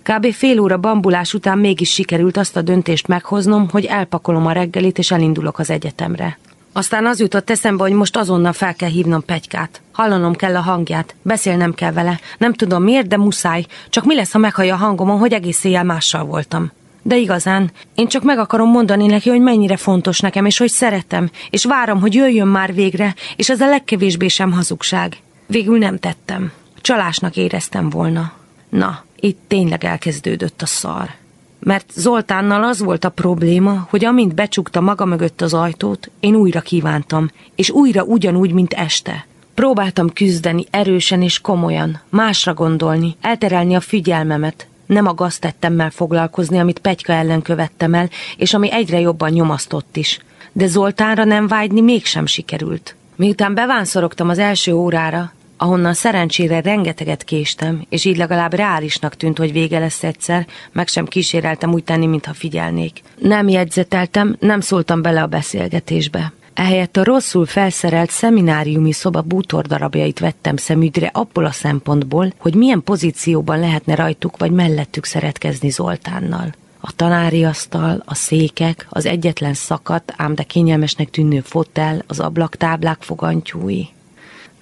Kb. 0.02 0.32
fél 0.32 0.60
óra 0.60 0.76
bambulás 0.76 1.34
után 1.34 1.58
mégis 1.58 1.92
sikerült 1.92 2.36
azt 2.36 2.56
a 2.56 2.62
döntést 2.62 3.06
meghoznom, 3.06 3.68
hogy 3.70 3.84
elpakolom 3.84 4.46
a 4.46 4.52
reggelit 4.52 4.98
és 4.98 5.10
elindulok 5.10 5.58
az 5.58 5.70
egyetemre. 5.70 6.38
Aztán 6.72 7.06
az 7.06 7.20
jutott 7.20 7.50
eszembe, 7.50 7.82
hogy 7.82 7.92
most 7.92 8.16
azonnal 8.16 8.52
fel 8.52 8.74
kell 8.74 8.88
hívnom 8.88 9.24
Petykát. 9.24 9.80
Hallanom 9.92 10.34
kell 10.34 10.56
a 10.56 10.60
hangját, 10.60 11.14
beszélnem 11.22 11.74
kell 11.74 11.92
vele. 11.92 12.20
Nem 12.38 12.52
tudom 12.52 12.82
miért, 12.82 13.06
de 13.06 13.16
muszáj. 13.16 13.66
Csak 13.88 14.04
mi 14.04 14.14
lesz, 14.14 14.32
ha 14.32 14.38
meghallja 14.38 14.74
a 14.74 14.78
hangomon, 14.78 15.18
hogy 15.18 15.32
egész 15.32 15.64
éjjel 15.64 15.84
mással 15.84 16.24
voltam. 16.24 16.70
De 17.02 17.16
igazán, 17.16 17.70
én 17.94 18.06
csak 18.06 18.22
meg 18.22 18.38
akarom 18.38 18.70
mondani 18.70 19.06
neki, 19.06 19.28
hogy 19.28 19.40
mennyire 19.40 19.76
fontos 19.76 20.20
nekem, 20.20 20.46
és 20.46 20.58
hogy 20.58 20.70
szeretem, 20.70 21.30
és 21.50 21.64
várom, 21.64 22.00
hogy 22.00 22.14
jöjjön 22.14 22.48
már 22.48 22.74
végre, 22.74 23.14
és 23.36 23.50
ez 23.50 23.60
a 23.60 23.68
legkevésbé 23.68 24.28
sem 24.28 24.52
hazugság. 24.52 25.16
Végül 25.46 25.78
nem 25.78 25.98
tettem. 25.98 26.52
Csalásnak 26.80 27.36
éreztem 27.36 27.90
volna. 27.90 28.39
Na, 28.70 29.04
itt 29.16 29.38
tényleg 29.46 29.84
elkezdődött 29.84 30.62
a 30.62 30.66
szar. 30.66 31.10
Mert 31.58 31.92
Zoltánnal 31.94 32.64
az 32.64 32.80
volt 32.80 33.04
a 33.04 33.08
probléma, 33.08 33.86
hogy 33.90 34.04
amint 34.04 34.34
becsukta 34.34 34.80
maga 34.80 35.04
mögött 35.04 35.40
az 35.40 35.54
ajtót, 35.54 36.10
én 36.20 36.34
újra 36.34 36.60
kívántam, 36.60 37.30
és 37.54 37.70
újra 37.70 38.02
ugyanúgy, 38.02 38.52
mint 38.52 38.72
este. 38.72 39.26
Próbáltam 39.54 40.12
küzdeni 40.12 40.66
erősen 40.70 41.22
és 41.22 41.40
komolyan, 41.40 42.00
másra 42.08 42.54
gondolni, 42.54 43.16
elterelni 43.20 43.74
a 43.74 43.80
figyelmemet, 43.80 44.66
nem 44.86 45.06
a 45.06 45.14
gaztettemmel 45.14 45.90
foglalkozni, 45.90 46.58
amit 46.58 46.78
Pegyka 46.78 47.12
ellen 47.12 47.42
követtem 47.42 47.94
el, 47.94 48.10
és 48.36 48.54
ami 48.54 48.72
egyre 48.72 49.00
jobban 49.00 49.30
nyomasztott 49.30 49.96
is. 49.96 50.18
De 50.52 50.66
Zoltánra 50.66 51.24
nem 51.24 51.46
vágyni 51.46 51.80
mégsem 51.80 52.26
sikerült. 52.26 52.96
Miután 53.16 53.54
bevánszorogtam 53.54 54.28
az 54.28 54.38
első 54.38 54.72
órára, 54.72 55.32
ahonnan 55.60 55.94
szerencsére 55.94 56.60
rengeteget 56.60 57.24
késtem, 57.24 57.86
és 57.88 58.04
így 58.04 58.16
legalább 58.16 58.52
reálisnak 58.52 59.16
tűnt, 59.16 59.38
hogy 59.38 59.52
vége 59.52 59.78
lesz 59.78 60.04
egyszer, 60.04 60.46
meg 60.72 60.88
sem 60.88 61.06
kíséreltem 61.06 61.72
úgy 61.72 61.84
tenni, 61.84 62.06
mintha 62.06 62.34
figyelnék. 62.34 63.02
Nem 63.18 63.48
jegyzeteltem, 63.48 64.36
nem 64.38 64.60
szóltam 64.60 65.02
bele 65.02 65.22
a 65.22 65.26
beszélgetésbe. 65.26 66.32
Ehelyett 66.54 66.96
a 66.96 67.04
rosszul 67.04 67.46
felszerelt 67.46 68.10
szemináriumi 68.10 68.92
szoba 68.92 69.20
bútordarabjait 69.20 70.18
vettem 70.18 70.56
szemügyre 70.56 71.10
abból 71.12 71.44
a 71.44 71.50
szempontból, 71.50 72.32
hogy 72.38 72.54
milyen 72.54 72.82
pozícióban 72.82 73.58
lehetne 73.58 73.94
rajtuk 73.94 74.38
vagy 74.38 74.50
mellettük 74.50 75.04
szeretkezni 75.04 75.70
Zoltánnal. 75.70 76.54
A 76.80 76.92
tanári 76.96 77.44
asztal, 77.44 78.02
a 78.04 78.14
székek, 78.14 78.86
az 78.88 79.06
egyetlen 79.06 79.54
szakadt, 79.54 80.12
ám 80.16 80.34
de 80.34 80.42
kényelmesnek 80.42 81.10
tűnő 81.10 81.40
fotel, 81.40 82.02
az 82.06 82.20
ablaktáblák 82.20 83.02
fogantyúi. 83.02 83.88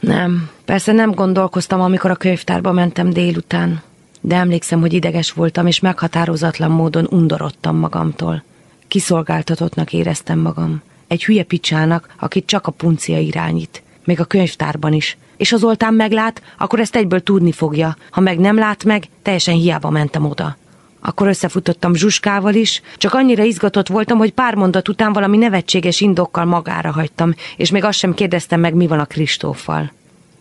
Nem, 0.00 0.50
persze 0.64 0.92
nem 0.92 1.10
gondolkoztam, 1.10 1.80
amikor 1.80 2.10
a 2.10 2.14
könyvtárba 2.14 2.72
mentem 2.72 3.10
délután, 3.10 3.82
de 4.20 4.36
emlékszem, 4.36 4.80
hogy 4.80 4.92
ideges 4.92 5.32
voltam, 5.32 5.66
és 5.66 5.80
meghatározatlan 5.80 6.70
módon 6.70 7.06
undorodtam 7.10 7.76
magamtól. 7.76 8.42
Kiszolgáltatottnak 8.88 9.92
éreztem 9.92 10.38
magam. 10.38 10.82
Egy 11.06 11.24
hülye 11.24 11.42
picsának, 11.42 12.08
akit 12.18 12.46
csak 12.46 12.66
a 12.66 12.70
puncia 12.70 13.18
irányít. 13.18 13.82
Még 14.04 14.20
a 14.20 14.24
könyvtárban 14.24 14.92
is. 14.92 15.16
És 15.36 15.50
ha 15.50 15.56
Zoltán 15.56 15.94
meglát, 15.94 16.42
akkor 16.58 16.80
ezt 16.80 16.96
egyből 16.96 17.22
tudni 17.22 17.52
fogja. 17.52 17.96
Ha 18.10 18.20
meg 18.20 18.38
nem 18.38 18.58
lát 18.58 18.84
meg, 18.84 19.08
teljesen 19.22 19.54
hiába 19.54 19.90
mentem 19.90 20.24
oda. 20.24 20.56
Akkor 21.00 21.26
összefutottam 21.26 21.94
Zsuskával 21.94 22.54
is, 22.54 22.82
csak 22.96 23.14
annyira 23.14 23.42
izgatott 23.42 23.88
voltam, 23.88 24.18
hogy 24.18 24.32
pár 24.32 24.54
mondat 24.54 24.88
után 24.88 25.12
valami 25.12 25.36
nevetséges 25.36 26.00
indokkal 26.00 26.44
magára 26.44 26.90
hagytam, 26.92 27.34
és 27.56 27.70
még 27.70 27.84
azt 27.84 27.98
sem 27.98 28.14
kérdeztem 28.14 28.60
meg, 28.60 28.74
mi 28.74 28.86
van 28.86 28.98
a 28.98 29.04
Kristóffal. 29.04 29.92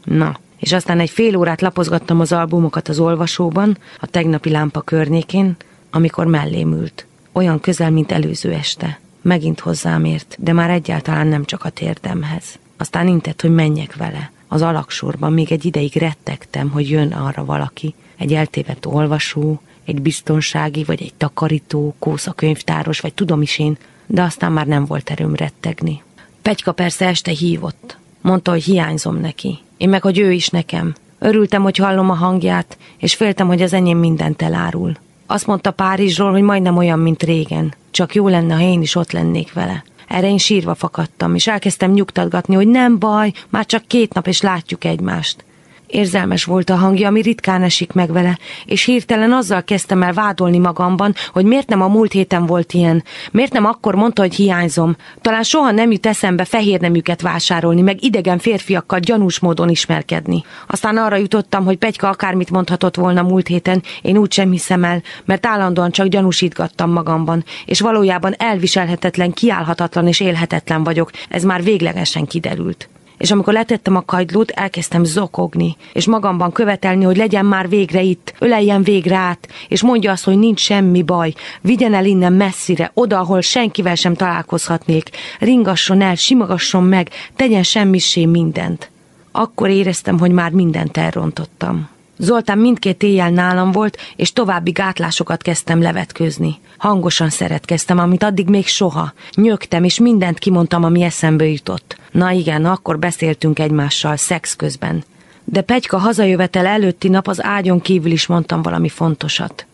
Na, 0.03 0.39
és 0.59 0.73
aztán 0.73 0.99
egy 0.99 1.09
fél 1.09 1.35
órát 1.35 1.61
lapozgattam 1.61 2.19
az 2.19 2.31
albumokat 2.31 2.87
az 2.87 2.99
olvasóban, 2.99 3.77
a 3.99 4.05
tegnapi 4.05 4.49
lámpa 4.49 4.81
környékén, 4.81 5.55
amikor 5.91 6.25
mellém 6.25 6.73
ült. 6.73 7.05
Olyan 7.31 7.59
közel, 7.59 7.91
mint 7.91 8.11
előző 8.11 8.51
este. 8.51 8.99
Megint 9.21 9.59
hozzám 9.59 10.05
ért, 10.05 10.35
de 10.39 10.53
már 10.53 10.69
egyáltalán 10.69 11.27
nem 11.27 11.45
csak 11.45 11.63
a 11.63 11.69
térdemhez. 11.69 12.43
Aztán 12.77 13.07
intett, 13.07 13.41
hogy 13.41 13.53
menjek 13.53 13.95
vele. 13.95 14.31
Az 14.47 14.61
alaksorban 14.61 15.33
még 15.33 15.51
egy 15.51 15.65
ideig 15.65 15.95
rettegtem, 15.95 16.69
hogy 16.69 16.89
jön 16.89 17.11
arra 17.11 17.45
valaki, 17.45 17.95
egy 18.17 18.33
eltévedt 18.33 18.85
olvasó, 18.85 19.61
egy 19.87 20.01
biztonsági, 20.01 20.83
vagy 20.83 21.01
egy 21.01 21.13
takarító, 21.13 21.95
kósza 21.99 22.31
könyvtáros, 22.31 22.99
vagy 22.99 23.13
tudom 23.13 23.41
is 23.41 23.59
én, 23.59 23.77
de 24.05 24.21
aztán 24.21 24.51
már 24.51 24.67
nem 24.67 24.85
volt 24.85 25.09
erőm 25.09 25.35
rettegni. 25.35 26.03
Pegyka 26.41 26.71
persze 26.71 27.05
este 27.05 27.31
hívott. 27.31 27.97
Mondta, 28.21 28.51
hogy 28.51 28.63
hiányzom 28.63 29.19
neki. 29.19 29.57
Én 29.77 29.89
meg, 29.89 30.01
hogy 30.01 30.19
ő 30.19 30.31
is 30.31 30.47
nekem. 30.47 30.95
Örültem, 31.19 31.61
hogy 31.61 31.77
hallom 31.77 32.09
a 32.09 32.13
hangját, 32.13 32.77
és 32.97 33.15
féltem, 33.15 33.47
hogy 33.47 33.61
az 33.61 33.73
enyém 33.73 33.97
mindent 33.97 34.41
elárul. 34.41 34.97
Azt 35.25 35.47
mondta 35.47 35.71
Párizsról, 35.71 36.31
hogy 36.31 36.41
majdnem 36.41 36.77
olyan, 36.77 36.99
mint 36.99 37.23
régen. 37.23 37.73
Csak 37.91 38.15
jó 38.15 38.27
lenne, 38.27 38.55
ha 38.55 38.61
én 38.61 38.81
is 38.81 38.95
ott 38.95 39.11
lennék 39.11 39.53
vele. 39.53 39.83
Erre 40.07 40.27
én 40.27 40.37
sírva 40.37 40.75
fakadtam, 40.75 41.35
és 41.35 41.47
elkezdtem 41.47 41.91
nyugtatgatni, 41.91 42.55
hogy 42.55 42.67
nem 42.67 42.99
baj, 42.99 43.31
már 43.49 43.65
csak 43.65 43.85
két 43.85 44.13
nap, 44.13 44.27
és 44.27 44.41
látjuk 44.41 44.83
egymást. 44.83 45.43
Érzelmes 45.87 46.43
volt 46.43 46.69
a 46.69 46.75
hangja, 46.75 47.07
ami 47.07 47.21
ritkán 47.21 47.63
esik 47.63 47.93
meg 47.93 48.11
vele, 48.11 48.37
és 48.65 48.83
hirtelen 48.85 49.33
azzal 49.33 49.63
kezdtem 49.63 50.03
el 50.03 50.13
vádolni 50.13 50.57
magamban, 50.57 51.13
hogy 51.31 51.45
miért 51.45 51.67
nem 51.67 51.81
a 51.81 51.87
múlt 51.87 52.11
héten 52.11 52.45
volt 52.45 52.73
ilyen, 52.73 53.03
miért 53.31 53.53
nem 53.53 53.65
akkor 53.65 53.95
mondta, 53.95 54.21
hogy 54.21 54.35
hiányzom. 54.35 54.95
Talán 55.21 55.43
soha 55.43 55.71
nem 55.71 55.91
jut 55.91 56.05
eszembe 56.05 56.45
fehér 56.45 56.79
neműket 56.79 57.21
vásárolni, 57.21 57.81
meg 57.81 58.03
idegen 58.03 58.37
férfiakkal 58.37 58.99
gyanús 58.99 59.39
módon 59.39 59.69
ismerkedni. 59.69 60.43
Aztán 60.67 60.97
arra 60.97 61.15
jutottam, 61.15 61.65
hogy 61.65 61.77
Pegyka 61.77 62.09
akármit 62.09 62.49
mondhatott 62.49 62.95
volna 62.95 63.21
múlt 63.21 63.47
héten, 63.47 63.83
én 64.01 64.17
úgy 64.17 64.31
sem 64.31 64.51
hiszem 64.51 64.83
el, 64.83 65.01
mert 65.25 65.45
állandóan 65.45 65.91
csak 65.91 66.07
gyanúsítgattam 66.07 66.91
magamban, 66.91 67.43
és 67.65 67.79
valójában 67.79 68.33
elviselhetetlen, 68.37 69.31
kiállhatatlan 69.31 70.07
és 70.07 70.19
élhetetlen 70.19 70.83
vagyok, 70.83 71.11
ez 71.29 71.43
már 71.43 71.63
véglegesen 71.63 72.25
kiderült 72.25 72.89
és 73.17 73.31
amikor 73.31 73.53
letettem 73.53 73.95
a 73.95 74.05
kagylót, 74.05 74.51
elkezdtem 74.51 75.03
zokogni, 75.03 75.75
és 75.93 76.05
magamban 76.05 76.51
követelni, 76.51 77.03
hogy 77.03 77.17
legyen 77.17 77.45
már 77.45 77.69
végre 77.69 78.01
itt, 78.01 78.33
öleljen 78.39 78.83
végre 78.83 79.15
át, 79.15 79.47
és 79.67 79.81
mondja 79.81 80.11
azt, 80.11 80.23
hogy 80.23 80.37
nincs 80.37 80.59
semmi 80.59 81.03
baj, 81.03 81.33
vigyen 81.61 81.93
el 81.93 82.05
innen 82.05 82.33
messzire, 82.33 82.91
oda, 82.93 83.19
ahol 83.19 83.41
senkivel 83.41 83.95
sem 83.95 84.13
találkozhatnék, 84.13 85.09
ringasson 85.39 86.01
el, 86.01 86.15
simogasson 86.15 86.83
meg, 86.83 87.09
tegyen 87.35 87.63
semmissé 87.63 88.25
mindent. 88.25 88.91
Akkor 89.31 89.69
éreztem, 89.69 90.19
hogy 90.19 90.31
már 90.31 90.51
mindent 90.51 90.97
elrontottam. 90.97 91.89
Zoltán 92.17 92.57
mindkét 92.57 93.03
éjjel 93.03 93.29
nálam 93.29 93.71
volt, 93.71 93.97
és 94.15 94.33
további 94.33 94.71
gátlásokat 94.71 95.41
kezdtem 95.41 95.81
levetkőzni. 95.81 96.59
Hangosan 96.77 97.29
szeretkeztem, 97.29 97.99
amit 97.99 98.23
addig 98.23 98.47
még 98.47 98.67
soha. 98.67 99.13
Nyögtem, 99.35 99.83
és 99.83 99.99
mindent 99.99 100.39
kimondtam, 100.39 100.83
ami 100.83 101.01
eszembe 101.01 101.45
jutott. 101.45 101.97
Na 102.11 102.31
igen, 102.31 102.65
akkor 102.65 102.99
beszéltünk 102.99 103.59
egymással, 103.59 104.15
szex 104.15 104.55
közben. 104.55 105.03
De 105.43 105.61
Pegyka 105.61 105.97
hazajövetel 105.97 106.65
előtti 106.65 107.09
nap 107.09 107.27
az 107.27 107.43
ágyon 107.43 107.81
kívül 107.81 108.11
is 108.11 108.27
mondtam 108.27 108.61
valami 108.61 108.89
fontosat. 108.89 109.65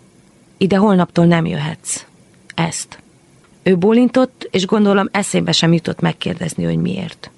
Ide 0.57 0.77
holnaptól 0.77 1.25
nem 1.25 1.45
jöhetsz. 1.45 2.03
Ezt. 2.55 2.99
Ő 3.63 3.77
bólintott, 3.77 4.47
és 4.51 4.65
gondolom 4.65 5.09
eszébe 5.11 5.51
sem 5.51 5.73
jutott 5.73 5.99
megkérdezni, 5.99 6.63
hogy 6.63 6.77
miért. 6.77 7.31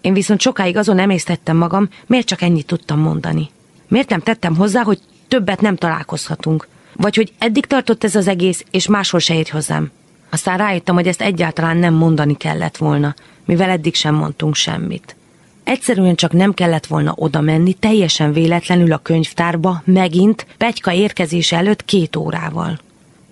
Én 0.00 0.12
viszont 0.12 0.40
sokáig 0.40 0.76
azon 0.76 0.98
emésztettem 0.98 1.56
magam, 1.56 1.88
miért 2.06 2.26
csak 2.26 2.42
ennyit 2.42 2.66
tudtam 2.66 2.98
mondani. 3.00 3.50
Miért 3.90 4.08
nem 4.08 4.20
tettem 4.20 4.56
hozzá, 4.56 4.82
hogy 4.82 4.98
többet 5.28 5.60
nem 5.60 5.76
találkozhatunk? 5.76 6.68
Vagy 6.96 7.16
hogy 7.16 7.32
eddig 7.38 7.66
tartott 7.66 8.04
ez 8.04 8.14
az 8.14 8.28
egész, 8.28 8.64
és 8.70 8.88
máshol 8.88 9.20
se 9.20 9.34
ért 9.34 9.48
hozzám? 9.48 9.90
Aztán 10.30 10.58
rájöttem, 10.58 10.94
hogy 10.94 11.06
ezt 11.06 11.22
egyáltalán 11.22 11.76
nem 11.76 11.94
mondani 11.94 12.36
kellett 12.36 12.76
volna, 12.76 13.14
mivel 13.44 13.70
eddig 13.70 13.94
sem 13.94 14.14
mondtunk 14.14 14.54
semmit. 14.54 15.16
Egyszerűen 15.64 16.14
csak 16.14 16.32
nem 16.32 16.54
kellett 16.54 16.86
volna 16.86 17.12
oda 17.16 17.40
menni, 17.40 17.72
teljesen 17.72 18.32
véletlenül 18.32 18.92
a 18.92 18.98
könyvtárba, 18.98 19.82
megint, 19.84 20.46
Pegyka 20.56 20.92
érkezése 20.92 21.56
előtt 21.56 21.84
két 21.84 22.16
órával. 22.16 22.78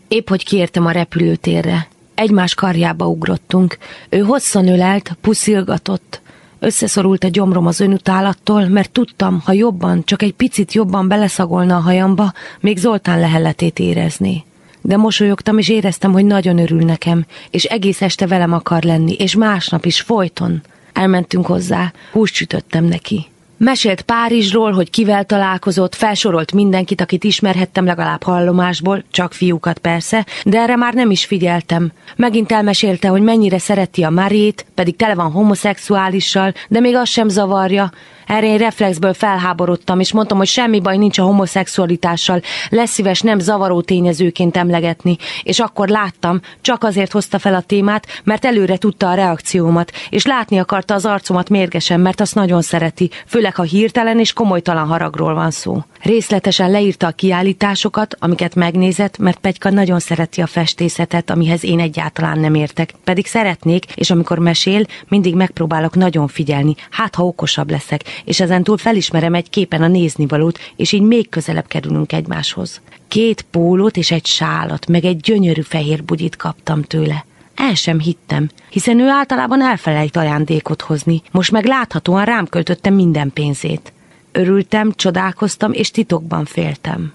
Épp 0.09 0.29
hogy 0.29 0.45
kiértem 0.45 0.87
a 0.87 0.91
repülőtérre. 0.91 1.89
Egymás 2.15 2.55
karjába 2.55 3.07
ugrottunk. 3.07 3.79
Ő 4.09 4.19
hosszan 4.19 4.69
ölelt, 4.69 5.17
puszilgatott, 5.21 6.21
Összeszorult 6.61 7.25
a 7.25 7.29
gyomrom 7.29 7.67
az 7.67 7.81
önutálattól, 7.81 8.67
mert 8.67 8.91
tudtam, 8.91 9.43
ha 9.45 9.53
jobban, 9.53 10.05
csak 10.05 10.23
egy 10.23 10.33
picit 10.33 10.73
jobban 10.73 11.09
beleszagolna 11.09 11.77
a 11.77 11.81
hajamba, 11.81 12.33
még 12.61 12.79
Zoltán 12.79 13.21
lehelletét 13.21 13.79
érezni. 13.79 14.45
De 14.81 14.97
mosolyogtam, 14.97 15.59
és 15.59 15.69
éreztem, 15.69 16.13
hogy 16.13 16.25
nagyon 16.25 16.59
örül 16.59 16.85
nekem, 16.85 17.27
és 17.51 17.65
egész 17.65 18.03
este 18.03 18.27
velem 18.27 18.53
akar 18.53 18.83
lenni, 18.83 19.13
és 19.13 19.35
másnap 19.35 19.85
is 19.85 20.01
folyton. 20.01 20.63
Elmentünk 20.93 21.47
hozzá, 21.47 21.93
húst 22.13 22.35
sütöttem 22.35 22.85
neki. 22.85 23.27
Mesélt 23.59 24.01
Párizsról, 24.01 24.73
hogy 24.73 24.91
kivel 24.91 25.25
találkozott, 25.25 25.95
felsorolt 25.95 26.53
mindenkit, 26.53 27.01
akit 27.01 27.25
ismerhettem 27.25 27.85
legalább 27.85 28.23
hallomásból, 28.23 29.05
csak 29.11 29.33
fiúkat 29.33 29.79
persze, 29.79 30.27
de 30.45 30.59
erre 30.59 30.77
már 30.77 30.95
nem 30.95 31.11
is 31.11 31.25
figyeltem. 31.25 31.93
Megint 32.17 32.53
elmesélte, 32.53 33.09
hogy 33.09 33.23
mennyire 33.23 33.59
szereti 33.59 34.03
a 34.03 34.11
Marét, 34.11 34.67
pedig 34.75 34.97
tele 34.97 35.15
van 35.15 35.31
homoszexuálissal, 35.31 36.53
de 36.69 36.81
még 36.81 36.95
az 36.95 37.09
sem 37.09 37.29
zavarja. 37.29 37.91
Erre 38.29 38.47
én 38.47 38.59
reflexből 38.59 39.15
felháborodtam, 39.15 40.01
és 40.01 40.13
mondtam, 40.13 40.39
hogy 40.39 40.47
semmi 40.47 40.81
baj 40.81 40.97
nincs 40.97 41.19
a 41.19 41.23
homoszexualitással, 41.23 42.41
lesz 42.69 42.91
szíves 42.91 43.21
nem 43.21 43.39
zavaró 43.39 43.81
tényezőként 43.81 44.57
emlegetni, 44.57 45.17
és 45.43 45.59
akkor 45.59 45.89
láttam, 45.89 46.41
csak 46.61 46.85
azért 46.85 47.13
hozta 47.13 47.39
fel 47.39 47.55
a 47.55 47.61
témát, 47.61 48.07
mert 48.25 48.45
előre 48.45 48.77
tudta 48.77 49.09
a 49.11 49.15
reakciómat, 49.15 49.93
és 50.11 50.27
látni 50.27 50.59
akarta 50.59 50.95
az 50.95 51.05
arcomat 51.05 51.49
mérgesen, 51.49 52.01
mert 52.01 52.21
azt 52.21 52.35
nagyon 52.35 52.63
szereti, 52.63 53.11
főleg 53.27 53.55
ha 53.55 53.63
hirtelen 53.63 54.19
és 54.19 54.33
komolytalan 54.33 54.87
haragról 54.87 55.35
van 55.35 55.51
szó. 55.51 55.83
Részletesen 56.03 56.71
leírta 56.71 57.07
a 57.07 57.11
kiállításokat, 57.11 58.17
amiket 58.19 58.55
megnézett, 58.55 59.19
mert 59.19 59.39
Pegyka 59.39 59.71
nagyon 59.71 59.99
szereti 59.99 60.41
a 60.41 60.47
festészetet, 60.47 61.31
amihez 61.31 61.65
én 61.65 61.81
egyáltalán 61.81 62.39
nem 62.39 62.55
értek. 62.55 62.95
Pedig 63.05 63.27
szeretnék, 63.27 63.85
és 63.95 64.11
amikor 64.11 64.39
mesél, 64.39 64.87
mindig 65.09 65.35
megpróbálok 65.35 65.95
nagyon 65.95 66.29
figyelni, 66.29 66.75
hát 66.91 67.15
ha 67.15 67.25
okosabb 67.25 67.71
leszek, 67.71 68.03
és 68.25 68.41
ezentúl 68.41 68.77
felismerem 68.77 69.35
egy 69.35 69.51
képen 69.51 69.83
a 69.83 69.89
néznivalót, 69.89 70.59
és 70.77 70.93
így 70.93 71.03
még 71.03 71.29
közelebb 71.29 71.67
kerülünk 71.67 72.13
egymáshoz. 72.13 72.81
Két 73.09 73.43
pólót 73.51 73.97
és 73.97 74.11
egy 74.11 74.27
sálat, 74.27 74.87
meg 74.87 75.05
egy 75.05 75.17
gyönyörű 75.17 75.61
fehér 75.61 76.05
bugyit 76.05 76.37
kaptam 76.37 76.83
tőle. 76.83 77.25
El 77.55 77.75
sem 77.75 78.01
hittem, 78.01 78.49
hiszen 78.71 79.01
ő 79.01 79.09
általában 79.09 79.63
elfelejt 79.63 80.17
ajándékot 80.17 80.83
hozni, 80.83 81.23
most 81.31 81.51
meg 81.51 81.65
láthatóan 81.65 82.25
rám 82.25 82.47
költötte 82.47 82.91
minden 82.91 83.33
pénzét. 83.33 83.93
Örültem, 84.33 84.93
csodálkoztam, 84.93 85.73
és 85.73 85.91
titokban 85.91 86.45
féltem. 86.45 87.13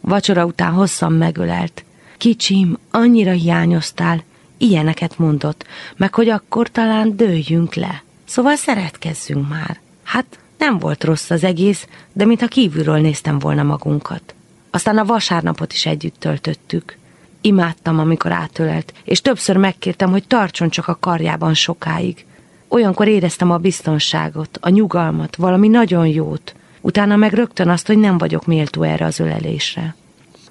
Vacsora 0.00 0.44
után 0.44 0.72
hosszan 0.72 1.12
megölelt. 1.12 1.84
Kicsim, 2.16 2.78
annyira 2.90 3.32
hiányoztál, 3.32 4.22
ilyeneket 4.58 5.18
mondott, 5.18 5.66
meg 5.96 6.14
hogy 6.14 6.28
akkor 6.28 6.70
talán 6.70 7.16
dőljünk 7.16 7.74
le. 7.74 8.02
Szóval 8.24 8.56
szeretkezzünk 8.56 9.48
már. 9.48 9.80
Hát 10.08 10.38
nem 10.58 10.78
volt 10.78 11.04
rossz 11.04 11.30
az 11.30 11.44
egész, 11.44 11.86
de 12.12 12.24
mintha 12.24 12.46
kívülről 12.46 12.98
néztem 12.98 13.38
volna 13.38 13.62
magunkat. 13.62 14.34
Aztán 14.70 14.98
a 14.98 15.04
vasárnapot 15.04 15.72
is 15.72 15.86
együtt 15.86 16.14
töltöttük. 16.18 16.96
Imádtam, 17.40 17.98
amikor 17.98 18.32
átölelt, 18.32 18.92
és 19.04 19.20
többször 19.20 19.56
megkértem, 19.56 20.10
hogy 20.10 20.26
tartson 20.26 20.68
csak 20.68 20.88
a 20.88 20.96
karjában 21.00 21.54
sokáig. 21.54 22.24
Olyankor 22.68 23.08
éreztem 23.08 23.50
a 23.50 23.56
biztonságot, 23.56 24.58
a 24.60 24.68
nyugalmat, 24.68 25.36
valami 25.36 25.68
nagyon 25.68 26.06
jót. 26.06 26.54
Utána 26.80 27.16
meg 27.16 27.32
rögtön 27.32 27.68
azt, 27.68 27.86
hogy 27.86 27.98
nem 27.98 28.18
vagyok 28.18 28.46
méltó 28.46 28.82
erre 28.82 29.04
az 29.04 29.20
ölelésre. 29.20 29.94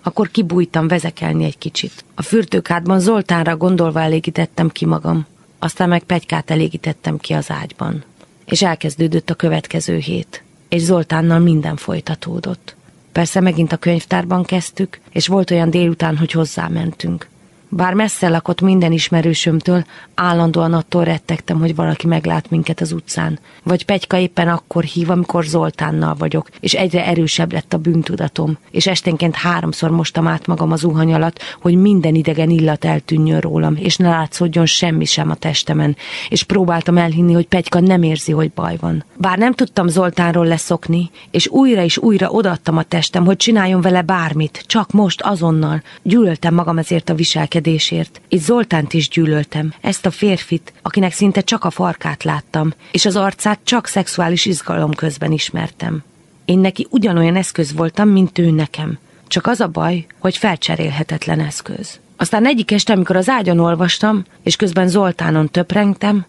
Akkor 0.01 0.31
kibújtam 0.31 0.87
vezekelni 0.87 1.43
egy 1.43 1.57
kicsit. 1.57 2.05
A 2.15 2.21
fürdőkádban 2.21 2.99
Zoltánra 2.99 3.57
gondolva 3.57 4.01
elégítettem 4.01 4.69
ki 4.69 4.85
magam. 4.85 5.25
Aztán 5.59 5.89
meg 5.89 6.03
Pegykát 6.03 6.51
elégítettem 6.51 7.17
ki 7.17 7.33
az 7.33 7.51
ágyban. 7.51 8.03
És 8.51 8.61
elkezdődött 8.61 9.29
a 9.29 9.35
következő 9.35 9.97
hét. 9.97 10.43
És 10.69 10.81
Zoltánnal 10.81 11.39
minden 11.39 11.75
folytatódott. 11.75 12.75
Persze 13.11 13.39
megint 13.39 13.71
a 13.71 13.77
könyvtárban 13.77 14.43
kezdtük, 14.43 14.99
és 15.11 15.27
volt 15.27 15.51
olyan 15.51 15.69
délután, 15.69 16.17
hogy 16.17 16.31
hozzámentünk. 16.31 17.27
Bár 17.69 17.93
messze 17.93 18.29
lakott 18.29 18.61
minden 18.61 18.91
ismerősömtől, 18.91 19.85
állandóan 20.15 20.73
attól 20.73 21.03
rettegtem, 21.03 21.59
hogy 21.59 21.75
valaki 21.75 22.07
meglát 22.07 22.49
minket 22.49 22.81
az 22.81 22.91
utcán. 22.91 23.39
Vagy 23.63 23.85
Pegyka 23.85 24.17
éppen 24.17 24.47
akkor 24.47 24.83
hív, 24.83 25.09
amikor 25.09 25.45
Zoltánnal 25.45 26.15
vagyok, 26.15 26.49
és 26.59 26.73
egyre 26.73 27.05
erősebb 27.05 27.53
lett 27.53 27.73
a 27.73 27.77
bűntudatom, 27.77 28.57
és 28.71 28.87
esténként 28.87 29.35
háromszor 29.35 29.89
mostam 29.89 30.27
át 30.27 30.47
magam 30.47 30.71
az 30.71 30.79
zuhany 30.79 31.13
alatt, 31.13 31.39
hogy 31.61 31.75
minden 31.75 32.15
idegen 32.15 32.49
illat 32.49 32.85
eltűnjön 32.85 33.39
rólam, 33.39 33.75
és 33.75 33.97
ne 33.97 34.09
látszódjon 34.09 34.65
semmi 34.65 35.05
sem 35.05 35.29
a 35.29 35.35
testemen, 35.35 35.95
és 36.29 36.43
próbáltam 36.43 36.97
elhinni, 36.97 37.33
hogy 37.33 37.47
Pegyka 37.47 37.79
nem 37.79 38.03
érzi, 38.03 38.31
hogy 38.31 38.51
baj 38.51 38.77
van. 38.79 39.03
Bár 39.17 39.37
nem 39.37 39.53
tudtam 39.53 39.87
Zoltánról 39.87 40.45
leszokni, 40.45 41.09
és 41.31 41.47
újra 41.47 41.81
és 41.83 41.97
újra 41.97 42.29
odaadtam 42.29 42.77
a 42.77 42.83
testem, 42.83 43.25
hogy 43.25 43.37
csináljon 43.37 43.81
vele 43.81 44.01
bármit, 44.01 44.63
csak 44.67 44.91
most, 44.91 45.21
azonnal. 45.21 45.81
Gyűlöltem 46.01 46.53
magam 46.53 46.77
ezért 46.77 47.09
a 47.09 47.13
viselkedésért 47.13 47.55
viselkedésért. 47.61 48.21
Itt 48.27 48.41
Zoltánt 48.41 48.93
is 48.93 49.09
gyűlöltem, 49.09 49.73
ezt 49.81 50.05
a 50.05 50.11
férfit, 50.11 50.73
akinek 50.81 51.13
szinte 51.13 51.41
csak 51.41 51.63
a 51.63 51.69
farkát 51.69 52.23
láttam, 52.23 52.73
és 52.91 53.05
az 53.05 53.15
arcát 53.15 53.59
csak 53.63 53.87
szexuális 53.87 54.45
izgalom 54.45 54.93
közben 54.93 55.31
ismertem. 55.31 56.03
Én 56.45 56.59
neki 56.59 56.87
ugyanolyan 56.89 57.35
eszköz 57.35 57.73
voltam, 57.73 58.09
mint 58.09 58.37
ő 58.37 58.51
nekem. 58.51 58.97
Csak 59.27 59.47
az 59.47 59.59
a 59.59 59.67
baj, 59.67 60.05
hogy 60.19 60.37
felcserélhetetlen 60.37 61.39
eszköz. 61.39 61.99
Aztán 62.17 62.45
egyik 62.45 62.71
este, 62.71 62.93
amikor 62.93 63.15
az 63.15 63.29
ágyon 63.29 63.59
olvastam, 63.59 64.23
és 64.43 64.55
közben 64.55 64.87
Zoltánon 64.87 65.49
töprengtem, 65.49 66.25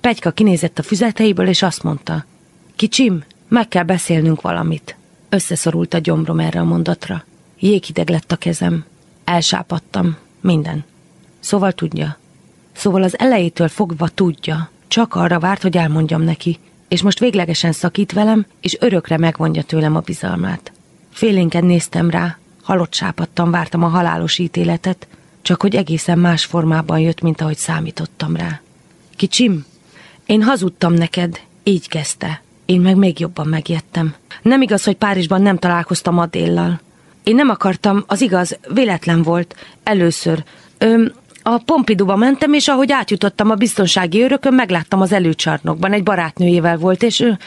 Pegyka 0.00 0.30
kinézett 0.30 0.78
a 0.78 0.82
füzeteiből, 0.82 1.48
és 1.48 1.62
azt 1.62 1.82
mondta, 1.82 2.24
Kicsim, 2.76 3.24
meg 3.48 3.68
kell 3.68 3.84
beszélnünk 3.84 4.40
valamit. 4.40 4.96
Összeszorult 5.28 5.94
a 5.94 5.98
gyomrom 5.98 6.38
erre 6.38 6.60
a 6.60 6.64
mondatra. 6.64 7.24
Jéghideg 7.58 8.08
lett 8.08 8.32
a 8.32 8.36
kezem. 8.36 8.84
Elsápadtam. 9.24 10.16
Minden. 10.42 10.84
Szóval 11.40 11.72
tudja. 11.72 12.16
Szóval 12.72 13.02
az 13.02 13.18
elejétől 13.18 13.68
fogva 13.68 14.08
tudja. 14.08 14.70
Csak 14.88 15.14
arra 15.14 15.38
várt, 15.38 15.62
hogy 15.62 15.76
elmondjam 15.76 16.22
neki. 16.22 16.58
És 16.88 17.02
most 17.02 17.18
véglegesen 17.18 17.72
szakít 17.72 18.12
velem, 18.12 18.46
és 18.60 18.76
örökre 18.80 19.18
megvonja 19.18 19.62
tőlem 19.62 19.96
a 19.96 20.00
bizalmát. 20.00 20.72
Félénken 21.10 21.64
néztem 21.64 22.10
rá, 22.10 22.38
halott 22.62 22.94
sápadtam, 22.94 23.50
vártam 23.50 23.82
a 23.82 23.88
halálos 23.88 24.38
ítéletet, 24.38 25.06
csak 25.42 25.62
hogy 25.62 25.74
egészen 25.74 26.18
más 26.18 26.44
formában 26.44 26.98
jött, 26.98 27.20
mint 27.20 27.40
ahogy 27.40 27.56
számítottam 27.56 28.36
rá. 28.36 28.60
Kicsim, 29.16 29.64
én 30.26 30.42
hazudtam 30.42 30.92
neked, 30.92 31.40
így 31.62 31.88
kezdte. 31.88 32.42
Én 32.64 32.80
meg 32.80 32.96
még 32.96 33.20
jobban 33.20 33.46
megjettem. 33.46 34.14
Nem 34.42 34.62
igaz, 34.62 34.84
hogy 34.84 34.96
Párizsban 34.96 35.42
nem 35.42 35.58
találkoztam 35.58 36.18
Adéllal. 36.18 36.80
Én 37.22 37.34
nem 37.34 37.48
akartam, 37.48 38.04
az 38.06 38.20
igaz, 38.20 38.58
véletlen 38.68 39.22
volt. 39.22 39.56
Először. 39.82 40.44
Öm, 40.78 41.12
a 41.42 41.58
Pompiduba 41.58 42.16
mentem, 42.16 42.52
és 42.52 42.68
ahogy 42.68 42.92
átjutottam 42.92 43.50
a 43.50 43.54
biztonsági 43.54 44.22
örökön, 44.22 44.54
megláttam 44.54 45.00
az 45.00 45.12
előcsarnokban, 45.12 45.92
egy 45.92 46.02
barátnőjével 46.02 46.76
volt, 46.76 47.02
és 47.02 47.20
ő, 47.20 47.38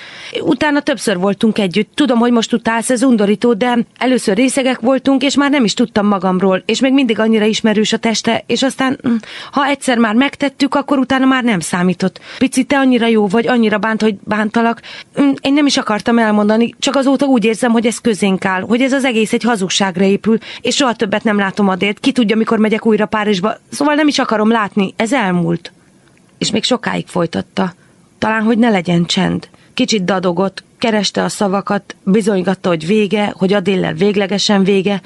utána 0.41 0.79
többször 0.79 1.17
voltunk 1.17 1.57
együtt. 1.57 1.89
Tudom, 1.95 2.19
hogy 2.19 2.31
most 2.31 2.53
utálsz, 2.53 2.89
ez 2.89 3.03
undorító, 3.03 3.53
de 3.53 3.77
először 3.97 4.35
részegek 4.35 4.79
voltunk, 4.79 5.23
és 5.23 5.35
már 5.35 5.49
nem 5.49 5.63
is 5.63 5.73
tudtam 5.73 6.07
magamról, 6.07 6.63
és 6.65 6.79
még 6.79 6.93
mindig 6.93 7.19
annyira 7.19 7.45
ismerős 7.45 7.93
a 7.93 7.97
teste, 7.97 8.43
és 8.47 8.63
aztán, 8.63 8.99
hm, 9.01 9.13
ha 9.51 9.65
egyszer 9.65 9.97
már 9.97 10.15
megtettük, 10.15 10.75
akkor 10.75 10.97
utána 10.97 11.25
már 11.25 11.43
nem 11.43 11.59
számított. 11.59 12.19
Pici, 12.37 12.63
te 12.63 12.77
annyira 12.77 13.07
jó 13.07 13.27
vagy, 13.27 13.47
annyira 13.47 13.77
bánt, 13.77 14.01
hogy 14.01 14.15
bántalak. 14.23 14.81
Hm, 15.15 15.29
én 15.41 15.53
nem 15.53 15.65
is 15.65 15.77
akartam 15.77 16.19
elmondani, 16.19 16.75
csak 16.79 16.95
azóta 16.95 17.25
úgy 17.25 17.45
érzem, 17.45 17.71
hogy 17.71 17.85
ez 17.85 17.97
közénk 17.97 18.45
áll, 18.45 18.61
hogy 18.61 18.81
ez 18.81 18.93
az 18.93 19.05
egész 19.05 19.33
egy 19.33 19.43
hazugságra 19.43 20.03
épül, 20.03 20.37
és 20.61 20.75
soha 20.75 20.93
többet 20.93 21.23
nem 21.23 21.37
látom 21.37 21.67
adért. 21.67 21.99
Ki 21.99 22.11
tudja, 22.11 22.35
mikor 22.35 22.57
megyek 22.57 22.85
újra 22.85 23.05
Párizsba. 23.05 23.57
Szóval 23.69 23.84
nem 23.93 24.07
is 24.07 24.19
akarom 24.19 24.51
látni, 24.51 24.93
ez 24.95 25.13
elmúlt. 25.13 25.71
És 26.37 26.51
még 26.51 26.63
sokáig 26.63 27.07
folytatta. 27.07 27.73
Talán, 28.17 28.43
hogy 28.43 28.57
ne 28.57 28.69
legyen 28.69 29.05
csend. 29.05 29.49
Kicsit 29.73 30.03
dadogott, 30.03 30.63
kereste 30.77 31.23
a 31.23 31.29
szavakat, 31.29 31.95
bizonygatta, 32.03 32.69
hogy 32.69 32.85
vége, 32.85 33.33
hogy 33.37 33.53
a 33.53 33.59
déllel 33.59 33.93
véglegesen 33.93 34.63
vége. 34.63 35.01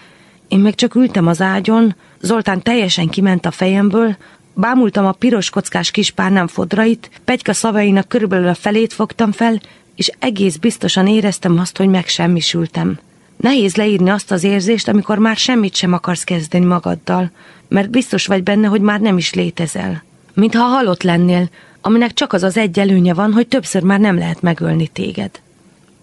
Én 0.48 0.60
meg 0.60 0.76
csak 0.76 0.96
ültem 0.96 1.28
az 1.28 1.42
ágyon, 1.42 1.96
Zoltán 2.22 2.62
teljesen 2.62 3.08
kiment 3.08 3.46
a 3.46 3.52
fejemből, 3.52 4.18
bámultam 4.54 5.06
a 5.06 5.12
piros 5.12 5.50
kockás 5.50 5.92
kis 5.92 6.12
párnám 6.12 6.48
fodrait, 6.48 7.10
Pegyka 7.26 7.54
szavainak 7.54 8.08
körülbelül 8.08 8.48
a 8.48 8.54
felét 8.54 8.94
fogtam 8.94 9.32
fel, 9.32 9.62
és 9.96 10.12
egész 10.20 10.56
biztosan 10.56 11.08
éreztem 11.08 11.60
azt, 11.60 11.78
hogy 11.78 11.88
megsemmisültem. 11.88 13.00
Nehéz 13.40 13.76
leírni 13.76 14.10
azt 14.10 14.32
az 14.32 14.44
érzést, 14.44 14.88
amikor 14.88 15.18
már 15.18 15.36
semmit 15.36 15.76
sem 15.76 15.94
akarsz 15.94 16.24
kezdeni 16.24 16.66
magaddal, 16.66 17.32
mert 17.68 17.90
biztos 17.90 18.26
vagy 18.26 18.44
benne, 18.44 18.68
hogy 18.68 18.82
már 18.82 19.00
nem 19.00 19.18
is 19.18 19.34
létezel. 19.34 20.04
Mintha 20.34 20.64
halott 20.64 21.04
lennél, 21.04 21.50
aminek 21.82 22.14
csak 22.14 22.34
az 22.34 22.44
az 22.44 22.58
egy 22.58 22.80
előnye 22.80 23.14
van, 23.14 23.34
hogy 23.34 23.48
többször 23.48 23.82
már 23.82 24.00
nem 24.00 24.18
lehet 24.18 24.42
megölni 24.42 24.88
téged. 24.88 25.32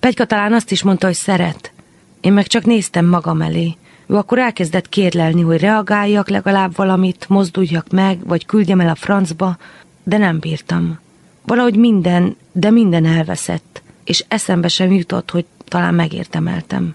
Pegyka 0.01 0.25
talán 0.25 0.53
azt 0.53 0.71
is 0.71 0.83
mondta, 0.83 1.07
hogy 1.07 1.15
szeret. 1.15 1.73
Én 2.21 2.33
meg 2.33 2.47
csak 2.47 2.65
néztem 2.65 3.07
magam 3.07 3.43
elé. 3.43 3.77
Ő 4.07 4.15
akkor 4.15 4.39
elkezdett 4.39 4.89
kérlelni, 4.89 5.43
hogy 5.43 5.61
reagáljak 5.61 6.29
legalább 6.29 6.77
valamit, 6.77 7.29
mozduljak 7.29 7.91
meg, 7.91 8.27
vagy 8.27 8.47
küldjem 8.47 8.81
el 8.81 8.89
a 8.89 8.95
francba, 8.95 9.57
de 10.03 10.19
nem 10.19 10.39
bírtam. 10.39 10.99
Valahogy 11.47 11.77
minden, 11.77 12.37
de 12.53 12.71
minden 12.71 13.05
elveszett, 13.05 13.83
és 14.05 14.25
eszembe 14.29 14.69
sem 14.69 14.93
jutott, 14.93 15.31
hogy 15.31 15.45
talán 15.69 15.95
megértemeltem. 15.95 16.95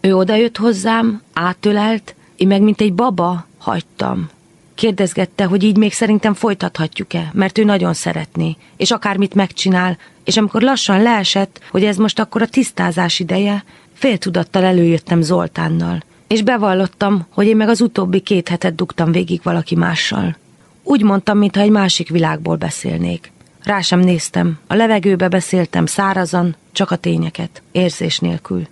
Ő 0.00 0.16
odajött 0.16 0.56
hozzám, 0.56 1.22
átölelt, 1.32 2.14
én 2.36 2.46
meg 2.46 2.62
mint 2.62 2.80
egy 2.80 2.94
baba 2.94 3.46
hagytam. 3.58 4.28
Kérdezgette, 4.74 5.44
hogy 5.44 5.62
így 5.62 5.76
még 5.76 5.92
szerintem 5.92 6.34
folytathatjuk-e, 6.34 7.30
mert 7.32 7.58
ő 7.58 7.64
nagyon 7.64 7.94
szeretné, 7.94 8.56
és 8.76 8.90
akármit 8.90 9.34
megcsinál, 9.34 9.98
és 10.24 10.36
amikor 10.36 10.62
lassan 10.62 11.02
leesett, 11.02 11.60
hogy 11.70 11.84
ez 11.84 11.96
most 11.96 12.18
akkor 12.18 12.42
a 12.42 12.46
tisztázás 12.46 13.18
ideje, 13.18 13.64
féltudattal 13.92 14.64
előjöttem 14.64 15.22
Zoltánnal, 15.22 16.02
és 16.26 16.42
bevallottam, 16.42 17.26
hogy 17.30 17.46
én 17.46 17.56
meg 17.56 17.68
az 17.68 17.80
utóbbi 17.80 18.20
két 18.20 18.48
hetet 18.48 18.74
dugtam 18.74 19.12
végig 19.12 19.40
valaki 19.42 19.74
mással. 19.74 20.36
Úgy 20.82 21.02
mondtam, 21.02 21.38
mintha 21.38 21.60
egy 21.60 21.70
másik 21.70 22.08
világból 22.08 22.56
beszélnék. 22.56 23.32
Rá 23.62 23.80
sem 23.80 24.00
néztem, 24.00 24.58
a 24.66 24.74
levegőbe 24.74 25.28
beszéltem 25.28 25.86
szárazan, 25.86 26.56
csak 26.72 26.90
a 26.90 26.96
tényeket, 26.96 27.62
érzés 27.72 28.18
nélkül. 28.18 28.66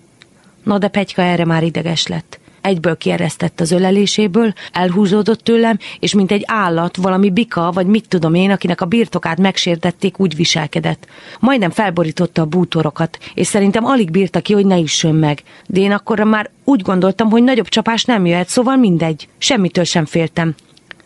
Na 0.69 0.79
de 0.79 0.89
Pegyka 0.89 1.23
erre 1.23 1.45
már 1.45 1.63
ideges 1.63 2.07
lett. 2.07 2.41
Egyből 2.61 2.97
kieresztett 2.97 3.61
az 3.61 3.71
öleléséből, 3.71 4.53
elhúzódott 4.73 5.41
tőlem, 5.41 5.79
és 6.01 6.15
mint 6.15 6.33
egy 6.33 6.43
állat, 6.47 6.97
valami 6.97 7.31
bika, 7.31 7.71
vagy 7.73 7.87
mit 7.87 8.09
tudom 8.09 8.35
én, 8.35 8.51
akinek 8.51 8.81
a 8.81 8.87
birtokát 8.87 9.39
megsértették, 9.39 10.21
úgy 10.21 10.37
viselkedett. 10.37 11.07
Majdnem 11.41 11.71
felborította 11.71 12.43
a 12.43 12.47
bútorokat, 12.47 13.19
és 13.35 13.47
szerintem 13.47 13.85
alig 13.85 14.11
bírta 14.11 14.41
ki, 14.41 14.53
hogy 14.53 14.67
ne 14.67 14.79
üssön 14.79 15.15
meg. 15.15 15.43
De 15.67 15.81
én 15.81 15.93
akkor 15.93 16.21
már 16.21 16.51
úgy 16.65 16.83
gondoltam, 16.83 17.31
hogy 17.31 17.43
nagyobb 17.43 17.69
csapás 17.69 18.05
nem 18.05 18.27
jöhet, 18.27 18.49
szóval 18.49 18.77
mindegy. 18.77 19.29
Semmitől 19.39 19.85
sem 19.85 20.05
féltem. 20.05 20.55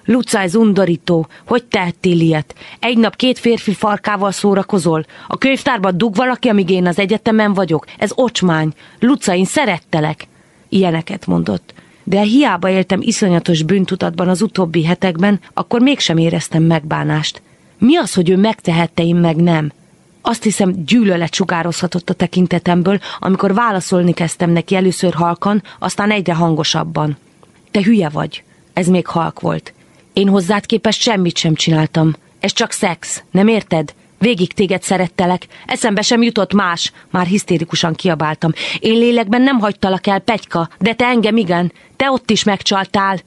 Luca, 0.05 0.39
ez 0.39 0.55
undorító. 0.55 1.27
Hogy 1.47 1.65
tehettél 1.65 2.21
ilyet? 2.21 2.55
Egy 2.79 2.99
nap 2.99 3.17
két 3.17 3.39
férfi 3.39 3.75
farkával 3.75 4.31
szórakozol? 4.31 5.07
A 5.29 5.39
könyvtárban 5.39 5.99
dug 5.99 6.15
valaki, 6.15 6.49
amíg 6.49 6.71
én 6.71 6.87
az 6.87 6.99
egyetemen 6.99 7.53
vagyok? 7.55 7.87
Ez 7.99 8.11
ocsmány. 8.15 8.73
Luca, 9.01 9.35
én 9.35 9.45
szerettelek. 9.45 10.27
Ilyeneket 10.69 11.27
mondott. 11.27 11.75
De 12.05 12.21
hiába 12.21 12.69
éltem 12.69 13.01
iszonyatos 13.03 13.63
bűntudatban 13.63 14.29
az 14.29 14.43
utóbbi 14.43 14.85
hetekben, 14.85 15.41
akkor 15.55 15.81
mégsem 15.81 16.17
éreztem 16.17 16.63
megbánást. 16.63 17.43
Mi 17.79 17.97
az, 17.97 18.15
hogy 18.15 18.31
ő 18.31 18.37
megtehette, 18.37 19.03
én 19.03 19.17
meg 19.17 19.37
nem? 19.37 19.73
Azt 20.21 20.43
hiszem, 20.43 20.85
gyűlölet 20.85 21.35
sugározhatott 21.35 22.11
a 22.11 22.15
tekintetemből, 22.15 22.99
amikor 23.19 23.55
válaszolni 23.55 24.13
kezdtem 24.13 24.51
neki 24.51 24.75
először 24.75 25.15
halkan, 25.15 25.63
aztán 25.79 26.11
egyre 26.11 26.35
hangosabban. 26.35 27.17
Te 27.71 27.83
hülye 27.83 28.09
vagy. 28.09 28.43
Ez 28.73 28.87
még 28.87 29.07
halk 29.07 29.41
volt. 29.41 29.73
Én 30.13 30.29
hozzád 30.29 30.67
képest 30.67 31.01
semmit 31.01 31.37
sem 31.37 31.55
csináltam. 31.55 32.15
Ez 32.41 32.53
csak 32.53 32.71
szex, 32.71 33.23
nem 33.31 33.49
érted? 33.49 33.95
Végig 34.19 34.53
téged 34.53 34.83
szerettelek, 34.83 35.47
eszembe 35.67 36.03
sem 36.03 36.23
jutott 36.23 36.53
más. 36.53 36.93
Már 37.11 37.27
hisztérikusan 37.27 37.95
kiabáltam. 37.95 38.53
Én 38.79 38.99
lélekben 38.99 39.43
nem 39.43 39.59
hagytalak 39.59 40.07
el, 40.07 40.19
Pegyka, 40.19 40.69
de 40.79 40.95
te 40.95 41.05
engem 41.05 41.37
igen. 41.37 41.73
Te 41.97 42.11
ott 42.11 42.31
is 42.31 42.45
megcsaltál. 42.45 43.21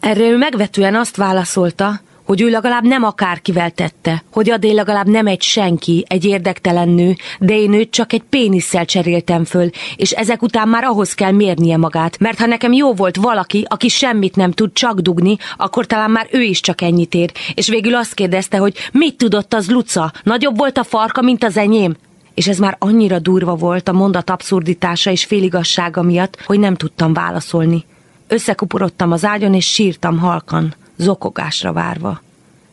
Erre 0.00 0.28
ő 0.28 0.36
megvetően 0.36 0.94
azt 0.94 1.16
válaszolta, 1.16 2.00
hogy 2.26 2.40
ő 2.40 2.48
legalább 2.50 2.84
nem 2.84 3.02
akárkivel 3.02 3.70
tette, 3.70 4.22
hogy 4.32 4.50
Adé 4.50 4.72
legalább 4.72 5.08
nem 5.08 5.26
egy 5.26 5.42
senki, 5.42 6.04
egy 6.08 6.24
érdektelen 6.24 6.88
nő, 6.88 7.16
de 7.38 7.58
én 7.58 7.72
őt 7.72 7.90
csak 7.90 8.12
egy 8.12 8.22
pénisszel 8.22 8.84
cseréltem 8.84 9.44
föl, 9.44 9.70
és 9.96 10.10
ezek 10.10 10.42
után 10.42 10.68
már 10.68 10.84
ahhoz 10.84 11.14
kell 11.14 11.32
mérnie 11.32 11.76
magát, 11.76 12.18
mert 12.18 12.38
ha 12.38 12.46
nekem 12.46 12.72
jó 12.72 12.94
volt 12.94 13.16
valaki, 13.16 13.64
aki 13.68 13.88
semmit 13.88 14.36
nem 14.36 14.52
tud 14.52 14.72
csak 14.72 15.00
dugni, 15.00 15.36
akkor 15.56 15.86
talán 15.86 16.10
már 16.10 16.28
ő 16.30 16.42
is 16.42 16.60
csak 16.60 16.80
ennyit 16.80 17.14
ér, 17.14 17.32
és 17.54 17.68
végül 17.68 17.94
azt 17.94 18.14
kérdezte, 18.14 18.56
hogy 18.56 18.76
mit 18.92 19.16
tudott 19.16 19.54
az 19.54 19.70
Luca, 19.70 20.12
nagyobb 20.22 20.56
volt 20.56 20.78
a 20.78 20.84
farka, 20.84 21.22
mint 21.22 21.44
az 21.44 21.56
enyém? 21.56 21.96
És 22.34 22.48
ez 22.48 22.58
már 22.58 22.76
annyira 22.78 23.18
durva 23.18 23.54
volt 23.54 23.88
a 23.88 23.92
mondat 23.92 24.30
abszurditása 24.30 25.10
és 25.10 25.24
féligassága 25.24 26.02
miatt, 26.02 26.42
hogy 26.46 26.58
nem 26.58 26.74
tudtam 26.74 27.12
válaszolni. 27.12 27.84
Összekuporodtam 28.28 29.12
az 29.12 29.24
ágyon, 29.24 29.54
és 29.54 29.66
sírtam 29.66 30.18
halkan 30.18 30.74
zokogásra 30.96 31.72
várva. 31.72 32.22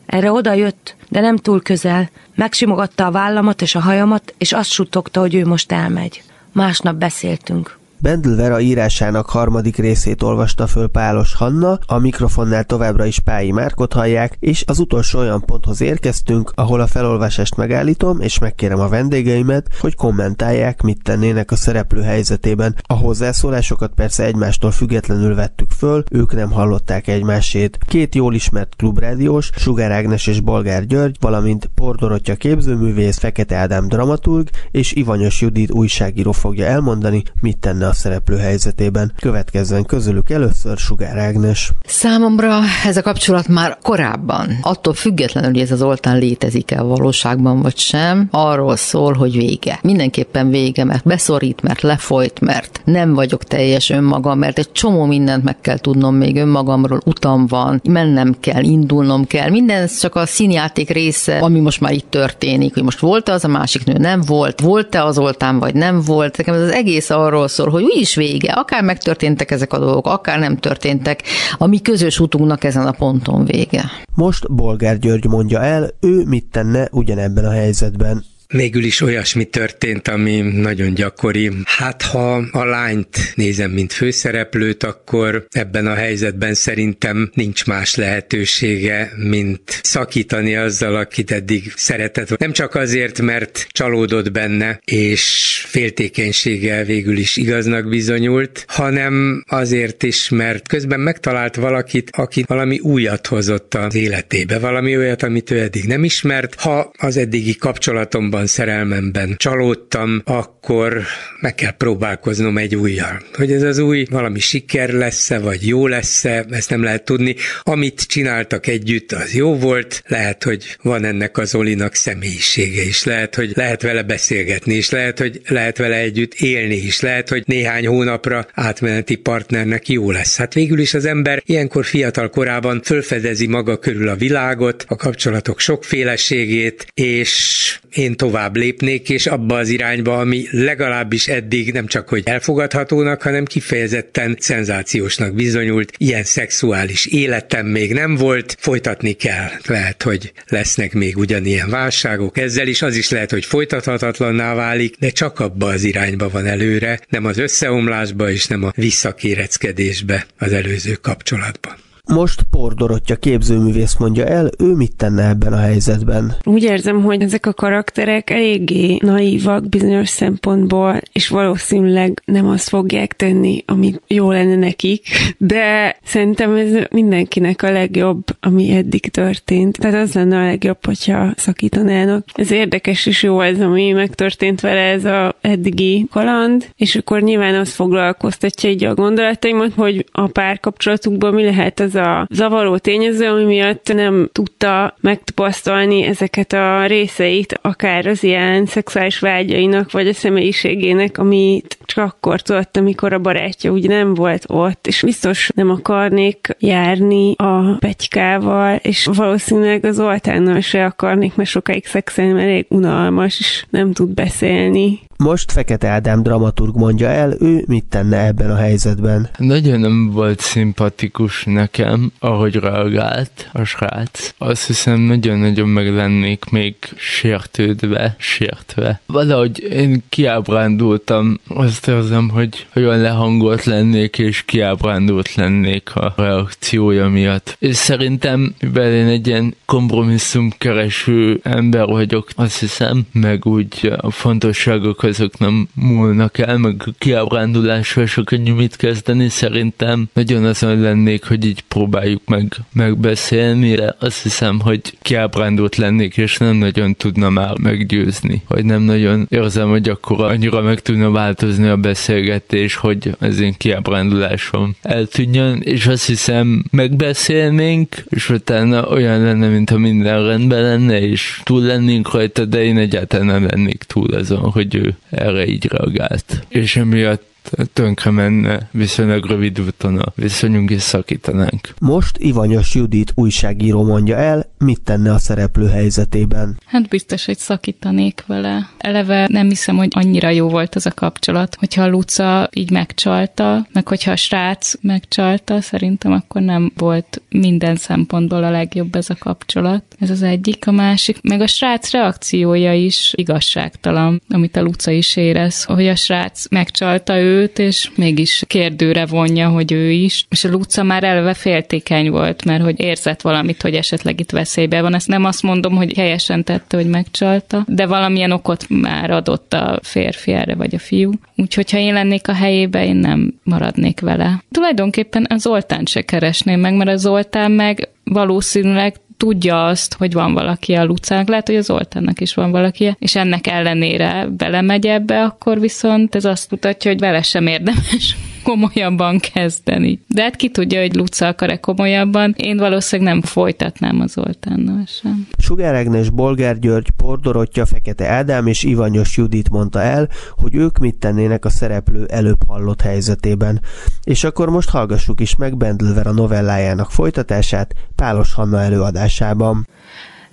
Erre 0.06 0.32
oda 0.32 0.52
jött, 0.52 0.96
de 1.08 1.20
nem 1.20 1.36
túl 1.36 1.62
közel, 1.62 2.10
megsimogatta 2.34 3.06
a 3.06 3.10
vállamat 3.10 3.62
és 3.62 3.74
a 3.74 3.80
hajamat, 3.80 4.34
és 4.38 4.52
azt 4.52 4.70
suttogta, 4.70 5.20
hogy 5.20 5.34
ő 5.34 5.46
most 5.46 5.72
elmegy. 5.72 6.22
Másnap 6.52 6.96
beszéltünk. 6.96 7.78
Bendel 8.04 8.36
Vera 8.36 8.60
írásának 8.60 9.30
harmadik 9.30 9.76
részét 9.76 10.22
olvasta 10.22 10.66
föl 10.66 10.86
Pálos 10.86 11.34
Hanna, 11.34 11.78
a 11.86 11.98
mikrofonnál 11.98 12.64
továbbra 12.64 13.04
is 13.04 13.18
Pályi 13.18 13.50
Márkot 13.50 13.92
hallják, 13.92 14.36
és 14.40 14.64
az 14.66 14.78
utolsó 14.78 15.18
olyan 15.18 15.44
ponthoz 15.44 15.80
érkeztünk, 15.80 16.52
ahol 16.54 16.80
a 16.80 16.86
felolvasást 16.86 17.56
megállítom, 17.56 18.20
és 18.20 18.38
megkérem 18.38 18.80
a 18.80 18.88
vendégeimet, 18.88 19.68
hogy 19.80 19.94
kommentálják, 19.94 20.82
mit 20.82 21.02
tennének 21.02 21.50
a 21.50 21.56
szereplő 21.56 22.02
helyzetében. 22.02 22.76
A 22.82 22.94
hozzászólásokat 22.94 23.92
persze 23.94 24.24
egymástól 24.24 24.70
függetlenül 24.70 25.34
vettük 25.34 25.70
föl, 25.70 26.04
ők 26.10 26.34
nem 26.34 26.50
hallották 26.50 27.08
egymásét. 27.08 27.78
Két 27.86 28.14
jól 28.14 28.34
ismert 28.34 28.74
klubrádiós, 28.76 29.50
Sugár 29.56 29.90
Ágnes 29.90 30.26
és 30.26 30.40
Bolgár 30.40 30.86
György, 30.86 31.16
valamint 31.20 31.70
Pordorotya 31.74 32.34
képzőművész, 32.34 33.18
Fekete 33.18 33.56
Ádám 33.56 33.88
dramaturg 33.88 34.48
és 34.70 34.92
Ivanyos 34.92 35.40
Judit 35.40 35.70
újságíró 35.70 36.32
fogja 36.32 36.66
elmondani, 36.66 37.22
mit 37.40 37.58
tenne 37.58 37.86
a 37.86 37.92
szereplő 37.94 38.36
helyzetében. 38.36 39.12
Következzen 39.20 39.84
közülük 39.84 40.30
először 40.30 40.76
Sugár 40.76 41.18
Ágnes. 41.18 41.72
Számomra 41.86 42.58
ez 42.84 42.96
a 42.96 43.02
kapcsolat 43.02 43.48
már 43.48 43.78
korábban, 43.82 44.58
attól 44.62 44.94
függetlenül, 44.94 45.50
hogy 45.50 45.60
ez 45.60 45.70
az 45.70 45.82
oltán 45.82 46.18
létezik-e 46.18 46.80
a 46.80 46.84
valóságban 46.84 47.62
vagy 47.62 47.76
sem, 47.76 48.28
arról 48.30 48.76
szól, 48.76 49.12
hogy 49.12 49.36
vége. 49.36 49.78
Mindenképpen 49.82 50.50
vége, 50.50 50.84
mert 50.84 51.04
beszorít, 51.04 51.62
mert 51.62 51.80
lefolyt, 51.80 52.40
mert 52.40 52.80
nem 52.84 53.14
vagyok 53.14 53.44
teljes 53.44 53.90
önmagam, 53.90 54.38
mert 54.38 54.58
egy 54.58 54.72
csomó 54.72 55.04
mindent 55.04 55.44
meg 55.44 55.60
kell 55.60 55.78
tudnom 55.78 56.14
még 56.14 56.36
önmagamról, 56.36 57.00
utam 57.04 57.46
van, 57.46 57.80
mennem 57.88 58.36
kell, 58.40 58.62
indulnom 58.62 59.26
kell. 59.26 59.50
Minden 59.50 59.88
csak 60.00 60.14
a 60.14 60.26
színjáték 60.26 60.90
része, 60.90 61.38
ami 61.38 61.60
most 61.60 61.80
már 61.80 61.92
itt 61.92 62.10
történik, 62.10 62.74
hogy 62.74 62.82
most 62.82 62.98
volt-e 62.98 63.32
az 63.32 63.44
a 63.44 63.48
másik 63.48 63.84
nő, 63.84 63.98
nem 63.98 64.20
volt, 64.26 64.60
volt-e 64.60 65.04
az 65.04 65.18
oltán, 65.18 65.58
vagy 65.58 65.74
nem 65.74 66.00
volt. 66.00 66.36
Nekem 66.36 66.54
ez 66.54 66.60
az 66.60 66.72
egész 66.72 67.10
arról 67.10 67.48
szól, 67.48 67.70
hogy 67.74 67.82
úgyis 67.82 68.14
vége, 68.14 68.52
akár 68.52 68.82
megtörténtek 68.82 69.50
ezek 69.50 69.72
a 69.72 69.78
dolgok, 69.78 70.06
akár 70.06 70.38
nem 70.38 70.56
történtek, 70.56 71.22
a 71.58 71.66
mi 71.66 71.80
közös 71.80 72.20
utunknak 72.20 72.64
ezen 72.64 72.86
a 72.86 72.92
ponton 72.92 73.44
vége. 73.44 73.84
Most 74.14 74.52
Bolgár 74.52 74.98
György 74.98 75.26
mondja 75.26 75.62
el, 75.62 75.90
ő 76.00 76.24
mit 76.26 76.46
tenne 76.50 76.88
ugyanebben 76.90 77.44
a 77.44 77.50
helyzetben. 77.50 78.24
Végül 78.48 78.84
is 78.84 79.00
olyasmi 79.00 79.44
történt, 79.44 80.08
ami 80.08 80.40
nagyon 80.40 80.94
gyakori. 80.94 81.50
Hát 81.64 82.02
ha 82.02 82.34
a 82.34 82.64
lányt 82.64 83.32
nézem, 83.34 83.70
mint 83.70 83.92
főszereplőt, 83.92 84.82
akkor 84.82 85.46
ebben 85.50 85.86
a 85.86 85.94
helyzetben 85.94 86.54
szerintem 86.54 87.30
nincs 87.34 87.66
más 87.66 87.94
lehetősége, 87.94 89.12
mint 89.16 89.80
szakítani 89.82 90.56
azzal, 90.56 90.96
akit 90.96 91.30
eddig 91.30 91.72
szeretett. 91.76 92.38
Nem 92.38 92.52
csak 92.52 92.74
azért, 92.74 93.20
mert 93.20 93.66
csalódott 93.70 94.32
benne, 94.32 94.80
és 94.84 95.64
féltékenységgel 95.68 96.84
végül 96.84 97.16
is 97.16 97.36
igaznak 97.36 97.88
bizonyult, 97.88 98.64
hanem 98.68 99.44
azért 99.48 100.02
is, 100.02 100.28
mert 100.28 100.68
közben 100.68 101.00
megtalált 101.00 101.54
valakit, 101.54 102.10
aki 102.12 102.44
valami 102.46 102.78
újat 102.78 103.26
hozott 103.26 103.74
az 103.74 103.94
életébe, 103.94 104.58
valami 104.58 104.96
olyat, 104.96 105.22
amit 105.22 105.50
ő 105.50 105.60
eddig 105.60 105.84
nem 105.84 106.04
ismert. 106.04 106.54
Ha 106.60 106.92
az 106.98 107.16
eddigi 107.16 107.56
kapcsolatomban 107.56 108.43
abban 108.44 108.66
szerelmemben 108.66 109.34
csalódtam, 109.36 110.22
akkor 110.24 111.02
meg 111.40 111.54
kell 111.54 111.70
próbálkoznom 111.70 112.58
egy 112.58 112.76
újjal. 112.76 113.22
Hogy 113.34 113.52
ez 113.52 113.62
az 113.62 113.78
új 113.78 114.06
valami 114.10 114.38
siker 114.38 114.90
lesz-e, 114.90 115.38
vagy 115.38 115.66
jó 115.66 115.86
lesz-e, 115.86 116.44
ezt 116.50 116.70
nem 116.70 116.82
lehet 116.82 117.04
tudni. 117.04 117.34
Amit 117.62 118.00
csináltak 118.00 118.66
együtt, 118.66 119.12
az 119.12 119.34
jó 119.34 119.54
volt, 119.54 120.02
lehet, 120.06 120.44
hogy 120.44 120.76
van 120.82 121.04
ennek 121.04 121.38
az 121.38 121.54
Olinak 121.54 121.94
személyisége 121.94 122.82
is, 122.82 123.04
lehet, 123.04 123.34
hogy 123.34 123.52
lehet 123.54 123.82
vele 123.82 124.02
beszélgetni 124.02 124.74
is, 124.74 124.90
lehet, 124.90 125.18
hogy 125.18 125.40
lehet 125.48 125.78
vele 125.78 125.96
együtt 125.96 126.34
élni 126.34 126.76
is, 126.76 127.00
lehet, 127.00 127.28
hogy 127.28 127.42
néhány 127.46 127.86
hónapra 127.86 128.46
átmeneti 128.52 129.14
partnernek 129.14 129.88
jó 129.88 130.10
lesz. 130.10 130.36
Hát 130.36 130.54
végül 130.54 130.78
is 130.78 130.94
az 130.94 131.04
ember 131.04 131.42
ilyenkor 131.46 131.84
fiatal 131.84 132.30
korában 132.30 132.82
fölfedezi 132.82 133.46
maga 133.46 133.78
körül 133.78 134.08
a 134.08 134.14
világot, 134.14 134.84
a 134.88 134.96
kapcsolatok 134.96 135.60
sokféleségét, 135.60 136.86
és 136.94 137.78
én 137.94 138.16
tovább 138.24 138.56
lépnék, 138.56 139.08
és 139.08 139.26
abba 139.26 139.56
az 139.56 139.68
irányba, 139.68 140.18
ami 140.18 140.46
legalábbis 140.50 141.28
eddig 141.28 141.72
nem 141.72 141.86
csak 141.86 142.08
hogy 142.08 142.22
elfogadhatónak, 142.24 143.22
hanem 143.22 143.44
kifejezetten 143.44 144.36
szenzációsnak 144.40 145.34
bizonyult. 145.34 145.92
Ilyen 145.96 146.24
szexuális 146.24 147.06
életem 147.06 147.66
még 147.66 147.92
nem 147.92 148.14
volt, 148.16 148.56
folytatni 148.60 149.12
kell. 149.12 149.48
Lehet, 149.66 150.02
hogy 150.02 150.32
lesznek 150.48 150.92
még 150.92 151.16
ugyanilyen 151.16 151.70
válságok, 151.70 152.38
ezzel 152.38 152.66
is 152.66 152.82
az 152.82 152.96
is 152.96 153.10
lehet, 153.10 153.30
hogy 153.30 153.44
folytathatatlanná 153.44 154.54
válik, 154.54 154.96
de 154.98 155.10
csak 155.10 155.40
abba 155.40 155.66
az 155.66 155.82
irányba 155.82 156.28
van 156.28 156.46
előre, 156.46 157.00
nem 157.08 157.24
az 157.24 157.38
összeomlásba 157.38 158.30
és 158.30 158.46
nem 158.46 158.64
a 158.64 158.72
visszakéreckedésbe 158.76 160.26
az 160.38 160.52
előző 160.52 160.92
kapcsolatban. 160.92 161.83
Most 162.12 162.42
Por 162.50 162.74
Dorottya 162.74 163.16
képzőművész 163.16 163.96
mondja 163.96 164.24
el, 164.24 164.50
ő 164.58 164.74
mit 164.74 164.96
tenne 164.96 165.28
ebben 165.28 165.52
a 165.52 165.56
helyzetben. 165.56 166.34
Úgy 166.44 166.62
érzem, 166.62 167.02
hogy 167.02 167.22
ezek 167.22 167.46
a 167.46 167.52
karakterek 167.52 168.30
eléggé 168.30 168.98
naívak 169.00 169.68
bizonyos 169.68 170.08
szempontból, 170.08 171.00
és 171.12 171.28
valószínűleg 171.28 172.22
nem 172.24 172.46
azt 172.46 172.68
fogják 172.68 173.12
tenni, 173.12 173.62
ami 173.66 173.94
jó 174.06 174.30
lenne 174.30 174.56
nekik, 174.56 175.06
de 175.38 175.96
szerintem 176.04 176.54
ez 176.54 176.70
mindenkinek 176.90 177.62
a 177.62 177.70
legjobb, 177.70 178.24
ami 178.40 178.70
eddig 178.70 179.10
történt. 179.10 179.78
Tehát 179.78 180.02
az 180.02 180.14
lenne 180.14 180.38
a 180.38 180.44
legjobb, 180.44 180.84
hogyha 180.84 181.32
szakítanának. 181.36 182.24
Ez 182.34 182.50
érdekes 182.50 183.06
és 183.06 183.22
jó 183.22 183.40
ez, 183.40 183.60
ami 183.60 183.90
megtörtént 183.90 184.60
vele, 184.60 184.80
ez 184.80 185.04
a 185.04 185.34
eddigi 185.40 186.06
kaland, 186.10 186.68
és 186.76 186.96
akkor 186.96 187.22
nyilván 187.22 187.54
az 187.54 187.72
foglalkoztatja 187.72 188.70
így 188.70 188.84
a 188.84 188.94
gondolataimat, 188.94 189.72
hogy 189.74 190.04
a 190.12 190.26
párkapcsolatukban 190.26 191.34
mi 191.34 191.44
lehet 191.44 191.80
az 191.80 191.93
a 191.94 192.26
zavaró 192.30 192.78
tényező, 192.78 193.26
ami 193.26 193.44
miatt 193.44 193.94
nem 193.94 194.28
tudta 194.32 194.94
megtapasztalni 195.00 196.02
ezeket 196.02 196.52
a 196.52 196.86
részeit, 196.86 197.58
akár 197.62 198.06
az 198.06 198.22
ilyen 198.22 198.66
szexuális 198.66 199.18
vágyainak, 199.18 199.90
vagy 199.90 200.08
a 200.08 200.12
személyiségének, 200.12 201.18
amit 201.18 201.78
csak 201.84 202.04
akkor 202.04 202.40
tudott, 202.40 202.76
amikor 202.76 203.12
a 203.12 203.18
barátja 203.18 203.72
úgy 203.72 203.88
nem 203.88 204.14
volt 204.14 204.44
ott, 204.48 204.86
és 204.86 205.02
biztos 205.02 205.50
nem 205.54 205.70
akarnék 205.70 206.56
járni 206.58 207.34
a 207.36 207.76
pegykával, 207.78 208.76
és 208.82 209.08
valószínűleg 209.12 209.84
az 209.84 209.94
Zoltánnal 209.94 210.60
se 210.60 210.84
akarnék, 210.84 211.34
mert 211.34 211.48
sokáig 211.48 211.86
szexelni, 211.86 212.32
mert 212.32 212.46
elég 212.46 212.66
unalmas, 212.68 213.38
és 213.38 213.64
nem 213.70 213.92
tud 213.92 214.08
beszélni. 214.08 215.00
Most 215.24 215.52
Fekete 215.52 215.88
Ádám 215.88 216.22
dramaturg 216.22 216.76
mondja 216.76 217.08
el, 217.08 217.36
ő 217.40 217.64
mit 217.66 217.84
tenne 217.84 218.26
ebben 218.26 218.50
a 218.50 218.56
helyzetben. 218.56 219.28
Nagyon 219.38 219.80
nem 219.80 220.10
volt 220.10 220.40
szimpatikus 220.40 221.44
nekem, 221.44 222.12
ahogy 222.18 222.54
reagált 222.54 223.50
a 223.52 223.64
srác. 223.64 224.34
Azt 224.38 224.66
hiszem, 224.66 225.00
nagyon-nagyon 225.00 225.68
meg 225.68 225.94
lennék 225.94 226.44
még 226.44 226.74
sértődve, 226.96 228.14
sértve. 228.18 229.00
Valahogy 229.06 229.62
én 229.70 230.02
kiábrándultam, 230.08 231.40
azt 231.48 231.88
érzem, 231.88 232.28
hogy 232.28 232.66
olyan 232.74 232.98
lehangolt 232.98 233.64
lennék, 233.64 234.18
és 234.18 234.42
kiábrándult 234.42 235.34
lennék 235.34 235.94
a 235.94 236.14
reakciója 236.16 237.08
miatt. 237.08 237.56
És 237.58 237.76
szerintem, 237.76 238.54
mivel 238.60 238.92
én 238.92 239.06
egy 239.06 239.26
ilyen 239.26 239.54
kompromisszumkereső 239.66 241.40
ember 241.42 241.86
vagyok, 241.86 242.28
azt 242.36 242.60
hiszem, 242.60 243.06
meg 243.12 243.46
úgy 243.46 243.92
a 243.96 244.10
fontosságok 244.10 245.02
azok 245.14 245.38
nem 245.38 245.68
múlnak 245.74 246.38
el, 246.38 246.58
meg 246.58 246.82
a 246.86 246.90
kiábrándulással 246.98 248.06
sok 248.06 248.24
könnyű 248.24 248.52
mit 248.52 248.76
kezdeni, 248.76 249.28
szerintem 249.28 250.08
nagyon 250.12 250.44
azon 250.44 250.80
lennék, 250.80 251.24
hogy 251.24 251.44
így 251.44 251.60
próbáljuk 251.60 252.22
meg 252.26 252.52
megbeszélni, 252.72 253.74
de 253.74 253.96
azt 253.98 254.22
hiszem, 254.22 254.60
hogy 254.60 254.80
kiábrándult 255.02 255.76
lennék, 255.76 256.16
és 256.16 256.36
nem 256.36 256.56
nagyon 256.56 256.94
tudna 256.94 257.30
már 257.30 257.58
meggyőzni, 257.58 258.42
vagy 258.48 258.64
nem 258.64 258.82
nagyon 258.82 259.26
érzem, 259.30 259.68
hogy 259.68 259.88
akkor 259.88 260.20
annyira 260.20 260.60
meg 260.62 260.80
tudna 260.80 261.10
változni 261.10 261.68
a 261.68 261.76
beszélgetés, 261.76 262.74
hogy 262.74 263.10
az 263.18 263.40
én 263.40 263.54
kiábrándulásom 263.56 264.76
eltűnjön, 264.82 265.60
és 265.60 265.86
azt 265.86 266.06
hiszem 266.06 266.64
megbeszélnénk, 266.70 268.04
és 268.08 268.30
utána 268.30 268.88
olyan 268.88 269.22
lenne, 269.22 269.48
mintha 269.48 269.78
minden 269.78 270.26
rendben 270.26 270.62
lenne, 270.62 271.00
és 271.00 271.40
túl 271.42 271.62
lennénk 271.62 272.12
rajta, 272.12 272.44
de 272.44 272.64
én 272.64 272.78
egyáltalán 272.78 273.26
nem 273.26 273.46
lennék 273.46 273.82
túl 273.82 274.14
azon, 274.14 274.50
hogy 274.50 274.74
ő 274.74 274.93
erre 275.10 275.46
így 275.46 275.66
reagált. 275.66 276.44
És 276.48 276.76
emiatt 276.76 277.33
tönkre 277.72 278.10
menne 278.10 278.68
viszonylag 278.70 279.26
rövid 279.26 279.60
úton 279.60 279.98
a 279.98 280.12
viszonyunk 280.14 280.70
és 280.70 280.82
szakítanánk. 280.82 281.74
Most 281.80 282.16
Ivanyos 282.18 282.74
Judit 282.74 283.12
újságíró 283.14 283.82
mondja 283.82 284.16
el, 284.16 284.46
mit 284.58 284.80
tenne 284.80 285.12
a 285.12 285.18
szereplő 285.18 285.68
helyzetében. 285.68 286.60
Hát 286.66 286.88
biztos, 286.88 287.24
hogy 287.24 287.38
szakítanék 287.38 288.24
vele. 288.26 288.70
Eleve 288.78 289.26
nem 289.30 289.48
hiszem, 289.48 289.76
hogy 289.76 289.88
annyira 289.90 290.28
jó 290.28 290.48
volt 290.48 290.74
az 290.74 290.86
a 290.86 290.90
kapcsolat, 290.90 291.54
hogyha 291.54 291.82
a 291.82 291.88
Luca 291.88 292.48
így 292.52 292.70
megcsalta, 292.70 293.66
meg 293.72 293.88
hogyha 293.88 294.10
a 294.10 294.16
srác 294.16 294.74
megcsalta, 294.80 295.60
szerintem 295.60 296.12
akkor 296.12 296.42
nem 296.42 296.72
volt 296.76 297.22
minden 297.28 297.76
szempontból 297.76 298.44
a 298.44 298.50
legjobb 298.50 298.94
ez 298.94 299.10
a 299.10 299.16
kapcsolat. 299.18 299.84
Ez 299.98 300.10
az 300.10 300.22
egyik, 300.22 300.66
a 300.66 300.72
másik. 300.72 301.22
Meg 301.22 301.40
a 301.40 301.46
srác 301.46 301.90
reakciója 301.90 302.74
is 302.74 303.12
igazságtalan, 303.16 304.22
amit 304.28 304.56
a 304.56 304.62
Luca 304.62 304.90
is 304.90 305.16
érez, 305.16 305.64
hogy 305.64 305.88
a 305.88 305.96
srác 305.96 306.48
megcsalta 306.50 307.18
ő 307.18 307.33
őt, 307.34 307.58
és 307.58 307.90
mégis 307.96 308.44
kérdőre 308.46 309.06
vonja, 309.06 309.48
hogy 309.48 309.72
ő 309.72 309.90
is. 309.90 310.26
És 310.30 310.44
a 310.44 310.50
Luca 310.50 310.82
már 310.82 311.04
eleve 311.04 311.34
féltékeny 311.34 312.10
volt, 312.10 312.44
mert 312.44 312.62
hogy 312.62 312.80
érzett 312.80 313.20
valamit, 313.20 313.62
hogy 313.62 313.74
esetleg 313.74 314.20
itt 314.20 314.30
veszélybe 314.30 314.80
van. 314.80 314.94
Ezt 314.94 315.08
nem 315.08 315.24
azt 315.24 315.42
mondom, 315.42 315.74
hogy 315.76 315.92
helyesen 315.96 316.44
tette, 316.44 316.76
hogy 316.76 316.86
megcsalta, 316.86 317.64
de 317.68 317.86
valamilyen 317.86 318.30
okot 318.30 318.66
már 318.68 319.10
adott 319.10 319.52
a 319.52 319.78
férfi 319.82 320.32
erre, 320.32 320.54
vagy 320.54 320.74
a 320.74 320.78
fiú. 320.78 321.12
Úgyhogy 321.36 321.70
ha 321.70 321.78
én 321.78 321.92
lennék 321.92 322.28
a 322.28 322.34
helyébe, 322.34 322.86
én 322.86 322.96
nem 322.96 323.34
maradnék 323.42 324.00
vele. 324.00 324.42
Tulajdonképpen 324.50 325.26
az 325.28 325.42
Zoltán 325.42 325.84
se 325.86 326.02
keresném 326.02 326.60
meg, 326.60 326.74
mert 326.74 326.90
a 326.90 326.96
Zoltán 326.96 327.50
meg 327.50 327.88
valószínűleg 328.04 328.96
tudja 329.16 329.66
azt, 329.66 329.94
hogy 329.94 330.12
van 330.12 330.34
valaki 330.34 330.74
a 330.74 330.84
Lucának, 330.84 331.28
lehet, 331.28 331.46
hogy 331.46 331.56
az 331.56 331.64
Zoltánnak 331.64 332.20
is 332.20 332.34
van 332.34 332.50
valaki, 332.50 332.96
és 332.98 333.16
ennek 333.16 333.46
ellenére 333.46 334.26
belemegy 334.30 334.86
ebbe, 334.86 335.22
akkor 335.22 335.60
viszont 335.60 336.14
ez 336.14 336.24
azt 336.24 336.50
mutatja, 336.50 336.90
hogy 336.90 337.00
vele 337.00 337.22
sem 337.22 337.46
érdemes 337.46 338.16
komolyabban 338.44 339.18
kezdeni. 339.18 340.00
De 340.08 340.22
hát 340.22 340.36
ki 340.36 340.50
tudja, 340.50 340.80
hogy 340.80 340.94
Luca 340.94 341.26
akar-e 341.26 341.56
komolyabban. 341.56 342.34
Én 342.36 342.56
valószínűleg 342.56 343.12
nem 343.12 343.22
folytatnám 343.22 344.00
az 344.00 344.10
Zoltánnal 344.10 344.84
sem. 344.86 345.26
Sugár 345.38 345.74
Ágnes, 345.74 346.10
Bolgár 346.10 346.58
György, 346.58 346.90
Pordorottya, 346.90 347.66
Fekete 347.66 348.08
Ádám 348.08 348.46
és 348.46 348.62
Ivanyos 348.62 349.16
Judit 349.16 349.50
mondta 349.50 349.80
el, 349.80 350.08
hogy 350.30 350.54
ők 350.54 350.78
mit 350.78 350.94
tennének 350.94 351.44
a 351.44 351.50
szereplő 351.50 352.04
előbb 352.04 352.46
hallott 352.46 352.80
helyzetében. 352.80 353.60
És 354.02 354.24
akkor 354.24 354.48
most 354.48 354.70
hallgassuk 354.70 355.20
is 355.20 355.36
meg 355.36 355.56
Bendlver 355.56 356.06
a 356.06 356.12
novellájának 356.12 356.90
folytatását 356.90 357.74
Pálos 357.96 358.34
Hanna 358.34 358.60
előadásában. 358.60 359.66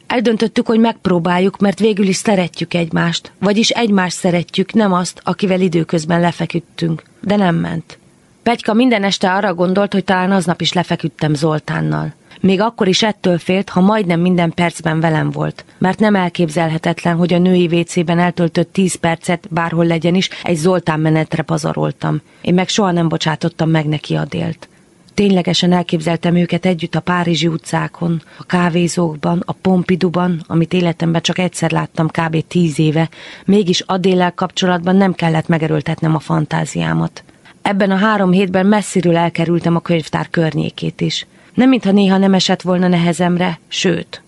Eldöntöttük, 0.08 0.68
hogy 0.68 0.80
megpróbáljuk, 0.80 1.60
mert 1.60 1.80
végül 1.80 2.08
is 2.08 2.16
szeretjük 2.16 2.74
egymást. 2.74 3.32
Vagyis 3.40 3.70
egymást 3.70 4.18
szeretjük, 4.18 4.74
nem 4.74 4.94
azt, 4.94 5.22
akivel 5.24 5.62
időközben 5.62 6.20
lefeküdtünk. 6.20 7.04
De 7.22 7.36
nem 7.36 7.56
ment. 7.56 8.00
Pegyka 8.44 8.74
minden 8.74 9.04
este 9.04 9.34
arra 9.34 9.54
gondolt, 9.54 9.94
hogy 9.94 10.04
talán 10.04 10.32
aznap 10.32 10.62
is 10.62 10.74
lefeküdtem 10.74 11.34
Zoltánnal. 11.34 12.14
Még 12.40 12.62
akkor 12.62 12.88
is 12.88 13.04
ettől 13.04 13.38
félt, 13.38 13.70
ha 13.70 13.82
majdnem 13.82 14.20
minden 14.20 14.54
percben 14.54 15.00
velem 15.00 15.32
volt, 15.32 15.66
mert 15.78 16.00
nem 16.00 16.16
elképzelhetetlen, 16.16 17.16
hogy 17.16 17.34
a 17.34 17.38
női 17.38 17.68
vécében 17.68 18.20
eltöltött 18.20 18.74
tíz 18.74 18.96
percet, 18.96 19.48
bárhol 19.50 19.86
legyen 19.86 20.16
is, 20.16 20.30
egy 20.44 20.56
Zoltán 20.56 21.00
menetre 21.00 21.44
pazaroltam. 21.44 22.22
Én 22.42 22.54
meg 22.54 22.68
soha 22.68 22.92
nem 22.92 23.08
bocsátottam 23.08 23.70
meg 23.70 23.86
neki 23.86 24.16
a 24.16 24.26
délt. 24.26 24.68
Ténylegesen 25.14 25.74
elképzeltem 25.74 26.36
őket 26.36 26.66
együtt 26.66 26.96
a 26.96 27.00
Párizsi 27.00 27.48
utcákon, 27.48 28.22
a 28.38 28.44
kávézókban, 28.44 29.44
a 29.46 29.52
Pompiduban, 29.52 30.44
amit 30.48 30.74
életemben 30.74 31.22
csak 31.22 31.38
egyszer 31.38 31.72
láttam 31.72 32.08
kb. 32.08 32.44
tíz 32.48 32.80
éve, 32.80 33.10
mégis 33.46 33.80
Adéllel 33.80 34.34
kapcsolatban 34.34 34.96
nem 34.96 35.14
kellett 35.14 35.48
megerőltetnem 35.48 36.16
a 36.16 36.20
fantáziámat. 36.20 37.24
Ebben 37.62 37.92
a 37.92 37.96
három 37.96 38.32
hétben 38.32 38.66
messziről 38.66 39.18
elkerültem 39.18 39.76
a 39.76 39.80
könyvtár 39.80 40.30
környékét 40.30 41.02
is. 41.02 41.26
Nem 41.54 41.70
mintha 41.70 41.92
néha 41.92 42.18
nem 42.18 42.34
esett 42.34 42.62
volna 42.62 42.88
nehezemre, 42.88 43.60
sőt. 43.68 44.22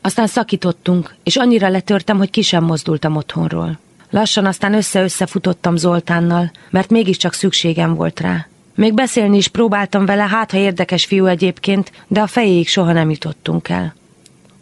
Aztán 0.00 0.26
szakítottunk, 0.26 1.14
és 1.22 1.36
annyira 1.36 1.68
letörtem, 1.68 2.16
hogy 2.16 2.30
ki 2.30 2.42
sem 2.42 2.64
mozdultam 2.64 3.16
otthonról. 3.16 3.78
Lassan 4.10 4.46
aztán 4.46 4.74
össze-össze 4.74 5.26
futottam 5.26 5.76
Zoltánnal, 5.76 6.50
mert 6.70 6.90
mégiscsak 6.90 7.32
szükségem 7.32 7.94
volt 7.94 8.20
rá. 8.20 8.46
Még 8.74 8.94
beszélni 8.94 9.36
is 9.36 9.48
próbáltam 9.48 10.06
vele, 10.06 10.22
hát 10.22 10.50
ha 10.50 10.56
érdekes 10.56 11.04
fiú 11.04 11.26
egyébként, 11.26 11.92
de 12.06 12.20
a 12.20 12.26
fejéig 12.26 12.68
soha 12.68 12.92
nem 12.92 13.10
jutottunk 13.10 13.68
el. 13.68 13.94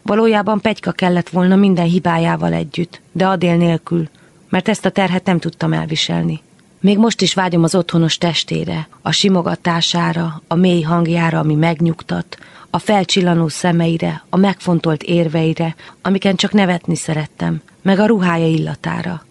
Valójában 0.01 0.61
Pegyka 0.61 0.91
kellett 0.91 1.29
volna 1.29 1.55
minden 1.55 1.85
hibájával 1.85 2.53
együtt, 2.53 3.01
de 3.11 3.27
Adél 3.27 3.55
nélkül, 3.55 4.09
mert 4.49 4.67
ezt 4.67 4.85
a 4.85 4.89
terhet 4.89 5.25
nem 5.25 5.39
tudtam 5.39 5.73
elviselni. 5.73 6.41
Még 6.83 6.97
most 6.97 7.21
is 7.21 7.33
vágyom 7.33 7.63
az 7.63 7.75
otthonos 7.75 8.17
testére, 8.17 8.87
a 9.01 9.11
simogatására, 9.11 10.41
a 10.47 10.55
mély 10.55 10.81
hangjára, 10.81 11.39
ami 11.39 11.55
megnyugtat, 11.55 12.37
a 12.69 12.79
felcsillanó 12.79 13.47
szemeire, 13.47 14.23
a 14.29 14.37
megfontolt 14.37 15.03
érveire, 15.03 15.75
amiken 16.01 16.35
csak 16.35 16.51
nevetni 16.51 16.95
szerettem, 16.95 17.61
meg 17.81 17.99
a 17.99 18.05
ruhája 18.05 18.47
illatára. 18.47 19.25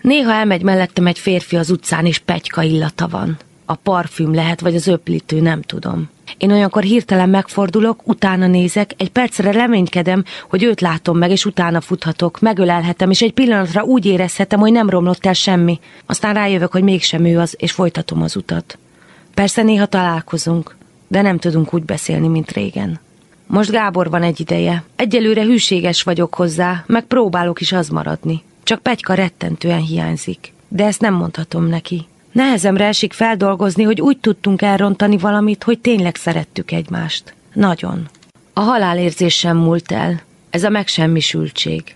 Néha 0.00 0.32
elmegy 0.32 0.62
mellettem 0.62 1.06
egy 1.06 1.18
férfi 1.18 1.56
az 1.56 1.70
utcán, 1.70 2.06
és 2.06 2.18
pegyka 2.18 2.62
illata 2.62 3.08
van. 3.08 3.38
A 3.70 3.74
parfüm 3.74 4.34
lehet, 4.34 4.60
vagy 4.60 4.74
az 4.74 4.86
öplítő, 4.86 5.40
nem 5.40 5.62
tudom. 5.62 6.08
Én 6.38 6.50
olyankor 6.50 6.82
hirtelen 6.82 7.28
megfordulok, 7.28 8.00
utána 8.04 8.46
nézek, 8.46 8.94
egy 8.96 9.10
percre 9.10 9.50
reménykedem, 9.50 10.24
hogy 10.48 10.62
őt 10.62 10.80
látom 10.80 11.18
meg, 11.18 11.30
és 11.30 11.44
utána 11.44 11.80
futhatok, 11.80 12.40
megölelhetem, 12.40 13.10
és 13.10 13.22
egy 13.22 13.32
pillanatra 13.32 13.82
úgy 13.82 14.06
érezhetem, 14.06 14.60
hogy 14.60 14.72
nem 14.72 14.90
romlott 14.90 15.26
el 15.26 15.32
semmi. 15.32 15.80
Aztán 16.06 16.34
rájövök, 16.34 16.72
hogy 16.72 16.82
mégsem 16.82 17.24
ő 17.24 17.38
az, 17.38 17.54
és 17.58 17.72
folytatom 17.72 18.22
az 18.22 18.36
utat. 18.36 18.78
Persze 19.34 19.62
néha 19.62 19.86
találkozunk, 19.86 20.76
de 21.08 21.22
nem 21.22 21.38
tudunk 21.38 21.74
úgy 21.74 21.84
beszélni, 21.84 22.28
mint 22.28 22.50
régen. 22.50 23.00
Most 23.46 23.70
Gábor 23.70 24.10
van 24.10 24.22
egy 24.22 24.40
ideje. 24.40 24.84
Egyelőre 24.96 25.42
hűséges 25.42 26.02
vagyok 26.02 26.34
hozzá, 26.34 26.84
meg 26.86 27.04
próbálok 27.04 27.60
is 27.60 27.72
az 27.72 27.88
maradni. 27.88 28.42
Csak 28.62 28.82
Pegyka 28.82 29.14
rettentően 29.14 29.80
hiányzik. 29.80 30.52
De 30.68 30.84
ezt 30.84 31.00
nem 31.00 31.14
mondhatom 31.14 31.66
neki. 31.66 32.06
Nehezemre 32.38 32.86
esik 32.86 33.12
feldolgozni, 33.12 33.82
hogy 33.82 34.00
úgy 34.00 34.18
tudtunk 34.18 34.62
elrontani 34.62 35.16
valamit, 35.16 35.62
hogy 35.62 35.78
tényleg 35.78 36.16
szerettük 36.16 36.70
egymást. 36.70 37.34
Nagyon. 37.52 38.08
A 38.52 38.60
halálérzés 38.60 39.34
sem 39.34 39.56
múlt 39.56 39.92
el. 39.92 40.20
Ez 40.50 40.64
a 40.64 40.68
megsemmisültség. 40.68 41.94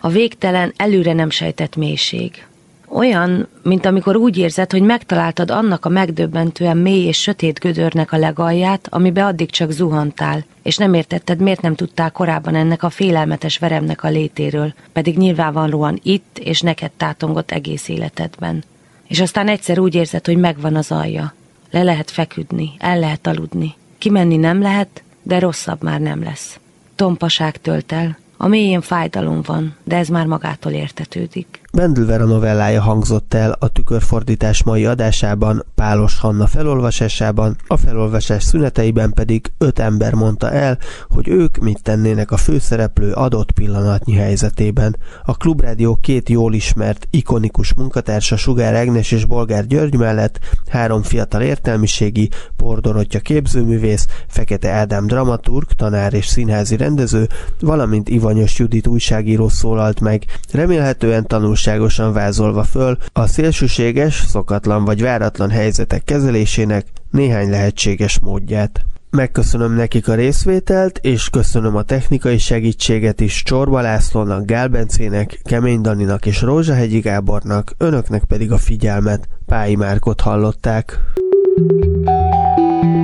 A 0.00 0.08
végtelen, 0.08 0.72
előre 0.76 1.12
nem 1.12 1.30
sejtett 1.30 1.76
mélység. 1.76 2.46
Olyan, 2.88 3.48
mint 3.62 3.86
amikor 3.86 4.16
úgy 4.16 4.38
érzed, 4.38 4.70
hogy 4.70 4.82
megtaláltad 4.82 5.50
annak 5.50 5.84
a 5.84 5.88
megdöbbentően 5.88 6.76
mély 6.76 7.06
és 7.06 7.20
sötét 7.20 7.58
gödörnek 7.58 8.12
a 8.12 8.18
legalját, 8.18 8.86
amibe 8.90 9.24
addig 9.24 9.50
csak 9.50 9.70
zuhantál, 9.70 10.44
és 10.62 10.76
nem 10.76 10.94
értetted, 10.94 11.40
miért 11.40 11.62
nem 11.62 11.74
tudtál 11.74 12.10
korábban 12.10 12.54
ennek 12.54 12.82
a 12.82 12.90
félelmetes 12.90 13.58
veremnek 13.58 14.02
a 14.02 14.08
létéről, 14.08 14.74
pedig 14.92 15.16
nyilvánvalóan 15.16 16.00
itt 16.02 16.38
és 16.38 16.60
neked 16.60 16.90
tátongott 16.90 17.50
egész 17.50 17.88
életedben. 17.88 18.64
És 19.08 19.20
aztán 19.20 19.48
egyszer 19.48 19.78
úgy 19.78 19.94
érzed, 19.94 20.26
hogy 20.26 20.36
megvan 20.36 20.76
az 20.76 20.90
alja. 20.92 21.34
Le 21.70 21.82
lehet 21.82 22.10
feküdni, 22.10 22.70
el 22.78 22.98
lehet 22.98 23.26
aludni. 23.26 23.74
Kimenni 23.98 24.36
nem 24.36 24.60
lehet, 24.60 25.02
de 25.22 25.38
rosszabb 25.38 25.82
már 25.82 26.00
nem 26.00 26.22
lesz. 26.22 26.58
Tompaság 26.96 27.60
tölt 27.60 27.92
el, 27.92 28.18
a 28.36 28.46
mélyén 28.46 28.80
fájdalom 28.80 29.42
van, 29.42 29.76
de 29.84 29.96
ez 29.96 30.08
már 30.08 30.26
magától 30.26 30.72
értetődik. 30.72 31.60
Bendel 31.74 32.04
Vera 32.04 32.24
novellája 32.24 32.82
hangzott 32.82 33.34
el 33.34 33.56
a 33.58 33.68
tükörfordítás 33.68 34.62
mai 34.62 34.86
adásában, 34.86 35.64
Pálos 35.74 36.18
Hanna 36.18 36.46
felolvasásában, 36.46 37.56
a 37.66 37.76
felolvasás 37.76 38.42
szüneteiben 38.42 39.12
pedig 39.12 39.52
öt 39.58 39.78
ember 39.78 40.12
mondta 40.12 40.50
el, 40.50 40.78
hogy 41.08 41.28
ők 41.28 41.56
mit 41.56 41.82
tennének 41.82 42.30
a 42.30 42.36
főszereplő 42.36 43.12
adott 43.12 43.52
pillanatnyi 43.52 44.14
helyzetében. 44.14 44.96
A 45.24 45.36
Klubrádió 45.36 45.98
két 46.00 46.28
jól 46.28 46.54
ismert, 46.54 47.06
ikonikus 47.10 47.74
munkatársa 47.74 48.36
Sugár 48.36 48.74
Ágnes 48.74 49.12
és 49.12 49.24
Bolgár 49.24 49.66
György 49.66 49.96
mellett 49.96 50.38
három 50.68 51.02
fiatal 51.02 51.42
értelmiségi, 51.42 52.28
Pordorottya 52.56 53.20
képzőművész, 53.20 54.06
Fekete 54.28 54.70
Ádám 54.70 55.06
dramaturg, 55.06 55.66
tanár 55.72 56.14
és 56.14 56.26
színházi 56.26 56.76
rendező, 56.76 57.28
valamint 57.60 58.08
Ivanyos 58.08 58.58
Judit 58.58 58.86
újságíró 58.86 59.48
szólalt 59.48 60.00
meg, 60.00 60.24
remélhetően 60.52 61.26
tanul 61.26 61.56
tanulságosan 61.64 62.12
vázolva 62.12 62.62
föl 62.62 62.96
a 63.12 63.26
szélsőséges, 63.26 64.24
szokatlan 64.26 64.84
vagy 64.84 65.02
váratlan 65.02 65.50
helyzetek 65.50 66.04
kezelésének 66.04 66.86
néhány 67.10 67.50
lehetséges 67.50 68.18
módját. 68.18 68.84
Megköszönöm 69.10 69.72
nekik 69.72 70.08
a 70.08 70.14
részvételt, 70.14 70.98
és 71.02 71.30
köszönöm 71.30 71.76
a 71.76 71.82
technikai 71.82 72.38
segítséget 72.38 73.20
is 73.20 73.42
Csorba 73.42 73.80
Lászlónak, 73.80 74.44
Gál 74.44 74.68
Bencének, 74.68 75.40
Kemény 75.42 75.80
Daninak 75.80 76.26
és 76.26 76.42
Rózsahegyi 76.42 76.98
Gábornak, 76.98 77.72
önöknek 77.78 78.24
pedig 78.24 78.52
a 78.52 78.58
figyelmet. 78.58 79.28
Pályi 79.46 79.74
Márkot 79.74 80.20
hallották. 80.20 80.98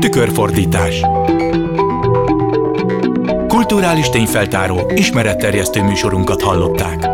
Tükörfordítás 0.00 1.02
Kulturális 3.48 4.08
tényfeltáró, 4.08 4.90
ismeretterjesztő 4.94 5.82
műsorunkat 5.82 6.42
hallották. 6.42 7.09